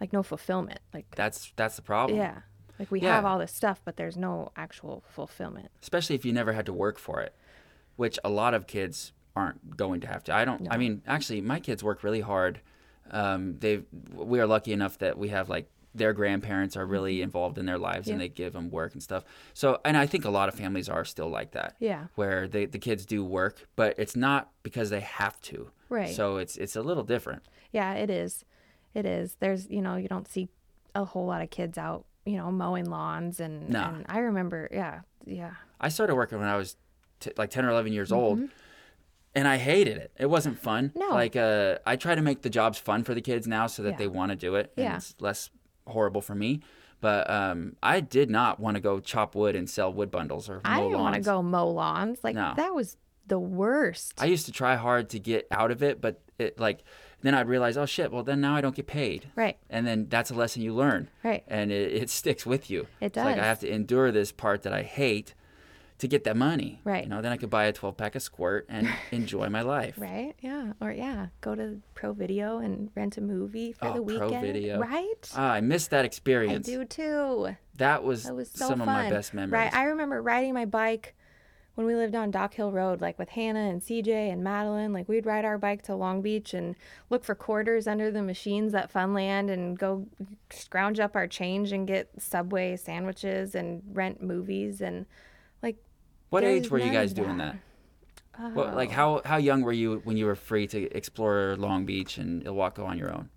[0.00, 0.80] like no fulfillment.
[0.94, 2.18] Like That's that's the problem.
[2.18, 2.40] yeah.
[2.78, 3.14] Like we Yeah.
[3.16, 5.70] have all this stuff but there's no actual fulfillment.
[5.82, 7.34] Especially if you never had to work for it,
[7.96, 10.34] which a lot of kids aren't going to have to.
[10.34, 10.66] I don't.
[10.70, 12.60] I mean, actually, my kids work really hard.
[13.12, 13.82] Um, they
[14.12, 17.78] we are lucky enough that we have like their grandparents are really involved in their
[17.78, 18.20] lives and Mm-hmm.
[18.20, 19.24] They give them work and stuff.
[19.54, 21.74] So, and I think a lot of families are still like that.
[21.80, 22.06] Yeah.
[22.14, 25.70] Where they, the kids do work, but it's not because they have to.
[25.88, 26.14] Right.
[26.14, 27.42] So it's it's a little different.
[27.72, 28.44] Yeah, it is.
[28.94, 29.36] It is.
[29.40, 30.48] There's, you know, you don't see
[30.94, 33.82] a whole lot of kids out, you know, mowing lawns and, No.
[33.84, 35.52] and I remember, yeah, yeah.
[35.80, 36.76] I started working when I was
[37.20, 38.48] t- like 10 or 11 years old.
[39.32, 40.10] And I hated it.
[40.18, 40.88] It wasn't fun.
[40.88, 40.98] Mm-hmm.
[40.98, 41.08] No.
[41.10, 43.90] Like, uh, I try to make the jobs fun for the kids now so that
[43.92, 43.96] Yeah.
[43.98, 44.72] they want to do it.
[44.76, 44.96] And Yeah.
[44.96, 45.50] it's less
[45.90, 46.60] horrible for me.
[47.00, 50.56] But um, I did not want to go chop wood and sell wood bundles or
[50.56, 52.18] mow I didn't want to go mow lawns.
[52.22, 52.52] Like No.
[52.56, 52.96] that was
[53.26, 54.14] the worst.
[54.18, 56.82] I used to try hard to get out of it, but it like
[57.22, 59.30] then I'd realize, oh shit, well then now I don't get paid.
[59.34, 59.56] Right.
[59.70, 61.08] And then that's a lesson you learn.
[61.22, 61.42] Right.
[61.48, 62.86] And it, it sticks with you.
[63.00, 63.44] It It's like I does.
[63.46, 65.34] have to endure this part that I hate
[66.00, 66.80] to get that money.
[66.84, 67.04] Right.
[67.04, 69.94] You know, then I could buy a 12 pack of squirt and enjoy my life.
[69.96, 70.34] Right?
[70.40, 70.72] Yeah.
[70.80, 74.42] Or yeah, go to Pro Video and rent a movie for Oh, the Pro weekend.
[74.46, 74.78] Video.
[74.80, 75.30] Right?
[75.36, 76.68] Ah, I missed that experience.
[76.68, 77.56] I do too.
[77.76, 78.88] That was, That was so some fun.
[78.88, 79.52] of my best memories.
[79.52, 79.74] Right.
[79.74, 81.14] I remember riding my bike
[81.76, 84.92] when we lived on Dock Hill Road, like with Hannah and CJ and Madeline.
[84.92, 86.74] Like we'd ride our bike to Long Beach and
[87.08, 90.06] look for quarters under the machines at Funland and go
[90.50, 95.06] scrounge up our change and get Subway sandwiches and rent movies and.
[96.30, 97.56] What there's age were you guys doing that?
[98.38, 98.54] that.
[98.54, 102.16] What, like how, how young were you when you were free to explore Long Beach
[102.16, 103.28] and Ilwaco on your own?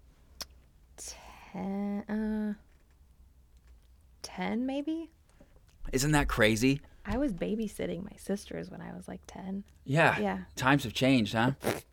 [0.95, 2.53] Ten, uh,
[4.21, 5.11] 10 maybe?
[5.91, 6.81] Isn't that crazy?
[7.05, 9.63] I was babysitting my sisters when I was like 10.
[9.83, 10.17] Yeah.
[10.19, 10.39] Yeah.
[10.55, 11.51] Times have changed, huh?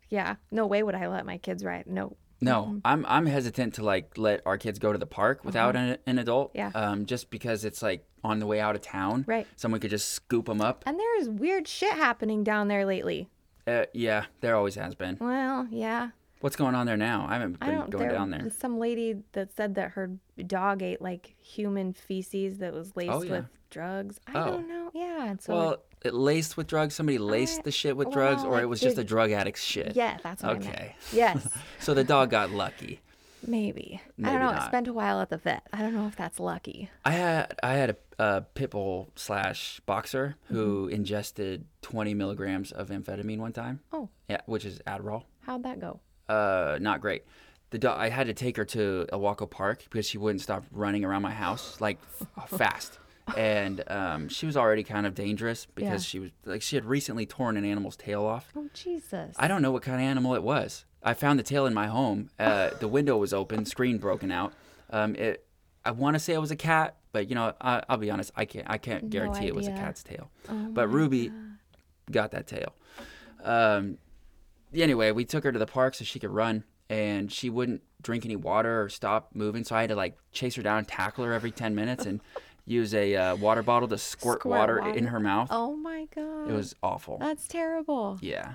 [0.09, 0.35] Yeah.
[0.51, 1.85] No way would I let my kids ride.
[1.87, 2.15] No.
[2.43, 2.77] No, Mm-hmm.
[2.85, 6.17] I'm I'm hesitant to like let our kids go to the park without an, an
[6.19, 6.51] adult.
[6.55, 6.71] Yeah.
[6.73, 9.23] Um, just because it's like on the way out of town.
[9.27, 9.47] Right.
[9.55, 10.83] Someone could just scoop them up.
[10.87, 13.29] And there's weird shit happening down there lately.
[13.67, 15.17] Uh, yeah, there always has been.
[15.19, 16.09] Well, yeah.
[16.39, 17.27] What's going on there now?
[17.29, 17.89] I haven't I been don't.
[17.91, 18.49] going there down there.
[18.57, 20.09] some lady that said that her
[20.47, 23.31] dog ate like human feces that was laced Oh, yeah.
[23.31, 24.19] with drugs.
[24.25, 24.45] I Oh.
[24.45, 24.89] don't know.
[24.95, 25.25] Yeah.
[25.29, 26.95] And so well, laced with drugs.
[26.95, 29.63] Somebody laced I- the shit with drugs, or I it was just a drug addict's
[29.63, 29.95] shit.
[29.95, 30.65] yeah, that's what I meant.
[30.75, 30.95] Okay.
[31.13, 31.47] Yes,
[31.79, 32.99] So the dog got lucky.
[33.47, 34.01] maybe.
[34.23, 34.49] I don't know.
[34.51, 35.65] I spent a while at the vet.
[35.73, 36.89] I don't know if that's lucky.
[37.05, 40.93] I had I had a, a pit bull slash boxer who Mm-hmm.
[40.95, 43.79] ingested 20 milligrams of amphetamine one time.
[43.91, 45.23] Oh, Yeah, which is Adderall.
[45.41, 45.99] how'd that go?
[46.29, 47.23] Uh, not great.
[47.71, 47.97] The dog.
[47.99, 51.31] I had to take her to Ilwaco Park because she wouldn't stop running around my
[51.31, 51.97] house like
[52.37, 52.99] f- fast.
[53.37, 56.09] And um, she was already kind of dangerous because Yeah.
[56.09, 58.49] she was like she had recently torn an animal's tail off.
[58.55, 59.35] Oh Jesus.
[59.37, 60.85] I don't know what kind of animal it was.
[61.03, 62.29] I found the tail in my home.
[62.39, 64.53] Uh, the window was open, screen broken out.
[64.89, 65.45] Um, it,
[65.85, 68.31] I want to say it was a cat, but you know, I, I'll be honest,
[68.35, 70.29] I can't, I can't No guarantee it was a cat's tail.
[70.49, 71.35] Oh but Ruby God.
[72.11, 72.73] got that tail.
[73.43, 73.97] Um,
[74.73, 78.25] anyway, we took her to the park so she could run, and she wouldn't drink
[78.25, 79.63] any water or stop moving.
[79.63, 82.21] So I had to like chase her down, and tackle her every ten minutes, and
[82.71, 85.49] use a uh, water bottle to squirt, Squirt water, in her mouth.
[85.51, 86.49] Oh my God.
[86.49, 87.17] It was awful.
[87.19, 88.17] That's terrible.
[88.21, 88.53] yeah.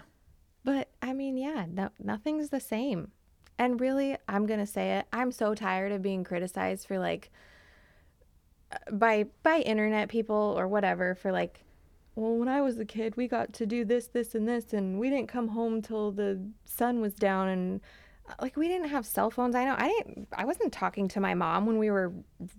[0.65, 3.13] But I mean, yeah, no, nothing's the same.
[3.59, 5.07] And really, I'm gonna say it.
[5.13, 7.31] I'm so tired of being criticized for like
[8.73, 11.65] uh, by by internet people or whatever for like,
[12.17, 14.99] well, when I was a kid, we got to do this, this, and this, and
[14.99, 17.81] we didn't come home till the sun was down, and
[18.41, 19.55] like we didn't have cell phones.
[19.55, 20.29] I know I didn't.
[20.33, 22.13] I wasn't talking to my mom when we were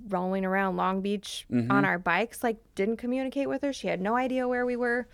[0.09, 1.71] rolling around Long Beach Mm-hmm.
[1.71, 2.43] on our bikes.
[2.43, 3.73] Like, didn't communicate with her.
[3.73, 5.07] She had no idea where we were.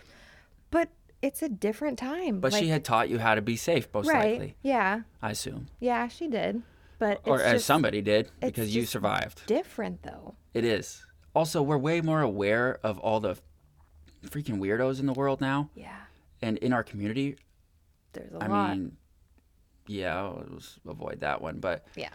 [0.71, 0.89] But
[1.21, 2.39] it's a different time.
[2.39, 4.31] But like, she had taught you how to be safe, most right.
[4.33, 4.55] likely.
[4.61, 5.01] Yeah.
[5.21, 5.67] I assume.
[5.79, 6.61] Yeah, she did.
[6.99, 9.45] But or it's as just somebody did because you survived.
[9.47, 10.35] different though.
[10.53, 11.05] It is.
[11.35, 13.35] Also, we're way more aware of all the
[14.27, 15.95] freaking weirdos in the world now Yeah.
[16.41, 17.35] and in our community.
[18.13, 18.77] There's a I lot.
[18.77, 18.95] mean,
[19.87, 21.59] yeah, I'll just avoid that one.
[21.59, 22.09] But yeah.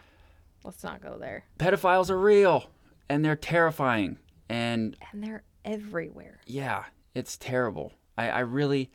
[0.64, 1.44] Let's not go there.
[1.58, 2.68] pedophiles are real
[3.08, 4.18] and they're terrifying.
[4.48, 6.40] And And they're everywhere.
[6.46, 6.84] yeah,
[7.14, 7.92] it's terrible.
[8.16, 8.90] I, I really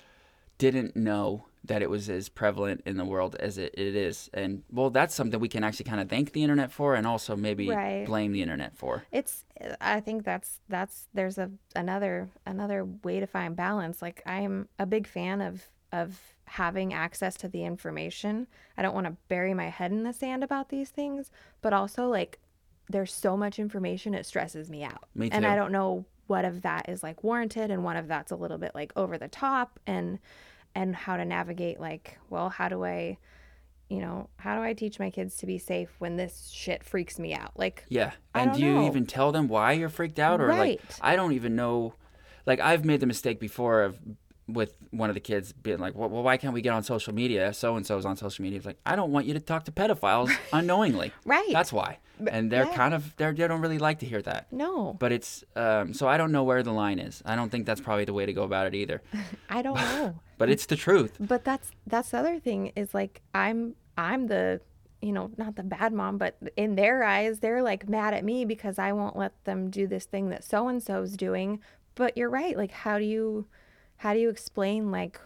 [0.57, 4.29] didn't know that it was as prevalent in the world as it, it is.
[4.33, 7.35] And well, that's something we can actually kind of thank the internet for and also
[7.37, 8.05] maybe Right.
[8.05, 9.03] blame the internet for.
[9.11, 9.45] It's
[9.79, 14.01] I think that's that's there's a another another way to find balance.
[14.01, 15.63] Like I'm a big fan of
[15.93, 16.19] of
[16.53, 18.45] having access to the information.
[18.77, 21.31] I don't want to bury my head in the sand about these things,
[21.63, 22.37] but also like
[22.87, 25.05] there's so much information it stresses me out.
[25.15, 28.31] Me And I don't know what of that is like warranted and one of that's
[28.31, 30.19] a little bit like over the top and
[30.75, 33.17] and how to navigate like, well, how do I
[33.89, 37.17] you know, how do I teach my kids to be safe when this shit freaks
[37.17, 37.53] me out?
[37.55, 38.11] Like Yeah.
[38.35, 38.85] And do you know.
[38.85, 40.79] even tell them why you're freaked out or Right.
[40.79, 41.95] like I don't even know
[42.45, 43.97] like I've made the mistake before of
[44.47, 47.13] with one of the kids being like, well, well why can't we get on social
[47.13, 47.53] media?
[47.53, 48.57] So and so's on social media.
[48.57, 51.13] It's like, I don't want you to talk to pedophiles unknowingly.
[51.25, 51.49] Right.
[51.51, 51.99] That's why.
[52.27, 52.75] And they're yeah.
[52.75, 54.47] kind of they're, they don't really like to hear that.
[54.51, 54.93] no.
[54.93, 57.23] But it's um, so I don't know where the line is.
[57.25, 59.01] I don't think that's probably the way to go about it either.
[59.49, 60.15] I don't know.
[60.37, 61.15] But it's the truth.
[61.19, 64.61] but that's that's the other thing is like I'm I'm the
[65.01, 68.45] you know not the bad mom, but in their eyes they're like mad at me
[68.45, 71.59] because I won't let them do this thing that so and so's doing.
[71.95, 72.55] But you're right.
[72.57, 73.47] Like how do you
[74.03, 75.17] how do you explain like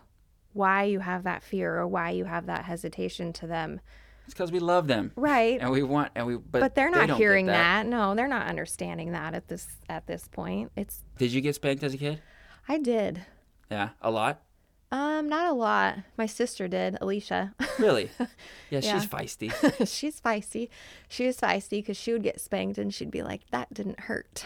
[0.54, 3.82] why you have that fear or why you have that hesitation to them?
[4.26, 5.12] It's because we love them.
[5.16, 5.60] Right.
[5.60, 7.88] And we want and we but, But they're not get hearing that.
[7.88, 10.72] No, they're not understanding that at this at this point.
[10.76, 12.22] It's Did you get spanked as a kid?
[12.68, 13.26] I did.
[13.72, 14.44] Yeah, a lot.
[14.91, 15.95] Um, not a lot.
[16.16, 17.56] My sister did, Alicia.
[17.80, 18.12] Really?
[18.20, 18.28] Yeah,
[18.70, 18.80] Yeah.
[18.99, 19.88] she's feisty.
[19.88, 20.70] she's feisty.
[21.10, 24.45] She was feisty because she would get spanked and she'd be like, "That didn't hurt."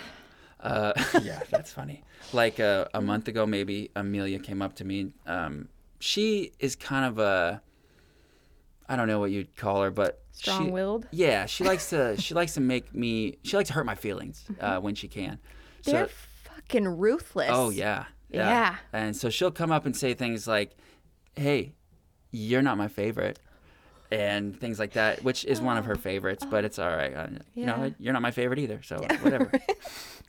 [0.61, 2.03] Uh, yeah, that's funny.
[2.33, 5.13] Like uh, a month ago, maybe Amelia came up to me.
[5.25, 5.69] Um,
[5.99, 7.61] she is kind of a,
[8.88, 11.07] I don't know what you'd call her, but she- Strong-willed?
[11.11, 12.15] Yeah, she likes to.
[12.19, 13.38] She likes to make me.
[13.43, 15.39] She likes to hurt my feelings uh, when she can.
[15.81, 16.09] So, They're
[16.43, 17.49] fucking ruthless.
[17.51, 18.75] oh yeah, yeah, Yeah.
[18.93, 20.75] And so she'll come up and say things like,
[21.35, 21.73] "Hey,
[22.31, 23.39] you're not my favorite."
[24.11, 27.13] And things like that, which is one of her favorites, but it's all right.
[27.15, 27.89] Uh, You know, Yeah.
[27.97, 29.49] you're not my favorite either, so whatever.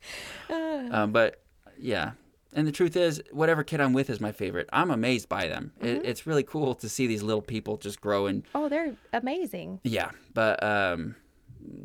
[0.50, 1.42] um, but
[1.78, 2.12] yeah,
[2.52, 4.68] and the truth is, whatever kid I'm with is my favorite.
[4.72, 5.72] I'm amazed by them.
[5.80, 9.80] It, it's really cool to see these little people just grow and Oh, they're amazing.
[9.84, 10.10] yeah.
[10.34, 11.16] But um,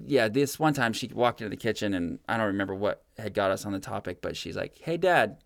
[0.06, 3.34] yeah, this one time she walked into the kitchen and I don't remember what had
[3.34, 5.38] got us on the topic, but she's like, "Hey, Dad,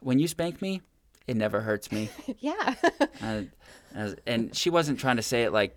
[0.00, 0.80] when you spank me,
[1.26, 2.74] it never hurts me." yeah.
[3.20, 3.50] and,
[4.26, 5.76] and she wasn't trying to say it like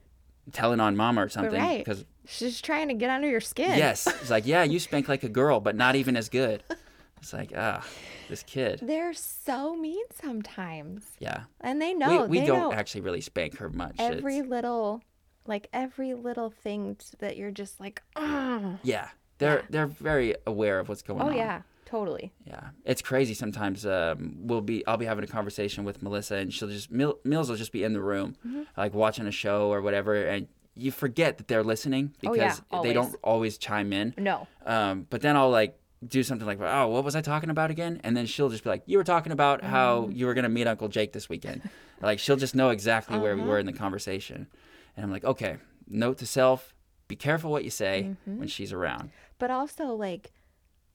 [0.52, 1.84] telling on mama or something right.
[1.84, 3.78] because She's trying to get under your skin.
[3.78, 6.64] yes, it's like yeah, you spank like a girl, but not even as good.
[7.22, 7.86] It's like ah,
[8.30, 8.80] this kid.
[8.82, 11.06] They're so mean sometimes.
[11.20, 11.42] Yeah.
[11.60, 12.22] And they know.
[12.24, 13.96] we we they don't know actually really spank her much.
[14.00, 15.02] every It's- little
[15.46, 19.10] like every little thing that you're just like, oh, Yeah.
[19.38, 19.66] They're Yeah.
[19.70, 21.36] they're very aware of what's going oh on.
[21.36, 22.32] yeah, totally.
[22.46, 23.34] Yeah, it's crazy.
[23.34, 27.20] Sometimes um, we'll be, I'll be having a conversation with Melissa, and she'll just Mil,
[27.24, 28.62] Mills will just be in the room, Mm-hmm.
[28.78, 32.62] like watching a show or whatever, and you forget that they're listening Oh, yeah, because
[32.84, 33.58] they don't always.
[33.58, 34.14] chime in.
[34.18, 34.48] No.
[34.66, 38.00] Um, but then I'll like do something like, "Oh, what was I talking about again?"
[38.06, 40.16] And then she'll just be like, "You were talking about how Mm.
[40.16, 41.62] you were gonna meet Uncle Jake this weekend."
[42.02, 43.44] like she'll just know exactly where Uh-huh.
[43.44, 44.48] we were in the conversation,
[44.96, 45.58] and I'm like, "Okay,
[45.90, 46.74] note to self:
[47.10, 48.40] be careful what you say Mm-hmm.
[48.40, 49.10] when she's around."
[49.40, 50.32] But also like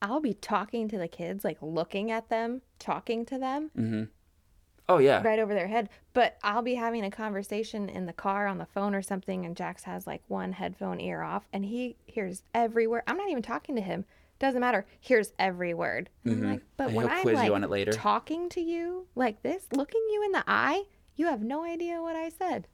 [0.05, 4.03] I'll be talking to the kids, like looking at them, talking to them mm-hmm.
[4.87, 5.89] Oh yeah, right over their head.
[6.13, 9.57] But I'll be having a conversation in the car on the phone or something, and
[9.57, 13.03] Jax has like one headphone ear off, and he hears every word.
[13.07, 14.05] I'm not even talking to him.
[14.39, 14.85] Doesn't matter.
[15.01, 16.11] Hears every word.
[16.27, 16.51] I'm mm-hmm.
[16.51, 17.93] like, but And when he'll I'm quiz you like on it later.
[17.93, 20.83] talking to you like this, looking you in the eye,
[21.17, 22.67] you have no idea what I said.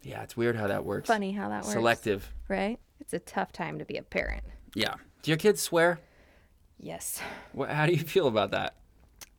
[0.00, 0.22] yeah.
[0.22, 1.08] It's weird how that works.
[1.08, 1.74] Funny how that works.
[1.74, 2.32] Selective.
[2.48, 2.78] right?
[2.98, 4.44] It's a tough time to be a parent.
[4.74, 4.94] Yeah.
[5.22, 6.00] Do your kids swear?
[6.80, 7.20] Yes.
[7.52, 8.74] What, how do you feel about that?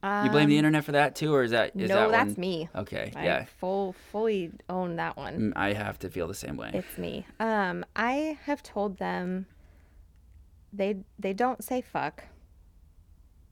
[0.03, 2.35] you blame the internet for that too, or is that is Um, no, that that's
[2.37, 2.69] one- me.
[2.75, 5.37] Okay, I yeah, full fully own that one.
[5.39, 6.71] Mm, I have to feel the same way.
[6.73, 7.27] It's me.
[7.39, 9.45] Um, I have told them
[10.73, 12.23] they they don't say fuck.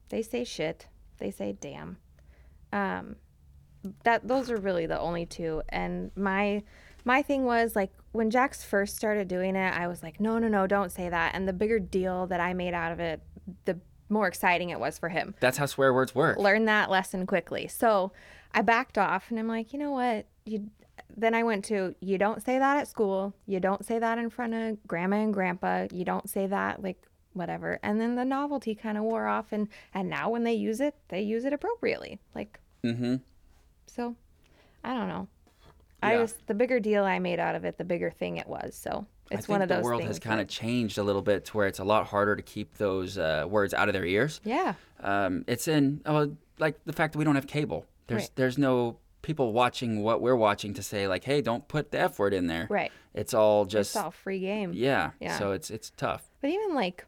[0.10, 0.88] They say shit.
[1.20, 1.98] They say damn.
[2.74, 3.18] Um,
[4.04, 5.62] that those are really the only two.
[5.70, 6.64] And my
[7.06, 10.48] my thing was like when Jax first started doing it, I was like, no, no,
[10.48, 11.36] no, don't say that.
[11.36, 13.22] And the bigger deal that I made out of it,
[13.66, 16.38] the more exciting it was for him That's how swear words work.
[16.40, 17.68] learn that lesson quickly.
[17.68, 18.12] So
[18.54, 20.26] I backed off and I'm like, you know what?
[20.46, 20.70] You
[21.16, 23.34] then I went to you don't say that at school.
[23.46, 25.88] You don't say that in front of grandma and grandpa.
[25.92, 27.02] You don't say that like
[27.34, 27.80] whatever.
[27.84, 30.96] And then the novelty kind of wore off and and now when they use it,
[31.10, 32.20] they use it appropriately.
[32.34, 33.18] Like Mm-hmm.
[33.88, 34.16] so
[34.84, 35.28] I don't know.
[36.02, 36.22] I Yeah.
[36.22, 38.74] was the bigger deal I made out of it, the bigger thing it was.
[38.76, 40.10] So I it's think one of the those world things.
[40.10, 42.76] has kind of changed a little bit to where it's a lot harder to keep
[42.78, 44.42] those uh, words out of their ears.
[44.44, 44.74] yeah.
[45.02, 47.86] Um, it's in oh, like the fact that we don't have cable.
[48.08, 48.32] There's Right.
[48.36, 52.20] there's no people watching what we're watching to say like, hey, don't put the f
[52.20, 52.68] word in there.
[52.70, 52.92] Right.
[53.14, 54.72] It's all just It's all free game.
[54.74, 55.12] yeah.
[55.20, 55.38] Yeah.
[55.38, 56.30] So it's it's tough.
[56.42, 57.06] But even like,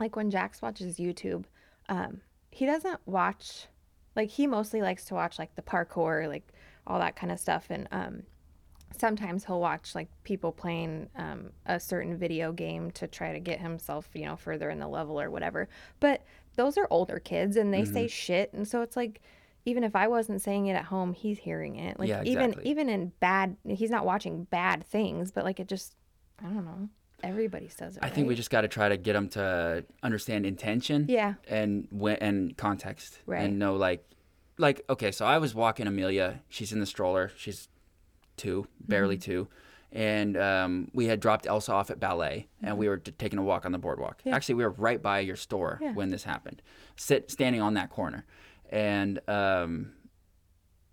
[0.00, 1.44] like when Jax watches YouTube,
[1.88, 2.20] um,
[2.50, 3.66] he doesn't watch,
[4.14, 6.46] like he mostly likes to watch like the parkour, like
[6.86, 8.22] all that kind of stuff, and um,
[8.98, 13.60] sometimes he'll watch like people playing um, a certain video game to try to get
[13.60, 15.68] himself, you know, further in the level or whatever.
[16.00, 16.24] But
[16.56, 17.92] those are older kids and they Mm-hmm.
[17.92, 19.20] say shit, and so it's like.
[19.68, 21.98] Even if I wasn't saying it at home, he's hearing it.
[21.98, 22.70] Like Yeah, even exactly.
[22.70, 25.96] even in bad, he's not watching bad things, but like it just,
[26.40, 26.88] I don't know.
[27.24, 28.04] Everybody says it.
[28.04, 31.06] I think we just got to try to get them to understand intention.
[31.08, 31.34] Yeah.
[31.48, 33.18] And when and context.
[33.26, 33.42] Right.
[33.42, 34.08] And know like,
[34.56, 36.42] like okay, so I was walking Amelia.
[36.48, 37.32] She's in the stroller.
[37.36, 37.66] She's
[38.36, 39.30] two, barely Mm-hmm.
[39.30, 39.48] two,
[39.92, 43.42] and um, we had dropped Elsa off at ballet, and we were t- taking a
[43.42, 44.18] walk on the boardwalk.
[44.18, 44.28] Mm-hmm.
[44.30, 44.36] Yeah.
[44.36, 45.92] Actually, we were right by your store Yeah.
[45.92, 46.60] when this happened,
[46.96, 48.26] sit standing on that corner,
[48.70, 49.92] and um,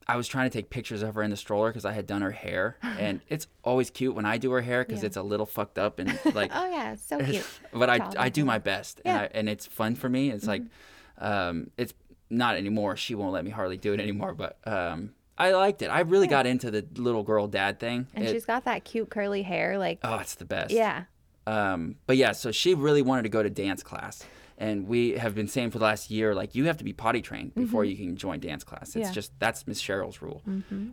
[0.08, 2.22] I was trying to take pictures of her in the stroller because I had done
[2.22, 5.08] her hair, and it's always cute when I do her hair because Yeah.
[5.08, 7.46] it's a little fucked up and like Oh yeah, so cute.
[7.74, 9.12] but I, I do my best Yeah.
[9.14, 11.26] and, I, and it's fun for me it's like Mm-hmm.
[11.26, 11.94] um, it's
[12.30, 15.88] not anymore she won't let me hardly do it anymore but um, I liked it.
[15.88, 18.08] I really got into the little girl dad thing.
[18.14, 20.72] And It- she's got that cute curly hair, like oh it's the best.
[20.72, 21.04] yeah,
[21.48, 24.24] um, but yeah so she really wanted to go to dance class.
[24.58, 27.22] And we have been saying for the last year like you have to be potty
[27.22, 28.84] trained before you can join dance class.
[28.84, 29.00] It's Mm-hmm.
[29.00, 29.06] Yeah.
[29.08, 29.14] Mm-hmm.
[29.14, 30.42] just that's miss cheryl's rule.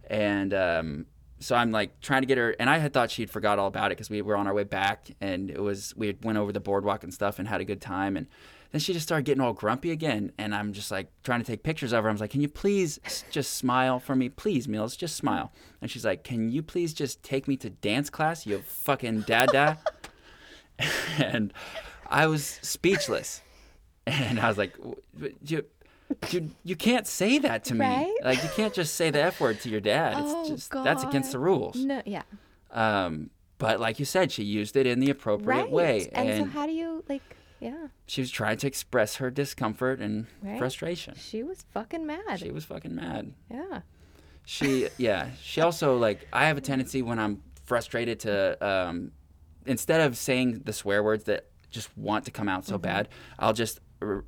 [0.08, 1.06] And um,
[1.42, 3.86] so i'm like trying to get her and i had thought she'd forgot all about
[3.92, 6.52] it because we were on our way back and it was we had went over
[6.52, 8.26] the boardwalk and stuff and had a good time and
[8.72, 11.62] then she just started getting all grumpy again and i'm just like trying to take
[11.62, 12.98] pictures of her I'm like can you please
[13.30, 17.22] just smile for me please mills just smile and she's like can you please just
[17.22, 19.78] take me to dance class you fucking dada
[21.18, 21.52] and
[22.08, 23.42] I was speechless.
[24.06, 25.64] And I was like, "W- w- you,
[26.30, 27.86] you, you can't say that to me.
[27.86, 28.14] Right?
[28.24, 30.14] Like, you can't just say the F word to your dad.
[30.18, 31.76] It's Oh, just, that's against the rules.
[31.76, 32.22] no, yeah,
[32.72, 35.70] Um, but like you said, she used it in the appropriate right.
[35.70, 36.08] way.
[36.12, 37.22] And, And, so how do you like?
[37.60, 40.58] Yeah, she was trying to express her discomfort and Right.
[40.58, 41.14] frustration.
[41.16, 42.38] she was fucking mad.
[42.40, 43.32] She was fucking mad.
[43.50, 43.80] yeah,
[44.46, 45.28] She, yeah.
[45.42, 49.12] She also, like, I have a tendency when I'm frustrated to, um,
[49.66, 52.70] instead of saying the swear words that just want to come out Mm-hmm.
[52.72, 53.08] so bad,
[53.38, 53.80] I'll just,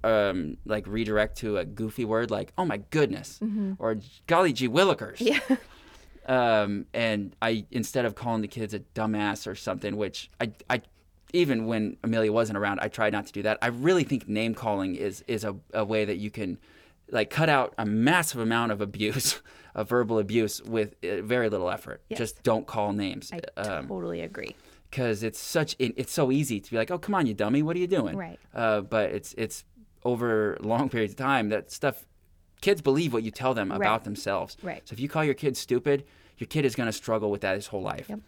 [0.04, 3.40] um, like, redirect to a goofy word like, oh my goodness,
[3.78, 3.96] or
[4.26, 5.16] golly gee willikers.
[5.18, 5.52] Mm-hmm.
[5.54, 5.56] yeah,
[6.24, 10.82] Um, and I, instead of calling the kids a dumbass or something, which I, I,
[11.32, 13.58] even when Amelia wasn't around, I tried not to do that.
[13.62, 16.58] I really think name calling is, is a, a way that you can
[17.10, 19.40] like cut out a massive amount of abuse,
[19.74, 22.02] of verbal abuse with uh, very little effort.
[22.08, 22.18] Yes.
[22.18, 23.30] Just don't call names.
[23.32, 24.54] I Um, totally agree.
[24.90, 27.62] because it's such it, it's so easy to be like, oh come on, you dummy,
[27.62, 28.16] what are you doing?
[28.16, 28.38] Right.
[28.54, 29.64] Uh, but it's it's
[30.04, 32.06] over long periods of time that stuff.
[32.60, 34.04] Kids believe what you tell them about Right.
[34.04, 34.56] themselves.
[34.62, 34.82] Right.
[34.88, 36.04] So if you call your kid stupid,
[36.38, 38.08] your kid is going to struggle with that his whole life.
[38.08, 38.20] Yep.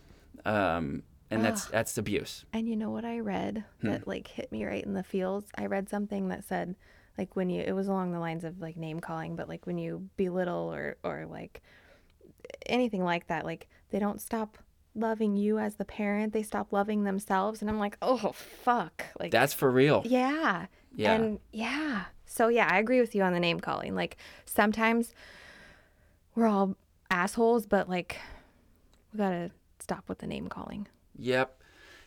[0.44, 2.44] Um, and that's that's abuse.
[2.52, 3.88] And you know what I read Hmm.
[3.90, 5.44] that like hit me right in the feels?
[5.56, 6.76] I read something that said
[7.18, 9.78] like when you it was along the lines of like name calling, but like when
[9.78, 11.62] you belittle or or like
[12.66, 14.58] anything like that, like they don't stop
[14.94, 19.30] loving you as the parent, they stop loving themselves and I'm like, "Oh, fuck." Like
[19.32, 20.02] That's for real.
[20.06, 20.66] yeah.
[20.96, 21.12] Yeah.
[21.14, 22.04] And yeah.
[22.26, 23.94] So yeah, I agree with you on the name calling.
[23.96, 25.12] Like sometimes
[26.36, 26.76] we're all
[27.10, 28.16] assholes, but like
[29.12, 30.86] we got to stop with the name calling.
[31.18, 31.60] Yep,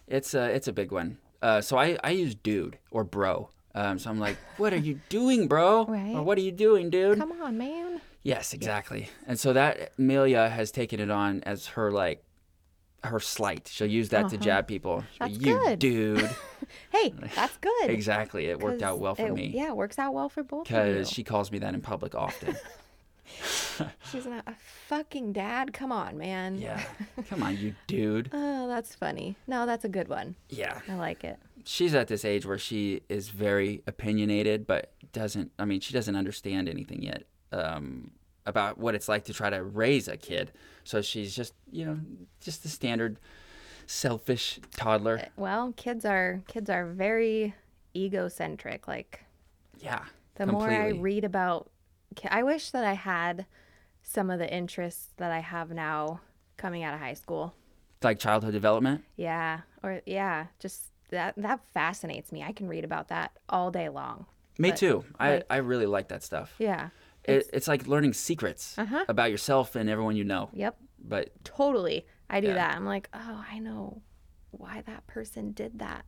[0.08, 1.18] it's a it's a big one.
[1.42, 3.50] Uh, so I I use dude or bro.
[3.76, 5.86] Um, so I'm like, what are you doing, bro?
[5.86, 6.16] Right.
[6.16, 7.20] Or what are you doing, dude?
[7.20, 8.02] Come on, man.
[8.24, 9.10] Yes, exactly.
[9.28, 12.24] And so that Amelia has taken it on as her like
[13.04, 13.70] her slight.
[13.72, 15.04] She'll use that to jab people.
[15.18, 16.30] She'll, That's you good." dude.
[16.92, 17.90] Hey, that's good.
[17.90, 18.48] exactly.
[18.48, 19.52] It worked out well for it- me.
[19.56, 20.94] Yeah, it works out well for both of you.
[20.96, 22.58] Because she calls me that in public often.
[24.12, 24.56] She's not a
[24.88, 25.74] fucking dad.
[25.74, 26.58] Come on, man.
[26.58, 26.82] yeah.
[27.30, 28.30] Come on, you dude.
[28.34, 29.36] Oh, that's funny.
[29.48, 30.36] No, that's a good one.
[30.50, 30.80] Yeah.
[30.90, 31.38] I like it.
[31.66, 36.16] She's at this age where she is very opinionated, but doesn't, I mean, she doesn't
[36.16, 38.12] understand anything yet um,
[38.46, 40.52] about what it's like to try to raise a kid.
[40.86, 42.00] So she's just, you know,
[42.40, 43.20] just the standard
[43.86, 45.22] selfish toddler.
[45.36, 47.54] Well, kids are kids are very
[47.96, 48.88] egocentric.
[48.88, 49.24] Like
[49.80, 50.04] Yeah.
[50.36, 51.70] the more I read about
[52.30, 53.46] I wish that I had
[54.04, 56.22] some of the interests that I have now
[56.58, 57.54] coming out of high school.
[58.04, 59.04] like childhood development.
[59.16, 62.44] Yeah, or yeah, just that that fascinates me.
[62.44, 64.26] I can read about that all day long.
[64.60, 65.04] Me But, too.
[65.20, 66.54] I, like- I really like that stuff.
[66.60, 66.90] Yeah.
[67.24, 69.04] It, it's like learning secrets Uh-huh.
[69.10, 70.50] about yourself and everyone you know.
[70.54, 70.78] Yep.
[71.00, 72.06] But Totally.
[72.30, 72.54] I do Yeah.
[72.56, 72.76] that.
[72.76, 74.02] I'm like, "Oh, I know
[74.52, 76.06] why that person did that."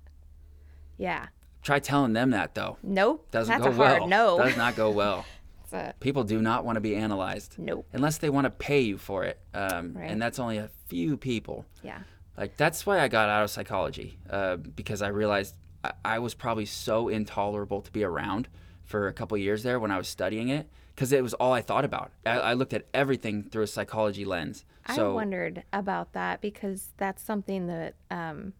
[0.97, 1.27] Yeah.
[1.61, 2.77] try telling them that though.
[2.81, 3.29] Nope.
[3.31, 4.07] Doesn't That's go well.
[4.07, 4.37] no.
[4.37, 5.25] Does not go well.
[5.73, 7.85] It's a- People do not want to be analyzed nope.
[7.93, 9.39] unless they want to pay you for it.
[9.53, 10.09] Um, Right.
[10.09, 11.65] And that's only a few people.
[11.83, 11.99] Yeah.
[12.37, 16.33] Like that's why I got out of psychology uh, because I realized I, I was
[16.33, 18.47] probably so intolerable to be around
[18.85, 21.61] for a couple years there when I was studying it because it was all I
[21.61, 22.11] thought about.
[22.25, 24.65] I, I looked at everything through a psychology lens.
[24.95, 28.53] So I wondered about that because that's something that um,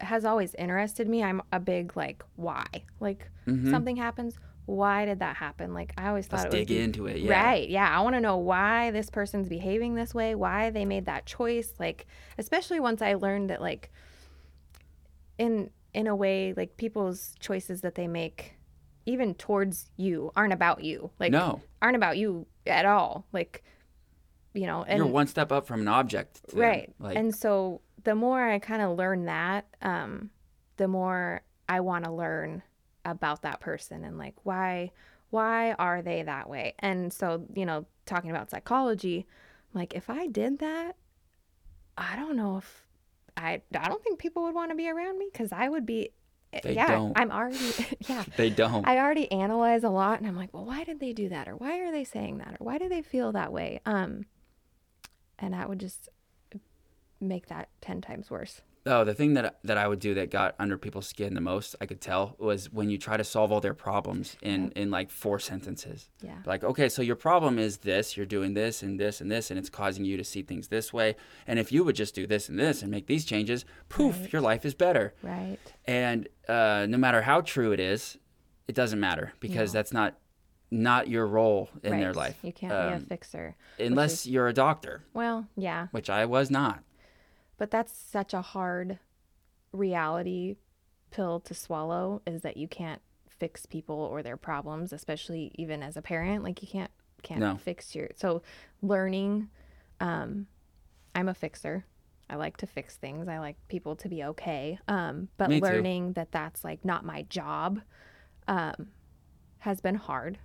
[0.00, 1.22] has always interested me.
[1.22, 2.66] I'm a big like why,
[3.00, 4.36] like something happens.
[4.66, 5.74] Why did that happen?
[5.74, 7.18] Like I always thought let's it dig be into it.
[7.18, 7.32] Yeah.
[7.32, 7.68] Right.
[7.68, 7.88] Yeah.
[7.88, 11.74] I want to know why this person's behaving this way, why they made that choice.
[11.78, 12.06] Like,
[12.38, 13.90] especially once I learned that, like,
[15.38, 18.54] in in a way, like people's choices that they make,
[19.06, 21.10] even towards you, aren't about you.
[21.20, 21.60] Like, No.
[21.80, 23.26] aren't about you at all.
[23.32, 23.62] Like,
[24.54, 26.40] you know, and You're one step up from an object.
[26.48, 26.92] to right.
[26.98, 30.30] Like, and so the more I kind of learn that, um,
[30.78, 32.62] the more I want to learn
[33.04, 34.90] about that person and like why
[35.30, 36.74] why are they that way?
[36.78, 39.26] And so, you know, talking about psychology,
[39.72, 40.96] like if I did that,
[41.98, 42.86] I don't know if
[43.36, 46.10] I I don't think people would want to be around me cuz I would be
[46.62, 47.18] They yeah, don't.
[47.18, 47.58] I'm already
[48.08, 48.24] yeah.
[48.36, 48.86] they don't.
[48.86, 51.48] I already analyze a lot and I'm like, well, why did they do that?
[51.48, 52.54] Or why are they saying that?
[52.54, 53.80] Or why do they feel that way?
[53.84, 54.26] Um,
[55.38, 56.08] and that would just
[57.20, 58.62] make that 10 times worse.
[58.86, 61.74] Oh, the thing that that I would do that got under people's skin the most,
[61.80, 65.10] I could tell, was when you try to solve all their problems in in like
[65.10, 66.10] four sentences.
[66.20, 66.36] Yeah.
[66.44, 69.58] Like, okay, so your problem is this, you're doing this and this and this, and
[69.58, 71.16] it's causing you to see things this way.
[71.46, 74.42] And if you would just do this and this and make these changes, poof, your
[74.42, 75.14] life is better.
[75.22, 75.58] Right.
[75.86, 78.18] And uh, no matter how true it is,
[78.68, 79.78] it doesn't matter because No.
[79.78, 80.18] that's not
[80.70, 82.36] not your role in their life.
[82.42, 83.54] You can't be a Um, fixer.
[83.78, 85.86] unless you're a doctor, Well, yeah.
[85.92, 86.82] which I was not.
[87.56, 88.98] But that's such a hard
[89.72, 90.56] reality
[91.10, 95.96] pill to swallow is that you can't fix people or their problems, especially even as
[95.96, 96.42] a parent.
[96.44, 96.90] Like you can't
[97.22, 97.56] can't No.
[97.56, 98.42] fix your so
[98.82, 99.48] learning
[100.00, 100.46] um
[101.14, 101.84] I'm a fixer.
[102.28, 103.28] I like to fix things.
[103.28, 104.78] I like people to be okay.
[104.88, 105.66] Um but Me too.
[105.66, 107.80] learning that that's like not my job
[108.48, 108.88] um
[109.58, 110.38] has been hard.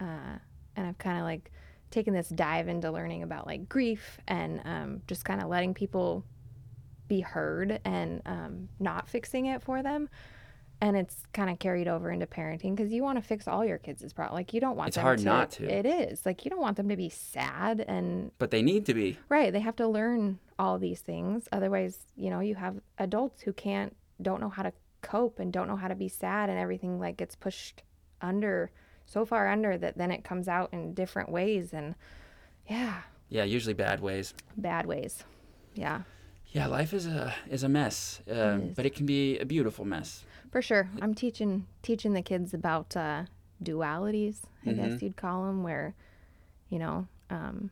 [0.00, 0.38] Uh
[0.76, 1.50] and I've kind of like
[1.90, 6.24] taken this dive into learning about like grief and um just kind of letting people
[7.08, 10.08] be heard and um, not fixing it for them.
[10.80, 13.78] And it's kind of carried over into parenting because you want to fix all your
[13.78, 14.34] kids' problem.
[14.36, 15.24] Like you don't want It's them hard to.
[15.24, 15.64] not to.
[15.64, 18.94] It is like you don't want them to be sad and But they need to
[18.94, 19.18] be.
[19.30, 19.50] right.
[19.52, 21.48] They have to learn all these things.
[21.50, 25.66] Otherwise, you know, you have adults who can't, don't know how to cope and don't
[25.68, 27.82] know how to be sad, and everything like gets pushed
[28.20, 28.70] under
[29.06, 31.94] so far under that then it comes out in different ways and
[32.68, 34.34] yeah, Yeah, usually bad ways.
[34.56, 35.22] bad ways.
[35.74, 36.02] Yeah,
[36.52, 38.74] Yeah, life is a is a mess, uh, is.
[38.74, 40.24] but it can be a beautiful mess.
[40.50, 40.88] for sure.
[41.02, 43.24] I'm teaching teaching the kids about uh,
[43.62, 45.94] dualities, I guess you'd call them, where
[46.70, 47.70] you know um,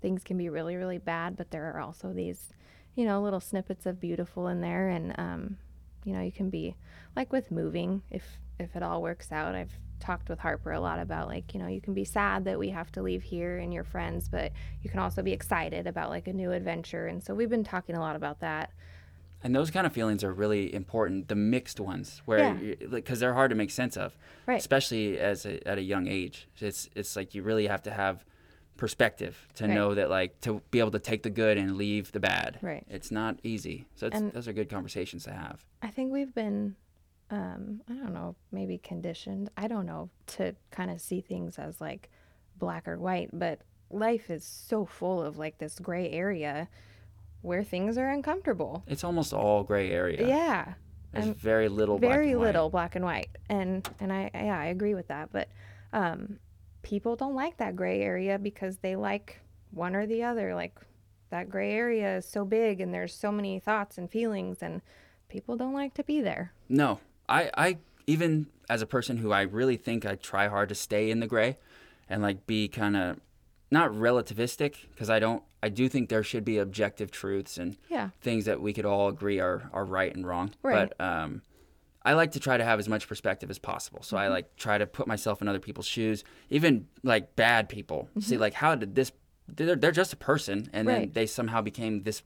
[0.00, 2.52] things can be really really bad, but there are also these
[2.94, 5.56] you know little snippets of beautiful in there, and um,
[6.04, 6.76] you know you can be
[7.14, 9.54] like with moving if if it all works out.
[9.54, 12.58] I've talked with Harper a lot about like you know you can be sad that
[12.58, 14.52] we have to leave here and your friends, but
[14.82, 17.96] you can also be excited about like a new adventure, and so we've been talking
[17.96, 18.70] a lot about that.
[19.42, 21.28] And those kind of feelings are really important.
[21.28, 22.74] The mixed ones, where Yeah.
[22.80, 24.16] like, because they're hard to make sense of,
[24.46, 24.58] Right.
[24.58, 26.48] especially as a, at a young age.
[26.58, 28.24] It's it's like you really have to have
[28.76, 29.74] perspective to Right.
[29.74, 32.58] know that like to be able to take the good and leave the bad.
[32.62, 32.84] Right.
[32.88, 33.86] It's not easy.
[33.94, 35.64] So it's, those are good conversations to have.
[35.82, 36.76] I think we've been,
[37.30, 41.80] um, I don't know, maybe conditioned, I don't know, to kind of see things as
[41.80, 42.10] like
[42.58, 46.68] black or white, but life is so full of like this gray area
[47.42, 48.84] where things are uncomfortable.
[48.86, 50.26] It's almost all gray area.
[50.26, 50.74] Yeah.
[51.12, 51.98] There's very little.
[51.98, 52.46] black very and white.
[52.46, 53.28] little black and white.
[53.48, 55.30] And, and I, yeah, I agree with that.
[55.32, 55.48] But,
[55.92, 56.38] um,
[56.82, 59.40] people don't like that gray area because they like
[59.70, 60.54] one or the other.
[60.54, 60.78] Like
[61.30, 64.82] that gray area is so big and there's so many thoughts and feelings and
[65.28, 66.52] people don't like to be there.
[66.68, 70.74] No, I, I even as a person who I really think I try hard to
[70.74, 71.56] stay in the gray,
[72.08, 73.20] and like be kind of
[73.70, 75.42] not relativistic because I don't.
[75.62, 78.10] I do think there should be objective truths and Yeah.
[78.20, 80.52] things that we could all agree are are right and wrong.
[80.62, 80.88] Right.
[80.98, 81.42] But um,
[82.04, 84.02] I like to try to have as much perspective as possible.
[84.04, 88.08] So I like try to put myself in other people's shoes, even like bad people.
[88.20, 89.10] See, like how did this?
[89.48, 92.22] They're, they're just a person, and then they somehow became this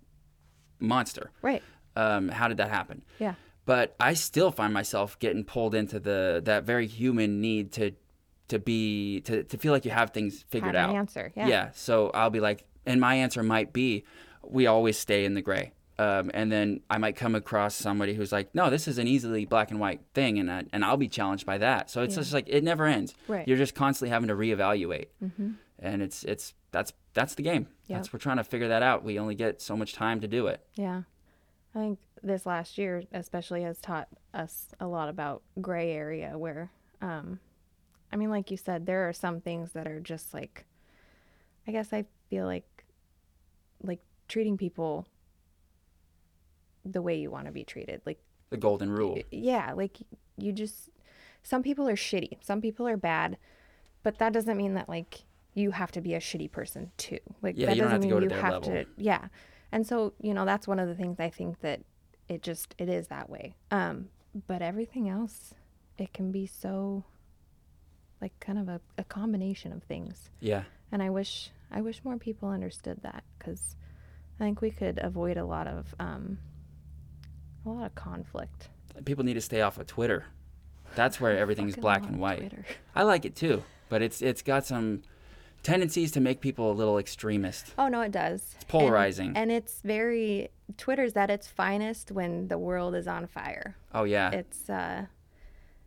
[0.79, 1.31] monster.
[1.43, 1.63] Right.
[1.97, 3.03] Um, how did that happen?
[3.19, 3.35] Yeah.
[3.67, 7.93] But I still find myself getting pulled into the that very human need to
[8.49, 10.91] to be to, to feel like you have things figured Have out.
[10.91, 11.49] an answer, yeah.
[11.49, 11.71] Yeah.
[11.73, 14.05] So I'll be like, and my answer might be,
[14.43, 15.73] we always stay in the gray.
[15.99, 19.45] Um, and then I might come across somebody who's like, no, this is an easily
[19.45, 21.91] black and white thing, and I, and I'll be challenged by that.
[21.91, 23.15] So it's just like it never ends.
[23.29, 23.47] Right.
[23.47, 25.51] You're just constantly having to reevaluate, mm-hmm.
[25.79, 27.69] and it's it's that's that's the game.
[27.89, 27.99] Yep.
[27.99, 29.05] That's we're trying to figure that out.
[29.05, 30.65] We only get so much time to do it.
[30.75, 31.03] Yeah.
[31.75, 36.71] I think this last year especially has taught us a lot about gray area where
[37.01, 37.39] um
[38.13, 40.65] I mean like you said there are some things that are just like
[41.67, 42.85] I guess I feel like
[43.83, 45.07] like treating people
[46.85, 48.01] the way you want to be treated.
[48.07, 48.19] Like
[48.51, 49.19] The golden rule.
[49.31, 49.99] yeah, like
[50.37, 50.91] you just
[51.43, 53.37] some people are shitty, some people are bad,
[54.03, 55.25] but that doesn't mean that like
[55.55, 57.19] you have to be a shitty person too.
[57.43, 58.71] Like Yeah, that you don't doesn't have to mean go to you their have level.
[58.71, 59.29] to yeah.
[59.73, 61.81] And so, you know, that's one of the things I think that
[62.29, 63.55] it just it is that way.
[63.71, 64.09] Um
[64.47, 65.55] but everything else
[65.99, 67.05] it can be so
[68.21, 70.31] like kind of a, a combination of things.
[70.41, 70.63] Yeah.
[70.93, 73.77] And I wish I wish more people understood that cuz
[74.39, 76.39] I think we could avoid a lot of um
[77.67, 78.69] a lot of conflict.
[79.05, 80.25] people need to stay off of Twitter.
[80.95, 82.39] That's where everything's black and white.
[82.41, 82.65] Twitter.
[82.95, 85.03] I like it too, but it's it's got some
[85.63, 87.75] tendencies to make people a little extremist.
[87.79, 88.55] Oh no, it does.
[88.57, 89.37] It's polarizing.
[89.37, 93.77] and, it's very Twitter's at its finest when the world is on fire.
[93.95, 95.07] Oh yeah, It's uh,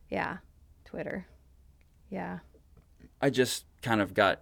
[0.10, 0.38] yeah,
[0.86, 1.26] Twitter.
[2.10, 2.40] Yeah,
[3.22, 4.42] I just kind of got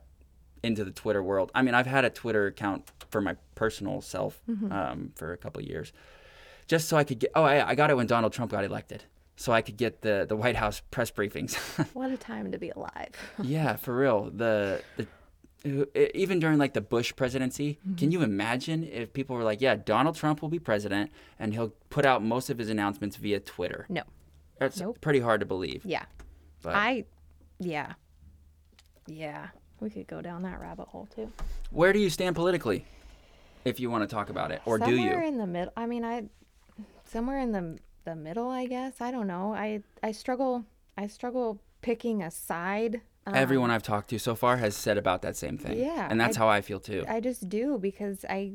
[0.64, 1.52] into the Twitter world.
[1.56, 4.72] I mean, I've had a Twitter account for my personal self Mm-hmm.
[4.72, 5.94] um, for a couple of years,
[6.68, 7.32] just so I could get.
[7.36, 9.06] Oh, I, I got it when Donald Trump got elected,
[9.38, 11.56] so I could get the the White House press briefings.
[11.94, 13.12] what a time to be alive.
[13.42, 14.30] yeah, for real.
[14.32, 15.08] The the
[15.64, 17.96] even during like the Bush presidency, Mm-hmm.
[17.96, 21.74] can you imagine if people were like, "Yeah, Donald Trump will be president, and he'll
[21.90, 24.04] put out most of his announcements via Twitter." no,
[24.60, 25.00] That's Nope.
[25.02, 25.86] pretty hard to believe.
[25.86, 26.06] yeah,
[26.64, 27.06] But I,
[27.60, 27.94] yeah,
[29.08, 29.48] yeah.
[29.80, 31.32] We could go down that rabbit hole too.
[31.72, 32.86] where do you stand politically,
[33.66, 34.98] if you want to talk about it, or do you?
[34.98, 35.74] somewhere in the middle.
[35.76, 36.24] I mean, I
[37.06, 38.48] somewhere in the the middle.
[38.50, 39.54] I guess I don't know.
[39.54, 40.66] I I struggle.
[40.98, 43.02] I struggle picking a side.
[43.28, 45.78] Um, Everyone I've talked to so far has said about that same thing.
[45.80, 47.06] Yeah, and that's I- how I feel too.
[47.08, 48.54] I just do because I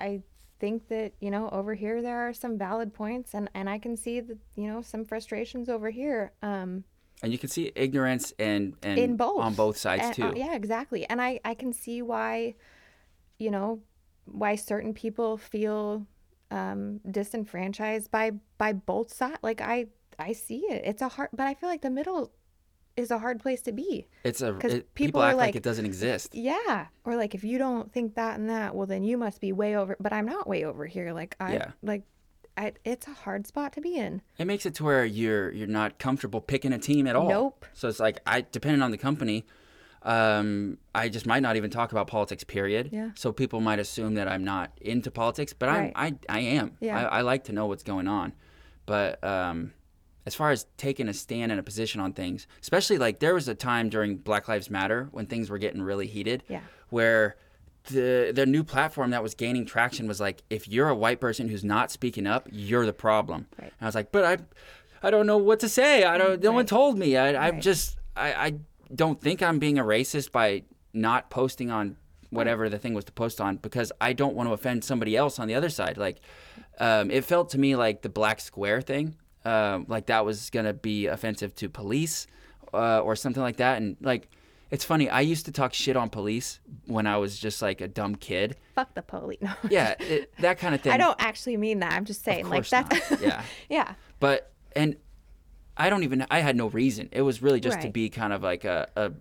[0.00, 0.22] I
[0.58, 3.96] think that, you know, over here there are some valid points and and I can
[3.96, 6.84] see that, you know, some frustrations over here um
[7.22, 10.24] and you can see ignorance and and in both on both sides And, too.
[10.24, 11.06] uh, yeah, exactly.
[11.08, 12.56] And I I can see why
[13.38, 13.80] you know,
[14.26, 16.04] why certain people feel
[16.50, 19.38] um disenfranchised by by both sides.
[19.42, 19.86] Like I
[20.18, 20.82] I see it.
[20.84, 22.32] It's a hard but I feel like the middle
[22.96, 24.06] is a hard place to be.
[24.24, 26.34] It's a 'Cause it, people people, are act like, like- it doesn't exist.
[26.34, 26.86] Yeah.
[27.04, 29.76] Or like if you don't think that and that, well then you must be way
[29.76, 31.12] over but I'm not way over here.
[31.12, 31.70] Like I Yeah.
[31.82, 32.02] like
[32.56, 34.20] I, it's a hard spot to be in.
[34.36, 37.28] It makes it to where you're you're not comfortable picking a team at all.
[37.28, 37.64] Nope.
[37.72, 39.46] So it's like I depending on the company,
[40.02, 42.44] um, I just might not even talk about politics.
[42.44, 42.90] Period.
[42.92, 43.10] Yeah.
[43.14, 45.92] So people might assume that I'm not into politics, but Right.
[45.94, 46.76] I'm I I am.
[46.80, 46.98] Yeah.
[47.08, 48.32] I, I like to know what's going on,
[48.86, 49.72] but um,
[50.26, 53.48] as far as taking a stand and a position on things, especially like there was
[53.48, 56.44] a time during Black Lives Matter when things were getting really heated.
[56.48, 56.60] Yeah.
[56.90, 57.36] Where
[57.84, 61.48] the the new platform that was gaining traction was like if you're a white person
[61.48, 63.46] who's not speaking up, you're the problem.
[63.58, 63.72] Right.
[63.78, 66.04] And I was like, but I I don't know what to say.
[66.04, 66.42] I don't.
[66.42, 67.16] No one told me.
[67.16, 68.54] I I'm just I I
[68.94, 71.96] don't think I'm being a racist by not posting on
[72.30, 75.38] whatever the thing was to post on because I don't want to offend somebody else
[75.38, 75.96] on the other side.
[75.96, 76.20] Like,
[76.78, 80.72] um, it felt to me like the black square thing, um, like that was gonna
[80.72, 82.26] be offensive to police
[82.72, 83.80] uh, or something like that.
[83.80, 84.28] And like,
[84.70, 85.08] it's funny.
[85.08, 88.56] I used to talk shit on police when I was just like a dumb kid.
[88.74, 89.38] Fuck the police.
[89.42, 89.52] No.
[89.68, 90.92] Yeah, it, that kind of thing.
[90.92, 91.92] I don't actually mean that.
[91.92, 93.18] I'm just saying, like that.
[93.20, 93.42] Yeah.
[93.68, 93.94] yeah.
[94.18, 94.96] but and
[95.76, 97.08] I don't even I had no reason.
[97.12, 99.12] It was really just to be kind of like a, a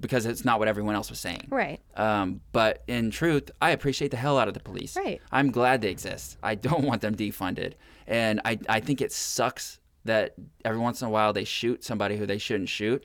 [0.00, 1.46] because it's not what everyone else was saying.
[1.48, 1.80] Right.
[1.96, 4.96] Um, but in truth, I appreciate the hell out of the police.
[4.96, 5.20] Right.
[5.30, 6.38] I'm glad they exist.
[6.42, 7.74] I don't want them defunded,
[8.06, 10.34] and I I think it sucks that
[10.64, 13.04] every once in a while they shoot somebody who they shouldn't shoot.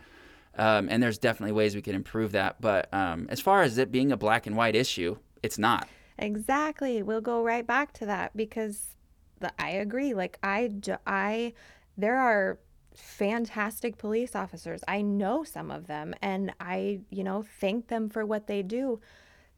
[0.57, 2.59] Um, and there's definitely ways we can improve that.
[2.59, 5.87] But um, as far as it being a black and white issue, it's not.
[6.17, 7.03] Exactly.
[7.03, 8.95] We'll go right back to that because
[9.39, 10.15] the, I agree.
[10.15, 10.71] Like I,
[11.05, 11.53] I,
[11.95, 12.57] there are
[12.95, 14.81] fantastic police officers.
[14.87, 18.99] I know some of them, and I, you know, thank them for what they do.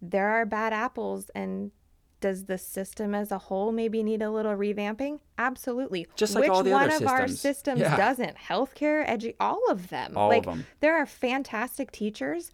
[0.02, 1.72] There are bad apples, and
[2.20, 5.20] does the system as a whole maybe need a little revamping?
[5.38, 6.08] Absolutely.
[6.16, 7.80] Just like Which all the one other of our systems.
[7.82, 7.96] Yeah.
[7.96, 8.36] doesn't?
[8.38, 10.18] Healthcare, edu- all of them.
[10.18, 10.66] All of like, them.
[10.82, 12.52] There are fantastic teachers,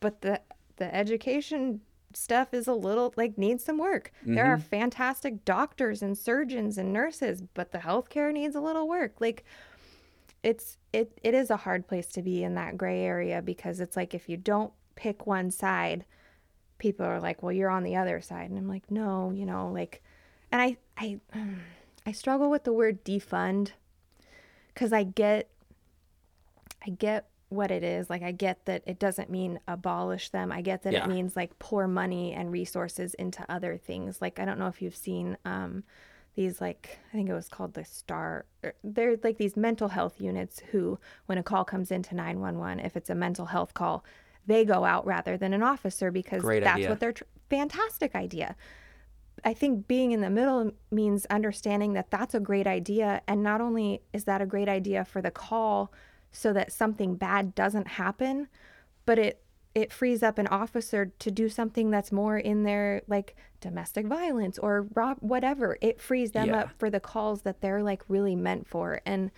[0.00, 0.40] but the
[0.76, 1.80] the education
[2.12, 4.12] stuff is a little like needs some work.
[4.24, 4.52] There Mm-hmm.
[4.52, 9.14] are fantastic doctors and surgeons and nurses, but the healthcare needs a little work.
[9.20, 9.44] Like
[10.42, 13.96] it's it it is a hard place to be in that gray area because it's
[13.96, 16.04] like if you don't pick one side,
[16.78, 19.70] people are like, "Well, you're on the other side." And I'm like, "No, you know,
[19.72, 20.02] like
[20.52, 21.20] and I I
[22.04, 23.72] I struggle with the word defund
[24.74, 25.48] cuz I get
[26.86, 28.10] I get what it is.
[28.10, 30.50] Like I get that it doesn't mean abolish them.
[30.50, 31.04] I get that Yeah.
[31.04, 34.20] it means like pour money and resources into other things.
[34.20, 35.84] Like I don't know if you've seen um
[36.34, 40.20] these like I think it was called the star er, they're like these mental health
[40.20, 44.04] units who when a call comes into 911 if it's a mental health call
[44.46, 46.88] they go out rather than an officer because Great that's idea.
[46.90, 48.56] what they're tr- fantastic idea.
[49.44, 53.20] I think being in the middle means understanding that that's a great idea.
[53.28, 55.92] And not only is that a great idea for the call
[56.32, 58.48] so that something bad doesn't happen,
[59.04, 59.42] but it
[59.74, 64.58] it frees up an officer to do something that's more in their like domestic violence
[64.58, 65.76] or rob whatever.
[65.82, 66.60] It frees them Yeah.
[66.60, 69.02] up for the calls that they're like really meant for.
[69.04, 69.30] And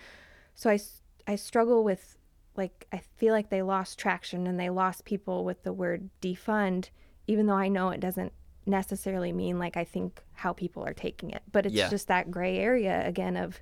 [0.55, 0.79] so I
[1.27, 2.17] I struggle with
[2.59, 6.89] like I feel like they lost traction and they lost people with the word defund,
[7.25, 8.33] even though I know it doesn't
[8.67, 11.41] necessarily mean like I think how people are taking it.
[11.51, 11.89] But it's Yeah.
[11.89, 13.59] just that gray area again of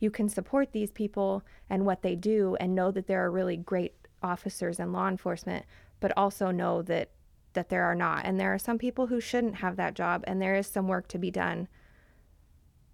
[0.00, 3.56] you can support these people and what they do and know that there are really
[3.56, 5.64] great officers and law enforcement,
[6.00, 7.10] but also know that
[7.52, 8.24] that there are not.
[8.24, 11.06] And there are some people who shouldn't have that job and there is some work
[11.08, 11.68] to be done.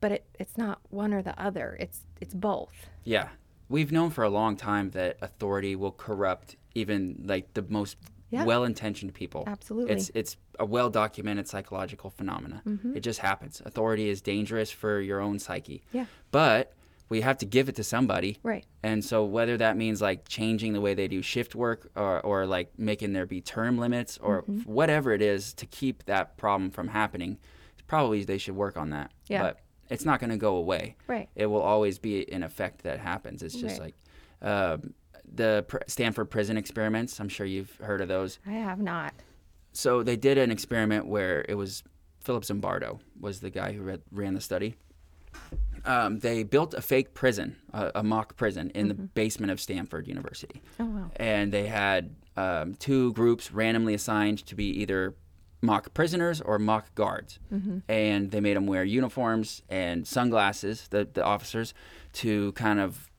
[0.01, 1.77] But it, it's not one or the other.
[1.81, 2.89] It's it's both.
[3.05, 3.29] Yeah.
[3.69, 7.97] We've known for a long time that authority will corrupt even like the most
[8.31, 8.45] Yeah.
[8.45, 9.45] well-intentioned people.
[9.47, 9.95] Absolutely.
[9.95, 12.63] It's it's a well-documented psychological phenomena.
[12.67, 12.97] Mm-hmm.
[12.97, 13.63] It just happens.
[13.65, 15.83] Authority is dangerous for your own psyche.
[15.93, 16.07] Yeah.
[16.33, 16.73] But
[17.09, 18.39] we have to give it to somebody.
[18.43, 18.65] Right.
[18.83, 22.47] And so whether that means like changing the way they do shift work or, or
[22.47, 24.61] like making there be term limits or Mm-hmm.
[24.73, 27.39] whatever it is to keep that problem from happening,
[27.87, 29.13] probably they should work on that.
[29.29, 29.43] Yeah.
[29.43, 29.61] But
[29.91, 30.97] it's not going to go away.
[31.07, 31.29] Right.
[31.35, 33.43] It will always be an effect that happens.
[33.43, 33.95] It's just Right.
[34.43, 34.95] like um
[35.35, 37.19] the pr- Stanford prison experiments.
[37.21, 38.39] I'm sure you've heard of those.
[38.47, 39.13] I have not.
[39.73, 41.83] So they did an experiment where it was
[42.21, 44.77] Philip Zimbardo was the guy who read, ran the study.
[45.85, 50.09] Um, they built a fake prison, a, a mock prison, in the basement of Stanford
[50.09, 51.11] University, Oh wow.
[51.17, 55.15] and they had um, two groups randomly assigned to be either
[55.63, 57.39] mock prisoners or mock guards,
[57.89, 61.75] and they made them wear uniforms and sunglasses, the the officers,
[62.15, 63.11] to kind of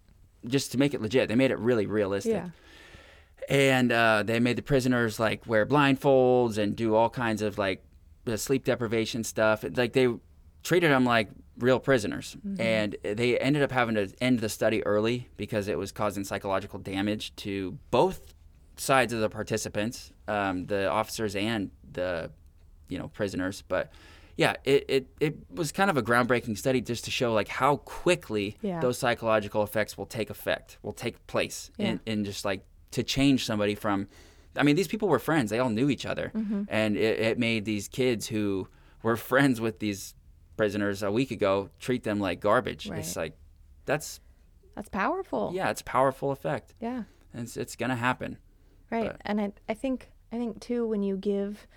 [0.46, 1.28] just to make it legit.
[1.30, 2.50] They made it really realistic Yeah.
[3.50, 7.84] and uh, they made the prisoners like wear blindfolds and do all kinds of like
[8.26, 9.64] the sleep deprivation stuff.
[9.76, 10.08] Like they
[10.64, 15.28] treated them like real prisoners, and they ended up having to end the study early
[15.38, 18.34] because it was causing psychological damage to both
[18.76, 22.32] sides of the participants, um, the officers and the
[22.90, 23.64] you know prisoners.
[23.68, 23.92] But
[24.36, 27.78] yeah, it, it, it was kind of a groundbreaking study just to show like how
[27.78, 28.80] quickly Yeah.
[28.80, 31.88] those psychological effects will take effect, will take place, Yeah.
[31.88, 34.08] in, in just like to change somebody from.
[34.56, 36.64] I mean, these people were friends; they all knew each other, Mm-hmm.
[36.70, 38.68] and it, it made these kids who
[39.04, 40.14] were friends with these
[40.56, 42.90] prisoners a week ago treat them like garbage.
[42.90, 43.38] It's like
[43.86, 44.20] that's
[44.76, 45.52] That's powerful.
[45.54, 47.04] yeah, it's a powerful effect, Yeah.
[47.34, 48.38] and it's it's gonna happen.
[48.90, 49.08] Right.
[49.12, 51.68] But- And I, I think I think too when you give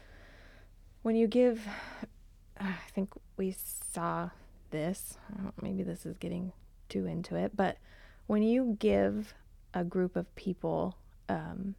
[1.03, 1.67] when you give
[2.61, 3.57] I think we
[3.93, 4.31] saw
[4.71, 5.17] this.
[5.63, 6.53] Maybe this is getting
[6.89, 7.79] too into it, but
[8.27, 9.35] when you give
[9.75, 10.97] a group of people
[11.29, 11.75] um,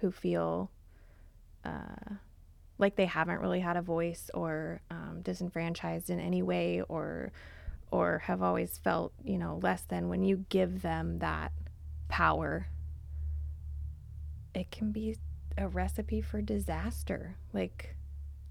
[0.00, 0.70] who feel
[1.64, 2.14] uh,
[2.78, 7.32] like they haven't really had a voice or um, disenfranchised in any way or
[7.90, 11.52] or have always felt you know less than when you give them that
[12.08, 12.66] power
[14.54, 15.16] it can be
[15.56, 17.36] a recipe for disaster.
[17.52, 17.96] Like,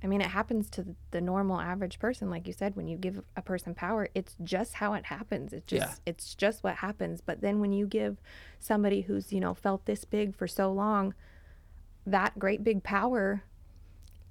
[0.04, 2.30] I mean, it happens to the- normal average person.
[2.30, 5.54] Like you said, when you give a person power, it's just how it happens.
[5.54, 6.12] It's just, Yeah.
[6.12, 7.22] it's just what happens.
[7.22, 8.22] But then when you give
[8.60, 11.14] somebody who's, you know, felt this big for so long,
[12.06, 13.44] that great big power,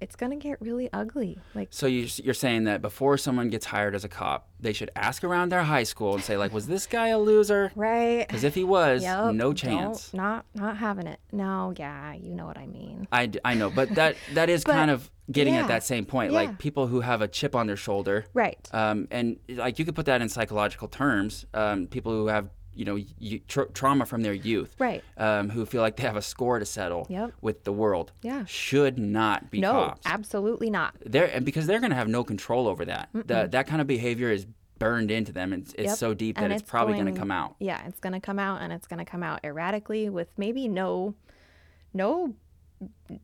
[0.03, 1.39] it's going to get really ugly.
[1.55, 4.91] Like, So you, you're saying that before someone gets hired as a cop, they should
[4.95, 7.71] ask around their high school and say like, was this guy a loser?
[7.75, 8.27] right.
[8.27, 10.13] Because if he was, Yep, no chance.
[10.13, 11.19] Not, not having it.
[11.31, 13.07] No, yeah, you know what I mean.
[13.11, 16.05] I, I know, but that that is But, kind of getting yeah, at that same
[16.05, 16.31] point.
[16.31, 16.39] yeah.
[16.41, 18.59] Like people who have a chip on their shoulder, Right.
[18.73, 21.45] um, and like you could put that in psychological terms.
[21.53, 25.03] Um, people who have you know y- tra- trauma from their youth, Right.
[25.17, 27.33] um, who feel like they have a score to settle Yep.
[27.41, 28.45] with the world, Yeah.
[28.45, 30.01] should not be No, cops.
[30.05, 30.95] absolutely not.
[31.05, 33.09] They're and because they're going to have no control over that.
[33.13, 34.45] The, that kind of behavior is
[34.79, 35.53] burned into them.
[35.53, 35.97] It's, it's Yep.
[35.97, 37.55] so deep that And it's, probably going to come out.
[37.59, 41.13] Yeah, it's gonna come out, and it's gonna come out erratically with maybe no,
[41.93, 42.33] no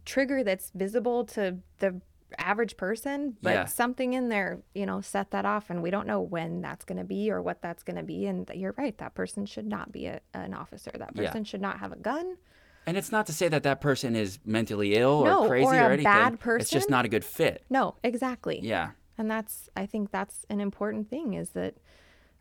[0.06, 2.00] trigger that's visible to the
[2.38, 3.66] average person, but Yeah.
[3.66, 7.04] something in there, you know, set that off, and we don't know when that's gonna
[7.04, 8.26] be or what that's gonna be.
[8.28, 10.92] And you're right, that person should not be a, an officer.
[10.94, 11.26] That Yeah.
[11.28, 12.38] person should not have a gun.
[12.86, 15.88] And it's not to say that that person is mentally ill No, or crazy or
[15.88, 16.04] or, anything.
[16.04, 17.64] bad It's just not a good fit.
[17.70, 18.60] No, exactly.
[18.62, 18.92] Yeah.
[19.18, 21.76] and that's i think that's an important thing is that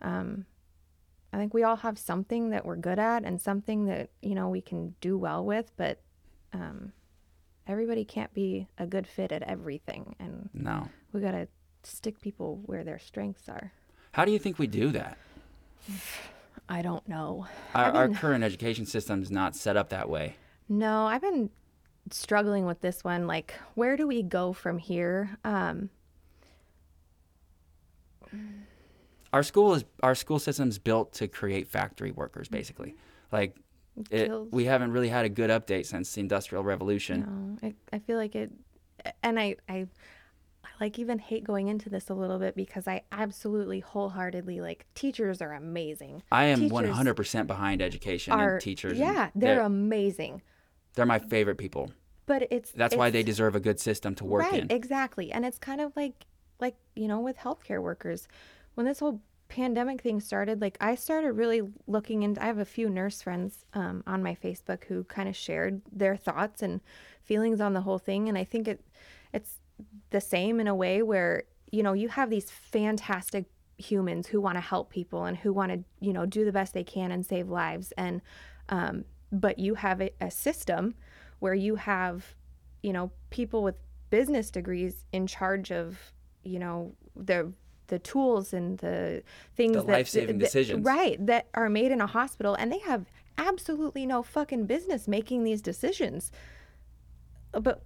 [0.01, 0.47] um,
[1.33, 4.49] i think we all have something that we're good at and something that you know
[4.49, 6.01] we can do well with but
[6.53, 6.93] um,
[7.69, 10.89] everybody can't be a good fit at everything and No.
[11.13, 11.47] we got to
[11.85, 13.73] stick people where their strengths are
[14.13, 15.17] How do you think we do that?
[16.69, 20.37] i don't know Our, I've our current education system is not set up that way.
[20.69, 21.51] no i've been
[22.11, 25.91] struggling with this one like where do we go from here um,
[29.33, 32.95] Our school is our school system's built to create factory workers, basically.
[33.31, 33.57] Like,
[34.11, 37.59] it, we haven't really had a good update since the Industrial Revolution.
[37.63, 38.53] No, I, I feel like it,
[39.23, 39.87] and I, I,
[40.65, 44.87] I like even hate going into this a little bit because I absolutely wholeheartedly like
[44.95, 46.23] teachers are amazing.
[46.31, 48.99] I am one hundred percent behind education Are and teachers.
[48.99, 50.43] Yeah, they're, they're, amazing.
[50.95, 51.91] they're my favorite people.
[52.27, 54.71] But it's That's why they deserve a good system to work right, in.
[54.71, 55.33] exactly.
[55.33, 56.27] And it's kind of like
[56.61, 58.29] like you know with healthcare workers,
[58.75, 62.43] when this whole pandemic thing started, like I started really looking into.
[62.43, 66.17] I have a few nurse friends um, on my Facebook who kind of shared their
[66.17, 66.81] thoughts and
[67.23, 68.85] feelings on the whole thing, and I think it
[69.33, 69.59] it's
[70.11, 73.47] the same in a way where you know you have these fantastic
[73.79, 76.75] humans who want to help people and who want to you know do the best
[76.75, 78.21] they can and save lives and
[78.71, 80.95] um, but you have a, a system
[81.39, 82.35] where you have
[82.83, 83.77] you know people with
[84.11, 86.13] business degrees in charge of
[86.43, 87.53] you know the
[87.89, 89.23] the tools and the
[89.57, 90.85] things The that life-saving that- decisions.
[90.85, 93.05] right that are made in a hospital and they have
[93.37, 96.33] absolutely no fucking business making these decisions
[97.55, 97.83] uh, but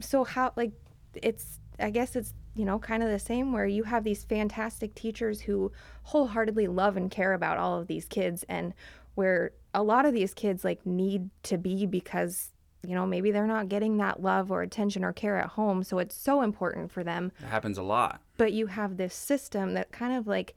[0.00, 0.72] so how like
[1.14, 4.94] it's i guess it's you know kind of the same where you have these fantastic
[4.94, 5.70] teachers who
[6.04, 8.72] wholeheartedly love and care about all of these kids and
[9.14, 12.51] where a lot of these kids like need to be because
[12.86, 15.98] you know maybe they're not getting that love or attention or care at home so
[15.98, 18.20] it's so important for them It happens a lot.
[18.36, 20.54] but you have this system that kind of like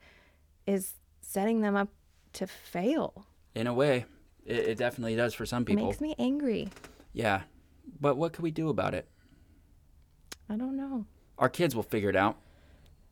[0.66, 1.88] is setting them up
[2.34, 4.04] to fail In a way,
[4.44, 5.86] it, it definitely does for some it people.
[5.86, 6.68] makes me angry
[7.12, 7.42] Yeah.
[8.00, 9.08] But what can we do about it?
[10.48, 11.06] i don't know
[11.38, 12.36] Our kids will figure it out.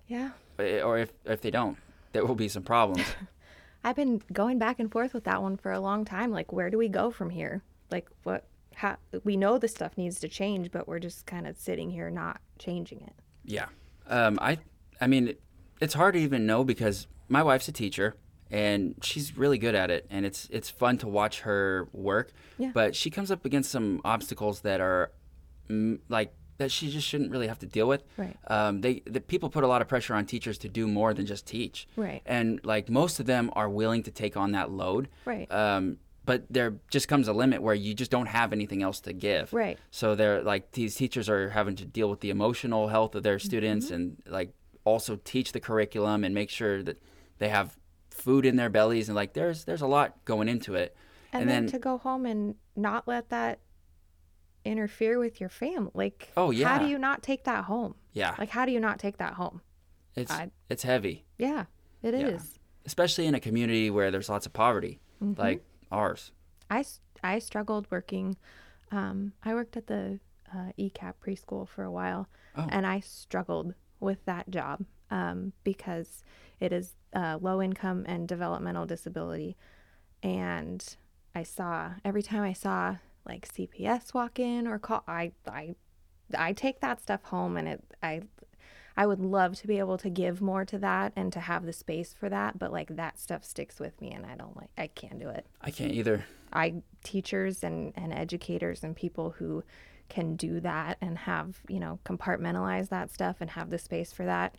[0.09, 1.77] yeah Or if, if they don't,
[2.13, 3.07] there will be some problems.
[3.85, 6.31] I've been going back and forth with that one for a long time.
[6.31, 7.61] Like, where do we go from here?
[7.91, 8.47] Like, what?
[8.77, 8.97] How?
[9.25, 12.41] We know this stuff needs to change, but we're just kind of sitting here not
[12.59, 13.15] changing it.
[13.45, 13.67] Yeah.
[14.09, 14.59] Um, I
[15.01, 15.41] I mean, it-
[15.81, 18.15] it's hard to even know because my wife's a teacher
[18.51, 22.33] and she's really good at it and it's it's fun to watch her work.
[22.59, 22.71] Yeah.
[22.73, 25.11] But she comes up against some obstacles that are
[25.69, 28.05] mm, like that she just shouldn't really have to deal with.
[28.17, 28.37] Right.
[28.47, 31.27] Um, they the people put a lot of pressure on teachers to do more than
[31.27, 31.89] just teach.
[31.97, 32.23] Right.
[32.25, 35.09] And like most of them are willing to take on that load.
[35.25, 35.51] Right.
[35.51, 39.13] Um, but there just comes a limit where you just don't have anything else to
[39.13, 39.53] give.
[39.53, 39.79] Right.
[39.91, 43.39] So they're like these teachers are having to deal with the emotional health of their
[43.39, 43.95] students Mm-hmm.
[43.95, 47.03] and like also teach the curriculum and make sure that
[47.39, 47.77] they have
[48.11, 50.97] food in their bellies and like there's there's a lot going into it.
[51.33, 53.59] and, then, to go home and not let that
[54.65, 58.35] interfere with your family like Oh, yeah, how do you not take that home yeah,
[58.39, 59.61] like how do you not take that home
[60.17, 61.65] it's I- it's heavy, yeah
[62.03, 62.23] it is.
[62.55, 62.59] Yeah.
[62.87, 65.41] especially in a community where there's lots of poverty Mm-hmm.
[65.41, 66.33] like ours.
[66.71, 66.85] I,
[67.23, 68.37] I struggled working
[68.93, 70.21] um, i worked at the
[70.55, 72.67] uh, ECEAP preschool for a while Oh.
[72.71, 76.23] and i struggled with that job um, because
[76.61, 79.57] it is uh, low income and developmental disability
[80.23, 80.97] and
[81.35, 82.97] i saw every time i saw
[83.27, 85.75] like cps walk in or call i i
[86.39, 88.21] i take that stuff home and it i
[88.97, 91.73] I would love to be able to give more to that and to have the
[91.73, 94.87] space for that, but like that stuff sticks with me and I don't like I
[94.87, 95.47] can't do it.
[95.61, 96.25] I can't either.
[96.53, 99.65] I teachers and, and educators and people who
[100.09, 104.25] can do that and have, you know, compartmentalize that stuff and have the space for
[104.25, 104.57] that,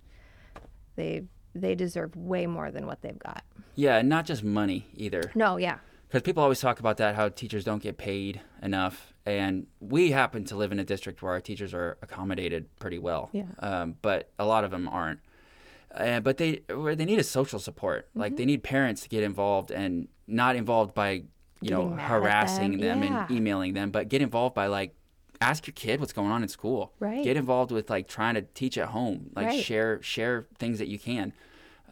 [0.95, 3.43] they they deserve way more than what they've got.
[3.75, 5.31] Yeah, and not just money either.
[5.35, 5.77] No, yeah.
[6.07, 10.43] Because people always talk about that how teachers don't get paid enough and we happen
[10.45, 13.43] to live in a district where our teachers are accommodated pretty well Yeah.
[13.59, 15.19] um, but a lot of them aren't
[15.93, 18.19] uh, but they where they need a social support Mm-hmm.
[18.19, 21.23] like they need parents to get involved and not involved by
[21.61, 23.25] you know Getting at harassing them, them, yeah.
[23.27, 24.93] and emailing them but get involved by like
[25.41, 27.23] ask your kid what's going on in school Right.
[27.23, 29.63] get involved with like trying to teach at home like Right.
[29.63, 31.33] share share things that you can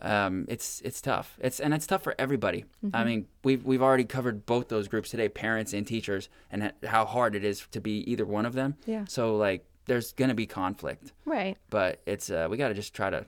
[0.02, 1.38] um, it's it's tough.
[1.42, 2.66] It's and it's tough for everybody.
[2.86, 2.96] Mm-hmm.
[2.96, 7.06] I mean, we've we've already covered both those groups today, parents and teachers, and how
[7.06, 8.76] hard it is to be either one of them.
[8.86, 9.06] Yeah.
[9.08, 11.58] So like, there's gonna be conflict, Right.
[11.70, 13.26] but it's uh, we got to just try to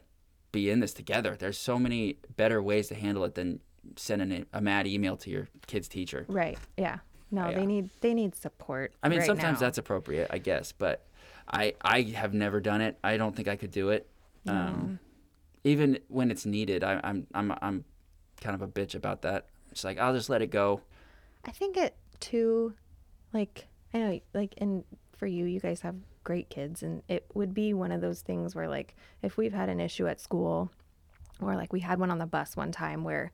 [0.51, 1.35] be in this together.
[1.37, 3.59] There's so many better ways to handle it than
[3.97, 6.25] sending a, a mad email to your kid's teacher.
[6.27, 6.57] Right.
[6.77, 6.99] Yeah.
[7.31, 7.57] No, Yeah.
[7.57, 8.93] they need they need support.
[9.03, 9.67] I mean, right sometimes now.
[9.67, 11.05] that's appropriate, I guess, but
[11.47, 12.97] I I have never done it.
[13.03, 14.07] I don't think I could do it.
[14.47, 14.99] Um,
[15.65, 17.83] even when it's needed, I, I'm I'm I'm
[18.39, 19.47] kind of a bitch about that.
[19.71, 20.81] It's like I'll just let it go.
[21.43, 22.73] I think it too,
[23.33, 24.85] like I know, like, and
[25.17, 28.55] for you, you guys have great kids, and it would be one of those things
[28.55, 30.71] where, like, if we've had an issue at school,
[31.41, 33.31] or like we had one on the bus one time where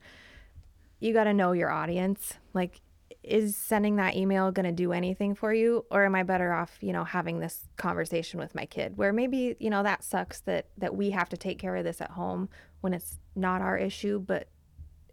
[1.00, 2.80] you got to know your audience, like.
[3.22, 6.78] Is sending that email going to do anything for you or am I better off,
[6.80, 10.66] you know, having this conversation with my kid where maybe, you know, that sucks that
[10.78, 12.48] that we have to take care of this at home
[12.80, 14.48] when it's not our issue, but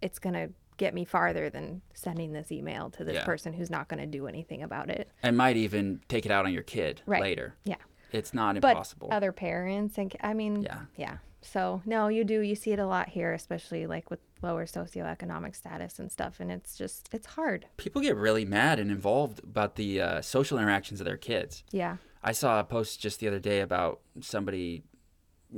[0.01, 3.25] it's going to get me farther than sending this email to this Yeah.
[3.25, 5.11] person who's not going to do anything about it.
[5.21, 7.21] and might even take it out on your kid Right.
[7.21, 7.55] later.
[7.65, 7.75] Yeah.
[8.11, 9.09] It's not But impossible.
[9.11, 10.81] other parents and I mean, Yeah.
[10.95, 11.17] yeah.
[11.41, 15.55] So, no, you do you see it a lot here especially like with lower socioeconomic
[15.55, 17.65] status and stuff and it's just it's hard.
[17.77, 21.63] People get really mad and involved about the uh, social interactions of their kids.
[21.71, 21.97] Yeah.
[22.23, 24.83] I saw a post just the other day about somebody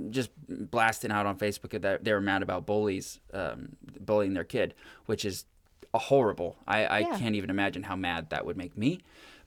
[0.09, 4.73] just blasting out on Facebook that they were mad about bullies um, bullying their kid,
[5.07, 5.45] which is
[5.93, 6.55] a horrible.
[6.67, 7.17] I, I Yeah.
[7.17, 8.99] can't even imagine how mad that would make me.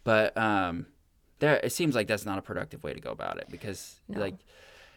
[0.03, 0.87] But um,
[1.39, 4.21] there, it seems like that's not a productive way to go about it because, No.
[4.21, 4.35] like,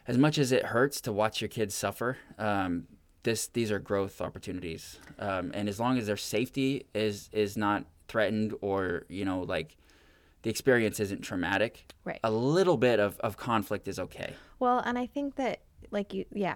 [0.08, 2.88] as much as it hurts to watch your kids suffer, um,
[3.24, 7.86] this these are growth opportunities, um, and as long as their safety is is not
[8.08, 9.76] threatened or you know like
[10.44, 12.20] the experience isn't traumatic, Right.
[12.24, 14.34] a little bit of, of conflict is okay.
[14.60, 15.62] Well, and I think that,
[15.92, 16.56] like you, yeah,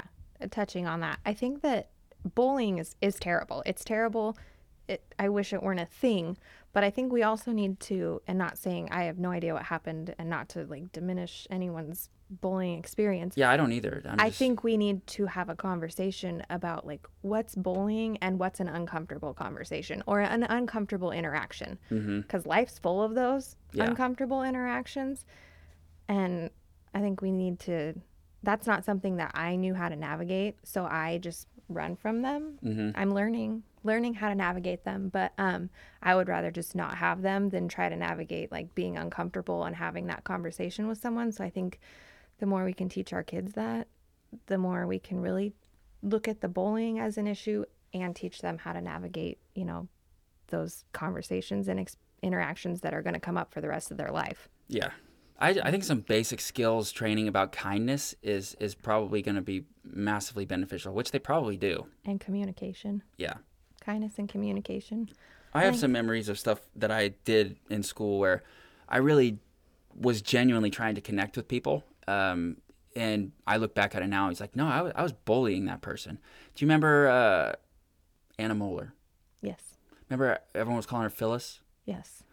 [0.51, 1.89] touching on that, I think that
[2.35, 3.63] bullying is, is terrible.
[3.65, 4.37] It's terrible.
[4.87, 6.37] It, I wish it weren't a thing,
[6.73, 9.63] but I think we also need to, and not saying I have no idea what
[9.63, 13.35] happened and not to like diminish anyone's bullying experience.
[13.35, 14.01] Yeah, I don't either.
[14.05, 18.39] I'm I just- think we need to have a conversation about like what's bullying and
[18.39, 21.77] what's an uncomfortable conversation or an uncomfortable interaction.
[21.89, 23.77] Because life's full of those Mm-hmm.
[23.79, 23.89] Yeah.
[23.89, 25.25] uncomfortable interactions.
[26.07, 26.49] And
[26.93, 27.93] I think we need to,
[28.43, 30.57] that's not something that I knew how to navigate.
[30.63, 32.59] So I just run from them.
[32.63, 32.91] Mm-hmm.
[32.95, 35.09] I'm learning, learning how to navigate them.
[35.09, 35.69] But um,
[36.01, 39.75] I would rather just not have them than try to navigate like being uncomfortable and
[39.75, 41.31] having that conversation with someone.
[41.31, 41.79] So I think
[42.39, 43.87] the more we can teach our kids that,
[44.47, 45.53] the more we can really
[46.01, 49.87] look at the bullying as an issue and teach them how to navigate, you know,
[50.47, 53.97] those conversations and ex- interactions that are going to come up for the rest of
[53.97, 54.49] their life.
[54.67, 54.91] Yeah.
[55.41, 59.65] I, I think some basic skills training about kindness is is probably going to be
[59.83, 61.87] massively beneficial, which they probably do.
[62.05, 63.35] And communication, Yeah.
[63.83, 65.09] kindness and communication.
[65.53, 68.43] I have some memories of stuff that I did in school where
[68.87, 69.39] I really
[69.93, 71.83] was genuinely trying to connect with people.
[72.07, 72.57] Um,
[72.95, 74.29] and I look back at it now.
[74.29, 76.19] He's like, no, I was, I was bullying that person.
[76.55, 77.53] Do you remember uh,
[78.39, 78.93] Anna Moeller?
[79.41, 79.77] Yes.
[80.09, 81.59] Remember everyone was calling her Phyllis?
[81.85, 82.23] Yes.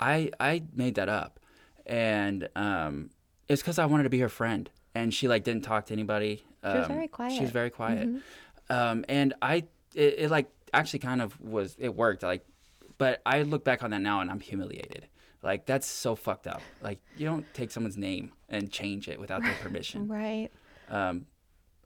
[0.00, 1.40] I I made that up,
[1.86, 3.10] and um,
[3.48, 6.44] it's because I wanted to be her friend, and she like didn't talk to anybody.
[6.62, 7.32] Um, was very quiet.
[7.32, 7.52] She was quiet.
[7.52, 7.52] Mm-hmm.
[7.52, 8.22] very quiet,
[8.70, 9.64] um, and I
[9.94, 12.44] it, it like actually kind of was it worked like,
[12.98, 15.06] but I look back on that now and I'm humiliated.
[15.42, 16.62] Like that's so fucked up.
[16.82, 20.06] Like you don't take someone's name and change it without their permission.
[20.08, 20.50] Right.
[20.88, 21.26] Um,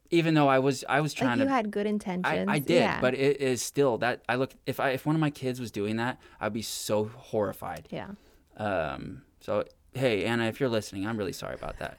[0.09, 2.25] even though I was I was Like trying you to had good intentions.
[2.25, 3.01] I, I did, Yeah.
[3.01, 5.71] but it is still that I look if I if one of my kids was
[5.71, 7.87] doing that, I'd be so horrified.
[7.89, 8.09] yeah.
[8.57, 9.65] Um, so
[9.97, 11.97] hey, Anna, if you're listening, I'm really sorry about that.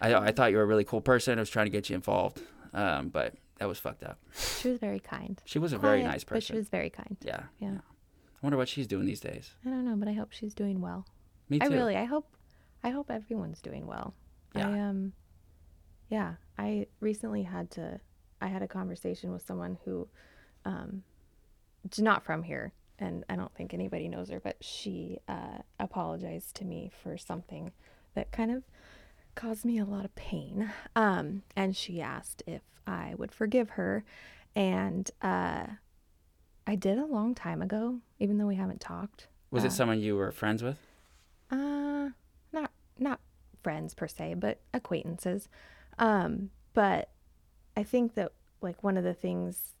[0.00, 1.38] I I thought you were a really cool person.
[1.38, 2.42] I was trying to get you involved,
[2.74, 4.18] um, but that was fucked up.
[4.60, 5.40] She was very kind.
[5.44, 7.16] She was a very Quiet, nice But she was very kind.
[7.22, 7.78] Yeah, Yeah.
[7.78, 9.52] I wonder what she's doing these days.
[9.64, 11.06] I don't know, but I hope she's doing well.
[11.48, 11.64] Me too.
[11.64, 12.28] I really, I hope,
[12.84, 14.14] I hope everyone's doing well.
[14.54, 14.68] Yeah.
[14.68, 15.12] I um,
[16.10, 16.34] yeah.
[16.58, 17.98] I recently had to,
[18.40, 20.06] I had a conversation with someone who,
[20.66, 21.02] um,
[21.98, 26.64] not from here, and I don't think anybody knows her, but she uh, apologized to
[26.64, 27.72] me for something
[28.14, 28.62] that kind of
[29.34, 30.70] caused me a lot of pain.
[30.94, 34.04] Um, and she asked if I would forgive her,
[34.54, 35.66] and uh,
[36.66, 39.28] I did a long time ago, even though we haven't talked.
[39.50, 40.78] Was Uh, it someone you were friends with?
[41.50, 42.08] uh,
[42.52, 43.20] not not
[43.62, 45.48] friends per se, but acquaintances.
[45.98, 47.10] Um, but
[47.76, 48.32] I think that
[48.62, 49.74] like one of the things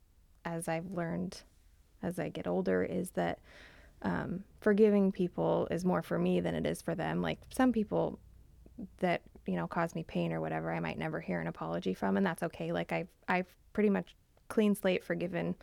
[0.44, 1.42] as I've learned
[2.06, 3.40] as I get older is that
[4.02, 7.20] um, forgiving people is more for me than it is for them.
[7.20, 8.18] Like some people
[8.98, 12.16] that you know cause me pain or whatever, I might never hear an apology from,
[12.16, 12.72] and that's okay.
[12.72, 14.14] Like I've I've pretty much
[14.48, 15.54] clean slate forgiven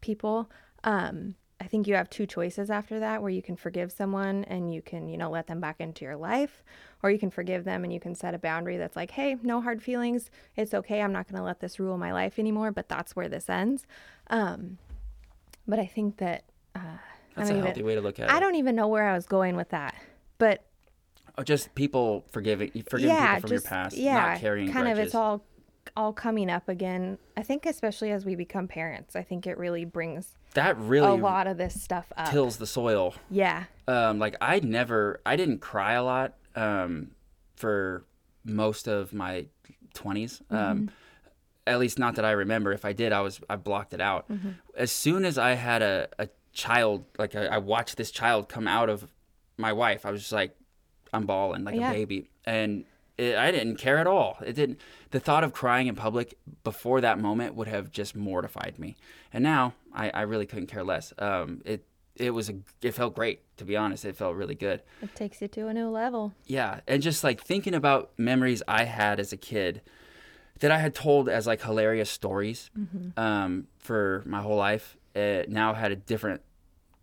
[0.00, 0.50] people.
[0.84, 4.74] Um, I think you have two choices after that where you can forgive someone and
[4.74, 6.64] you can, you know, let them back into your life,
[7.04, 9.60] or you can forgive them and you can set a boundary that's like, hey, no
[9.60, 10.28] hard feelings.
[10.56, 11.00] It's okay.
[11.00, 13.86] I'm not going to let this rule my life anymore, but that's where this ends.
[14.28, 14.78] Um,
[15.66, 16.44] but I think that
[16.74, 16.80] uh,
[17.36, 18.32] that's a even, healthy way to look at it.
[18.32, 19.94] I don't even know where I was going with that,
[20.38, 20.64] but
[21.38, 24.88] Oh, just people forgiving, forgiving yeah, people from just your past, yeah, not carrying kind
[24.88, 25.42] of it's all
[25.96, 27.18] all coming up again.
[27.36, 31.14] I think especially as we become parents, I think it really brings that really a
[31.14, 32.30] lot of this stuff up.
[32.30, 33.14] tills the soil.
[33.30, 37.12] yeah, um, like I never, I didn't cry a lot um,
[37.56, 38.04] for
[38.44, 39.46] most of my
[39.94, 40.42] 20s.
[40.50, 40.90] Um,
[41.66, 42.72] at least not that I remember.
[42.72, 44.26] If I did, I was I blocked it out.
[44.76, 48.66] As soon as I had a, a child, like I, I watched this child come
[48.68, 49.06] out of
[49.56, 50.56] my wife, I was just like,
[51.12, 51.90] I'm bawling like Yeah.
[51.90, 52.84] a baby, and
[53.18, 54.38] it, I didn't care at all.
[54.44, 54.80] It didn't.
[55.10, 58.96] The thought of crying in public before that moment would have just mortified me,
[59.32, 61.12] and now I, I really couldn't care less.
[61.18, 61.84] Um, it
[62.16, 64.04] it was a it felt great to be honest.
[64.04, 64.82] It felt really good.
[65.02, 66.32] it takes you to a new level.
[66.46, 69.82] Yeah, and just like thinking about memories I had as a kid
[70.60, 72.70] that I had told as like hilarious stories
[73.16, 76.42] um, for my whole life, it now had a different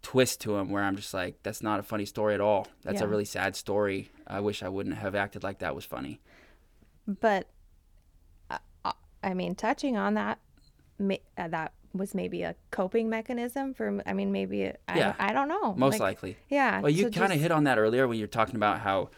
[0.02, 2.68] twist to them where I'm just like, that's not a funny story at all.
[2.84, 4.12] That's a really sad story.
[4.26, 6.22] I wish I wouldn't have acted like that was funny.
[7.08, 7.48] But
[8.50, 8.92] uh, uh,
[9.24, 10.40] I mean, touching on that,
[11.02, 14.02] uh, that was maybe a coping mechanism for.
[14.06, 15.04] I mean, maybe it- I, Yeah.
[15.06, 15.74] don't, I don't know.
[15.74, 16.38] Most Like, likely.
[16.50, 16.80] Yeah.
[16.82, 18.80] Well, you so kind of just- hit on that earlier when you were talking about
[18.80, 19.10] how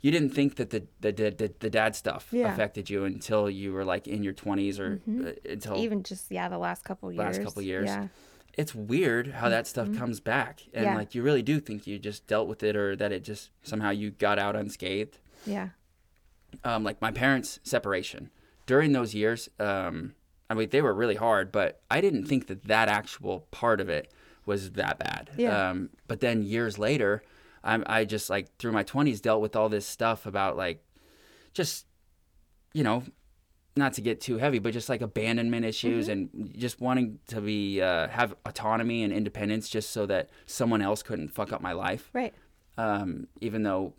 [0.00, 2.52] you didn't think that the the, the, the, dad stuff Yeah.
[2.52, 6.48] affected you until you were like in your 20s or uh, until even just yeah
[6.48, 7.18] the last couple years.
[7.18, 7.86] last couple years.
[7.86, 8.08] Yeah.
[8.56, 10.92] it's weird how that stuff comes back and Mm-hmm.
[10.92, 10.96] Yeah.
[10.98, 13.90] like you really do think you just dealt with it or that it just somehow
[13.90, 15.68] you got out unscathed Yeah.
[16.64, 18.30] um, like my parents separation
[18.66, 20.14] during those years um,
[20.50, 23.88] i mean they were really hard but i didn't think that that actual part of
[23.88, 24.12] it
[24.44, 25.70] was that bad Yeah.
[25.70, 27.22] um, but then years later
[27.66, 30.84] I'm, i just like through my 20s dealt with all this stuff about like
[31.52, 31.86] just
[32.72, 33.02] you know
[33.78, 37.82] not to get too heavy, but just like abandonment issues and just wanting to be
[37.82, 42.08] uh, have autonomy and independence, just so that someone else couldn't fuck up my life.
[42.14, 42.32] Right.
[42.78, 43.92] Um, even though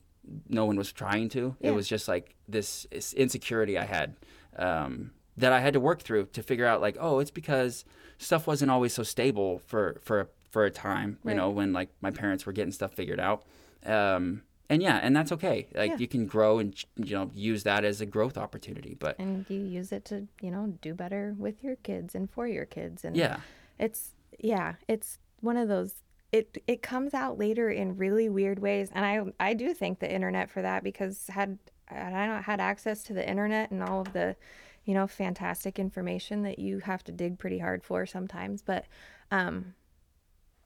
[0.50, 1.70] no one was trying to, Yeah.
[1.70, 4.16] it was just like this, this insecurity I had
[4.58, 6.82] um, that I had to work through to figure out.
[6.82, 7.86] Like, oh, it's because
[8.18, 11.20] stuff wasn't always so stable for for for a time.
[11.26, 13.44] You know, when like my parents were getting stuff figured out.
[13.86, 15.68] Um, and yeah, and that's okay.
[15.74, 15.98] Like Yeah.
[15.98, 18.96] you can grow and you know use that as a growth opportunity.
[19.00, 22.48] But And you use it to you know do better with your kids and for
[22.48, 23.40] your kids and yeah,
[23.80, 28.90] it's yeah it's one of those it it comes out later in really weird ways
[28.94, 32.60] and i i do thank the internet for that because had had i not had
[32.60, 34.36] access to the internet and all of the
[34.84, 38.86] you know fantastic information that you have to dig pretty hard for sometimes but
[39.32, 39.74] um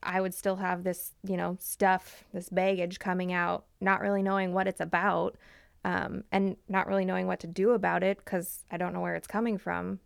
[0.04, 4.54] I would still have this, you know, stuff, this baggage coming out, not really knowing
[4.54, 5.38] what it's about,
[5.84, 9.16] um, and not really knowing what to do about it because I don't know where
[9.16, 10.00] it's coming from.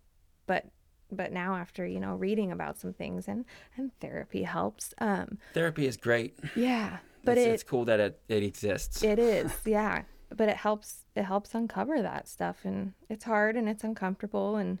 [0.46, 0.66] But
[1.10, 3.44] but now after you know reading about some things and
[3.76, 4.94] and therapy helps.
[4.98, 6.38] Um, Therapy is great.
[6.54, 9.02] yeah, but it's, it it's cool that it, it exists.
[9.02, 10.02] it is, yeah.
[10.34, 14.78] But it helps it helps uncover that stuff and it's hard and it's uncomfortable and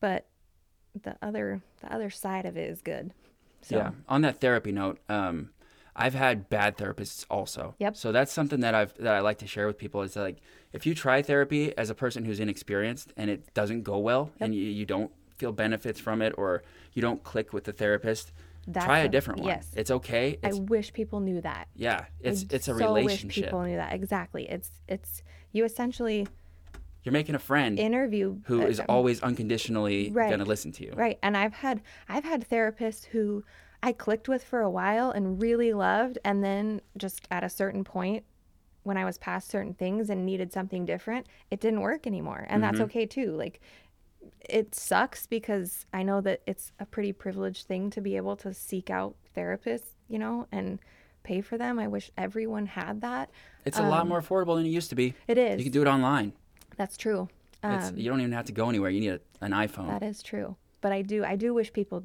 [0.00, 0.26] but
[1.00, 3.12] the other the other side of it is good.
[3.62, 3.90] So Yeah.
[4.08, 5.50] On that therapy note, um,
[5.94, 7.74] I've had bad therapists also.
[7.78, 7.96] Yep.
[7.96, 10.38] So that's something that I've that I like to share with people is like
[10.72, 14.54] if you try therapy as a person who's inexperienced and it doesn't go well and
[14.54, 16.62] you, you don't feel benefits from it or
[16.94, 18.32] you don't click with the therapist,
[18.66, 19.48] That's try a different one.
[19.48, 19.68] yes.
[19.76, 20.38] It's okay.
[20.42, 21.68] I wish people knew that.
[21.76, 22.06] yeah.
[22.20, 22.78] It's I it's a relationship.
[22.88, 23.44] so wish relationship.
[23.44, 23.92] people knew that.
[23.92, 24.48] Exactly.
[24.48, 25.22] It's it's
[25.52, 26.26] you essentially
[27.04, 30.28] You're making a friend interview who uh, is always unconditionally Right.
[30.28, 30.92] going to listen to you.
[30.94, 31.18] Right.
[31.22, 33.44] And I've had I've had therapists who
[33.82, 37.82] I clicked with for a while and really loved and then just at a certain
[37.82, 38.24] point
[38.84, 42.46] when I was past certain things and needed something different, it didn't work anymore.
[42.48, 43.32] And that's okay too.
[43.32, 43.60] Like
[44.48, 48.52] it sucks because I know that it's a pretty privileged thing to be able to
[48.54, 50.78] seek out therapists, you know, and
[51.22, 51.78] pay for them.
[51.78, 53.30] I wish everyone had that.
[53.64, 55.08] It's a lot more affordable than it used to be.
[55.10, 55.58] Um, It is.
[55.58, 56.32] You can do it online.
[56.76, 57.28] That's true.
[57.64, 58.90] It's, Um, you don't even have to go anywhere.
[58.90, 59.88] You need a, an iPhone.
[59.88, 60.56] That is true.
[60.80, 62.02] But I do I do wish people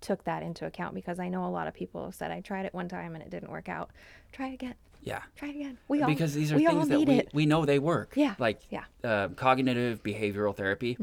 [0.00, 2.66] took that into account because I know a lot of people have said I tried
[2.66, 3.90] it one time and it didn't work out.
[4.32, 4.74] Try it again.
[5.02, 5.20] yeah.
[5.36, 5.78] Try it again.
[5.88, 7.30] We all because these are things that we, it.
[7.34, 8.12] we know they work.
[8.14, 8.84] Yeah, Like yeah.
[9.02, 10.96] Uh, cognitive behavioral therapy,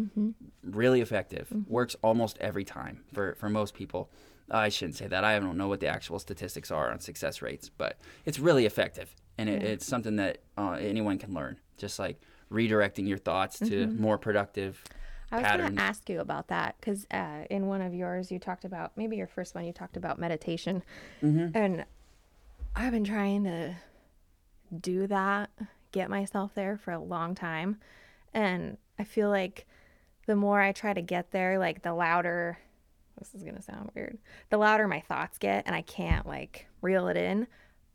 [0.63, 1.47] really effective.
[1.49, 1.71] Mm-hmm.
[1.71, 4.09] Works almost every time for, for most people.
[4.49, 5.23] I shouldn't say that.
[5.23, 9.15] I don't know what the actual statistics are on success rates, but it's really effective.
[9.37, 11.57] And it, it's something that uh, anyone can learn.
[11.77, 12.19] Just like
[12.51, 15.45] redirecting your thoughts to more productive Mm-hmm.
[15.45, 18.37] I was going to ask you about that because uh, in one of yours you
[18.37, 20.83] talked about maybe your first one you talked about meditation,
[21.23, 21.55] Mm-hmm.
[21.57, 21.85] and
[22.75, 23.75] I've been trying to
[24.77, 25.49] do that,
[25.93, 27.77] get myself there for a long time,
[28.33, 29.65] and I feel like
[30.25, 32.57] the more I try to get there, like the louder.
[33.17, 34.17] This is gonna sound weird.
[34.49, 37.47] The louder my thoughts get, and I can't like reel it in.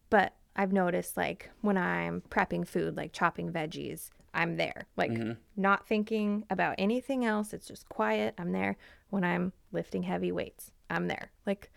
[0.08, 5.12] But I've noticed like when I'm prepping food, like chopping veggies, I'm there, like
[5.56, 7.52] not thinking about anything else.
[7.52, 8.34] It's just quiet.
[8.38, 8.76] I'm there.
[9.10, 11.30] When I'm lifting heavy weights, I'm there.
[11.46, 11.70] Like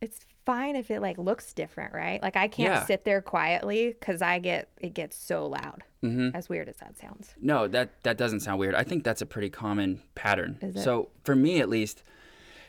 [0.00, 2.22] it's fine if it like looks different, right?
[2.22, 2.84] Like I can't Yeah.
[2.84, 5.82] sit there quietly because I get it gets so loud.
[6.02, 6.36] Mm-hmm.
[6.36, 7.34] As weird as that sounds.
[7.40, 8.74] No, that that doesn't sound weird.
[8.74, 10.58] I think that's a pretty common pattern.
[10.76, 12.02] So for me, at least,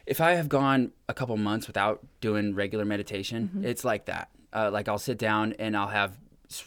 [0.06, 3.66] if I have gone a couple months without doing regular meditation, Mm-hmm.
[3.66, 4.30] it's like that.
[4.54, 6.18] Uh, like I'll sit down and I'll have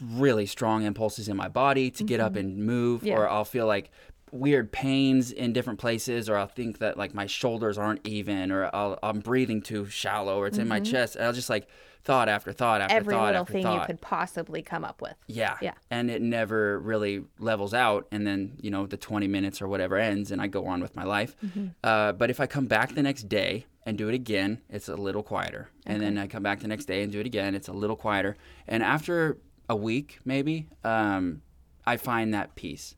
[0.00, 3.08] really strong impulses in my body to get up and move, Mm-hmm.
[3.08, 3.16] Yeah.
[3.16, 3.90] or I'll feel like
[4.30, 8.68] weird pains in different places, or I'll think that like my shoulders aren't even, or
[8.74, 11.16] I'll, I'm breathing too shallow, or it's in my chest.
[11.16, 11.66] And I'll just like
[12.04, 13.00] thought after thought after Mm-hmm.
[13.00, 13.80] Every thought little after thing thought.
[13.80, 15.14] you could possibly come up with.
[15.28, 15.56] Yeah.
[15.62, 15.72] Yeah.
[15.90, 18.06] And it never really levels out.
[18.12, 20.94] And then, you know, the 20 minutes or whatever ends and I go on with
[20.94, 21.34] my life.
[21.44, 21.66] Mm-hmm.
[21.82, 24.94] Uh, but if I come back the next day and do it again, it's a
[24.96, 25.70] little quieter.
[25.86, 27.96] And then I come back the next day and do it again, it's a little
[27.96, 28.36] quieter.
[28.66, 29.38] And after
[29.68, 31.42] a week, maybe, um,
[31.86, 32.94] I find that peace.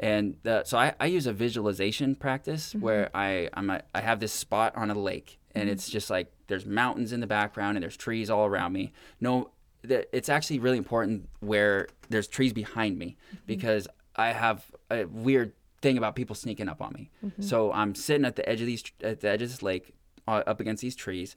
[0.00, 2.80] And the, so I, I use a visualization practice Mm-hmm.
[2.80, 6.32] where I I'm a, I have this spot on a lake and it's just like
[6.46, 8.92] there's mountains in the background and there's trees all around me.
[9.20, 9.50] No,
[9.84, 13.16] it's actually really important where there's trees behind me
[13.46, 13.86] because
[14.16, 15.52] I have a weird
[15.82, 17.10] thing about people sneaking up on me.
[17.40, 19.92] So I'm sitting at the edge of these at the edge of this lake
[20.28, 21.34] uh, up against these trees,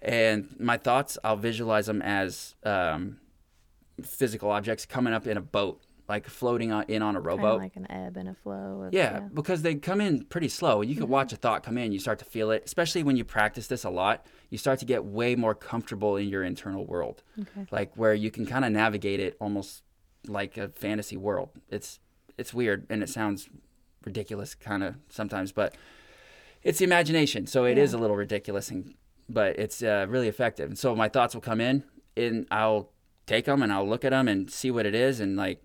[0.00, 3.18] and my thoughts I'll visualize them as um,
[4.02, 7.38] physical objects coming up in a boat, like floating on, in on a rowboat.
[7.40, 7.56] Kind rowboat.
[7.56, 8.82] of like an ebb and a flow.
[8.86, 10.80] Of, Yeah, because they come in pretty slow.
[10.82, 13.24] You can watch a thought come in, you start to feel it, especially when you
[13.24, 14.26] practice this a lot.
[14.50, 17.66] You start to get way more comfortable in your internal world, Okay.
[17.70, 19.82] like where you can kind of navigate it almost
[20.26, 21.50] like a fantasy world.
[21.68, 21.98] It's
[22.36, 23.48] it's weird and it sounds
[24.04, 25.74] ridiculous kind of sometimes, but
[26.62, 27.98] it's the imagination, so it is Yeah.
[27.98, 28.94] a little ridiculous, and
[29.28, 30.68] but it's uh, really effective.
[30.70, 31.84] And so my thoughts will come in,
[32.16, 32.90] and I'll
[33.30, 35.62] take them and I'll look at them and see what it is, and like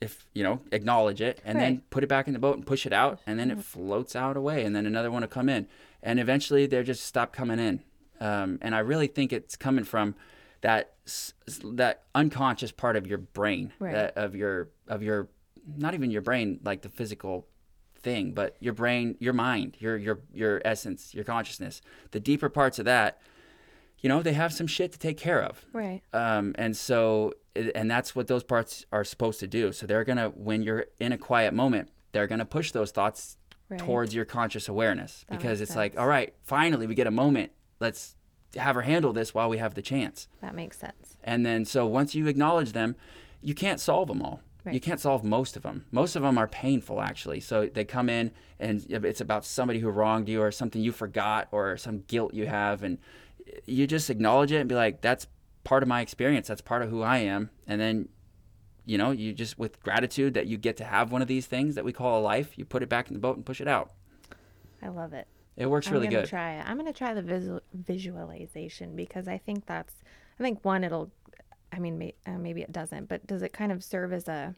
[0.00, 2.86] if you know acknowledge it and then put it back in the boat and push
[2.86, 5.68] it out and then it floats out away and then another one will come in.
[6.02, 7.82] And eventually they're just stop coming in.
[8.20, 10.14] Um, and i really think it's coming from
[10.60, 10.94] that
[11.64, 13.94] that unconscious part of your brain Right.
[13.94, 15.28] that, of your of your
[15.76, 17.46] not even your brain like the physical
[18.00, 21.80] thing but your brain your mind your your your essence your consciousness.
[22.12, 23.20] The deeper parts of that
[24.02, 26.02] you know they have some shit to take care of Right.
[26.12, 27.32] um, and so
[27.74, 31.12] and that's what those parts are supposed to do so they're gonna when you're in
[31.12, 33.36] a quiet moment they're gonna push those thoughts
[33.68, 33.78] Right.
[33.80, 37.52] towards your conscious awareness That because it's like all right finally we get a moment
[37.80, 38.16] let's
[38.56, 40.28] have her handle this while we have the chance.
[40.42, 41.16] That makes sense.
[41.24, 42.96] And then so once you acknowledge them,
[43.40, 44.42] you can't solve them all.
[44.62, 44.74] Right.
[44.74, 45.86] You can't solve most of them.
[45.90, 47.40] Most of them are painful actually.
[47.40, 48.30] So they come in
[48.60, 52.46] and it's about somebody who wronged you or something you forgot or some guilt you
[52.46, 52.98] have and
[53.66, 55.26] you just acknowledge it and be like that's
[55.64, 56.48] part of my experience.
[56.48, 57.50] That's part of who I am.
[57.66, 58.08] And then
[58.84, 61.76] you know, you just with gratitude that you get to have one of these things
[61.76, 63.68] that we call a life, you put it back in the boat and push it
[63.68, 63.92] out.
[64.82, 65.28] I love it.
[65.56, 66.30] It works really I'm gonna good.
[66.30, 66.64] try it.
[66.66, 69.94] I'm gonna try the visual, visualization because I think that's.
[70.38, 71.12] I think one, it'll.
[71.72, 74.54] I mean, may, uh, maybe it doesn't, but does it kind of serve as a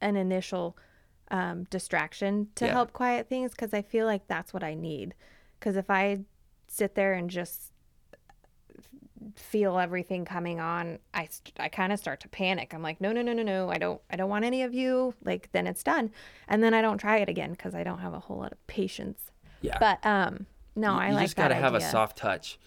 [0.00, 0.76] an initial
[1.30, 2.72] um, distraction to Yeah.
[2.72, 3.50] help quiet things?
[3.50, 5.14] Because I feel like that's what I need.
[5.58, 6.20] Because if I
[6.68, 7.72] sit there and just
[9.34, 11.28] feel everything coming on i,
[11.58, 12.72] I kind of start to panic.
[12.72, 15.14] I'm like no no no no no i don't i don't want any of you
[15.24, 16.10] like then it's done.
[16.46, 18.66] And then i don't try it again because i don't have a whole lot of
[18.66, 19.32] patience.
[19.60, 19.76] Yeah.
[19.80, 20.46] but um
[20.76, 22.58] no you, i you like just got to that have a soft touch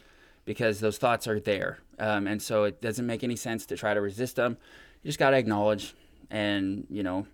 [0.43, 1.77] because those thoughts are there.
[1.99, 4.57] Um, and so it doesn't make any sense to try to resist them
[5.03, 5.95] you just got to acknowledge
[6.29, 7.25] and you know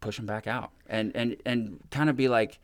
[0.00, 2.58] push them back out and and and kind of be like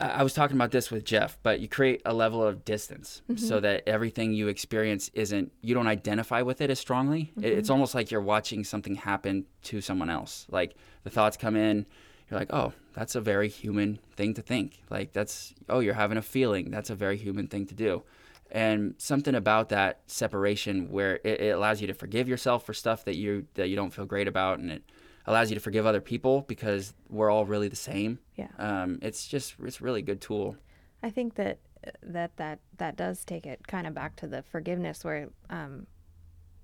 [0.00, 3.44] I was talking about this with Jeff, but you create a level of distance mm-hmm.
[3.44, 7.32] so that everything you experience isn't, you don't identify with it as strongly.
[7.36, 7.58] It- mm-hmm.
[7.58, 10.46] It's almost like you're watching something happen to someone else.
[10.50, 11.86] Like the thoughts come in,
[12.30, 14.82] you're like, oh, that's a very human thing to think.
[14.90, 16.70] Like that's, oh, you're having a feeling.
[16.70, 18.02] That's a very human thing to do.
[18.50, 23.04] And something about that separation where it, it allows you to forgive yourself for stuff
[23.04, 24.82] that you that you don't feel great about, and it
[25.28, 28.18] allows you to forgive other people because we're all really the same.
[28.36, 28.48] Yeah.
[28.58, 30.56] Um, it's just it's a really good tool.
[31.02, 31.58] I think that
[32.02, 35.86] that that that does take it kind of back to the forgiveness where um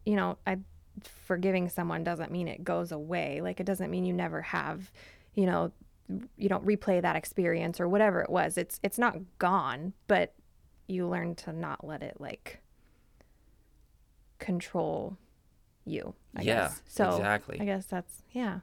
[0.07, 0.59] you know, I
[1.27, 3.41] forgiving someone doesn't mean it goes away.
[3.43, 4.91] Like it doesn't mean you never have,
[5.35, 5.73] you know,
[6.37, 8.57] you don't replay that experience or whatever it was.
[8.57, 10.33] It's it's not gone, but
[10.87, 12.61] you learn to not let it like
[14.39, 15.19] control
[15.85, 16.15] you.
[16.37, 16.83] I Yeah, guess.
[16.87, 17.61] So exactly.
[17.61, 18.61] I guess that's yeah.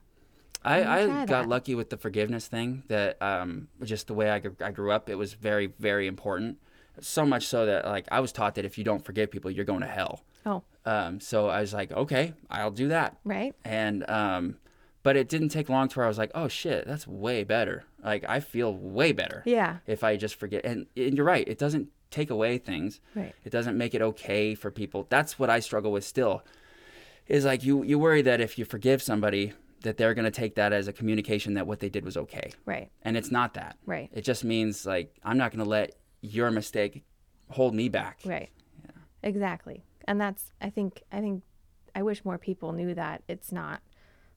[0.64, 1.48] I, I got that.
[1.50, 5.16] lucky with the forgiveness thing that um, just the way I, I grew up, it
[5.16, 6.60] was very, very important.
[7.00, 9.66] So much so that like I was taught that if you don't forgive people, you're
[9.66, 10.24] going to hell.
[10.46, 13.18] Oh, Um, so I was like, okay, I'll do that.
[13.24, 13.56] right?
[13.66, 14.58] And um,
[15.04, 17.86] but it didn't take long to where I was like, oh shit, that's way better.
[18.04, 19.78] Like I feel way better Yeah.
[19.88, 20.64] if I just forget.
[20.64, 23.00] And, and you're right, it doesn't take away things.
[23.16, 23.34] Right.
[23.46, 25.08] It doesn't make it okay for people.
[25.10, 26.44] That's what I struggle with still.
[27.32, 29.54] Is like you you worry that if you forgive somebody
[29.84, 32.52] that they're going to take that as a communication that what they did was okay.
[32.66, 32.92] Right.
[33.04, 33.78] And it's not that.
[33.86, 34.10] Right.
[34.12, 37.06] It just means like I'm not going to let your mistake
[37.50, 38.20] hold me back.
[38.26, 38.50] Right.
[38.84, 38.92] Yeah.
[39.24, 39.86] Exactly.
[40.10, 41.44] And that's I think I think
[41.96, 43.80] I wish more people knew that it's not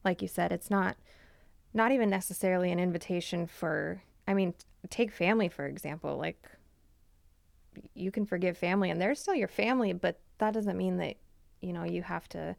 [0.05, 0.95] like you said, it's not
[1.73, 4.53] not even necessarily an invitation for I mean,
[4.89, 6.41] take family for example, like
[7.93, 11.17] you can forgive family and they're still your family, but that doesn't mean that
[11.59, 12.55] you know, you have to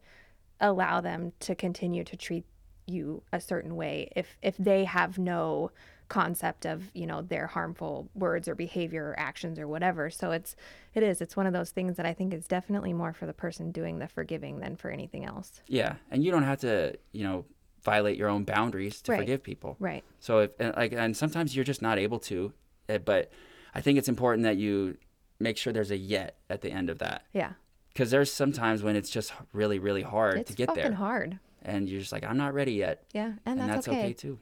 [0.59, 2.45] allow them to continue to treat
[2.85, 5.69] you a certain way if if they have no
[6.07, 10.55] concept of you know their harmful words or behavior or actions or whatever so it's
[10.95, 13.33] it is it's one of those things that i think is definitely more for the
[13.33, 15.95] person doing the forgiving than for anything else Yeah.
[16.09, 17.43] And you don't have to, you know,
[17.83, 19.19] violate your own boundaries to Right.
[19.19, 19.75] forgive people.
[19.79, 22.53] right So if and like and sometimes you're just not able to,
[22.87, 23.29] eh, but
[23.75, 24.97] I think it's important that you
[25.39, 27.51] make sure there's a yet at the end of that yeah
[27.97, 31.89] because there's sometimes when it's just really really hard it's to get there hard and
[31.89, 34.13] you're just like I'm not ready yet yeah and, and, that's, that's, okay.
[34.13, 34.37] too.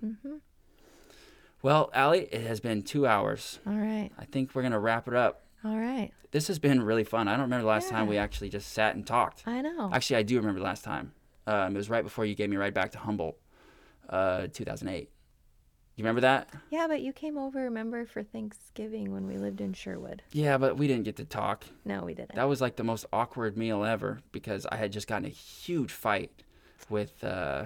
[1.62, 3.60] Well, Allie, it has been two hours.
[3.66, 5.46] all right I think we're gonna wrap it up.
[5.64, 7.30] all right This has been really fun.
[7.30, 9.44] I don't remember the last time we actually just sat and talked.
[9.46, 11.14] i know Actually, I do remember the last time.
[11.48, 13.38] Um, it was right before you gave me right back to Humboldt,
[14.10, 15.10] uh, 2008.
[15.96, 16.50] You remember that?
[16.70, 20.78] yeah but you came over remember for thanksgiving when we lived in sherwood Yeah, but
[20.78, 21.64] we didn't get to talk.
[21.86, 25.08] no we didn't That was like the most awkward meal ever because I had just
[25.08, 26.32] gotten a huge fight
[26.90, 27.66] with uh,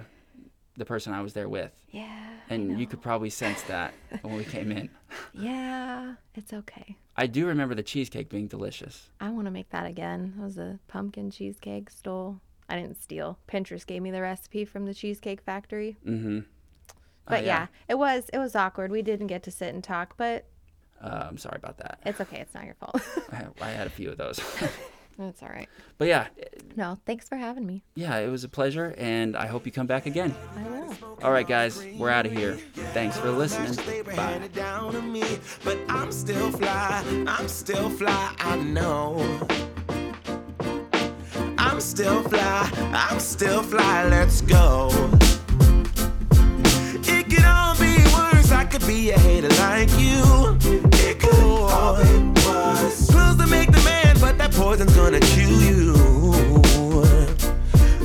[0.76, 1.72] the person I was there with.
[1.90, 3.92] yeah And you could probably sense that
[4.22, 4.90] when we came in.
[5.34, 9.10] yeah it's okay I do remember the cheesecake being delicious.
[9.20, 10.34] I want to make that again.
[10.38, 12.40] It was a pumpkin cheesecake stole.
[12.66, 13.36] I didn't steal.
[13.46, 15.98] Pinterest gave me the recipe from the Cheesecake Factory.
[16.06, 16.38] Mm-hmm.
[17.26, 17.66] But yeah.
[17.88, 18.90] it was it was awkward.
[18.90, 20.46] We didn't get to sit and talk, but
[21.02, 22.00] Uh, I'm sorry about that.
[22.04, 22.38] it's okay.
[22.40, 23.00] It's not your fault.
[23.32, 24.40] I had, I had a few of those.
[25.18, 25.68] That's all right.
[25.98, 26.28] but yeah,
[26.76, 27.82] No, thanks for having me.
[27.94, 30.34] yeah, it was a pleasure, and I hope you come back again.
[30.56, 30.96] I will.
[31.22, 32.54] All right, guys, we're out of here.
[32.94, 33.74] Thanks for listening.
[34.16, 34.48] Bye.
[34.54, 35.22] down to me,
[35.62, 37.04] but I'm still fly.
[37.28, 38.34] I'm still fly.
[38.38, 39.18] I know.
[41.58, 42.70] I'm still fly.
[42.94, 44.08] I'm still fly.
[44.08, 44.88] Let's go.
[48.90, 50.58] be a hater like you.
[51.06, 53.08] It could all it was.
[53.08, 55.94] Pills to make the man, but that poison's gonna chew you.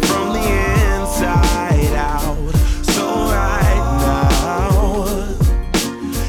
[0.07, 0.45] From the
[0.93, 2.37] inside out.
[2.93, 3.03] So
[3.33, 5.05] right now,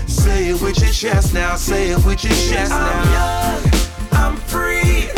[0.06, 1.56] say it with your chest now.
[1.56, 3.02] Say it with your chest now.
[3.02, 3.62] I'm young,
[4.12, 5.10] I'm free.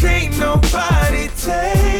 [0.00, 1.91] Can't nobody take.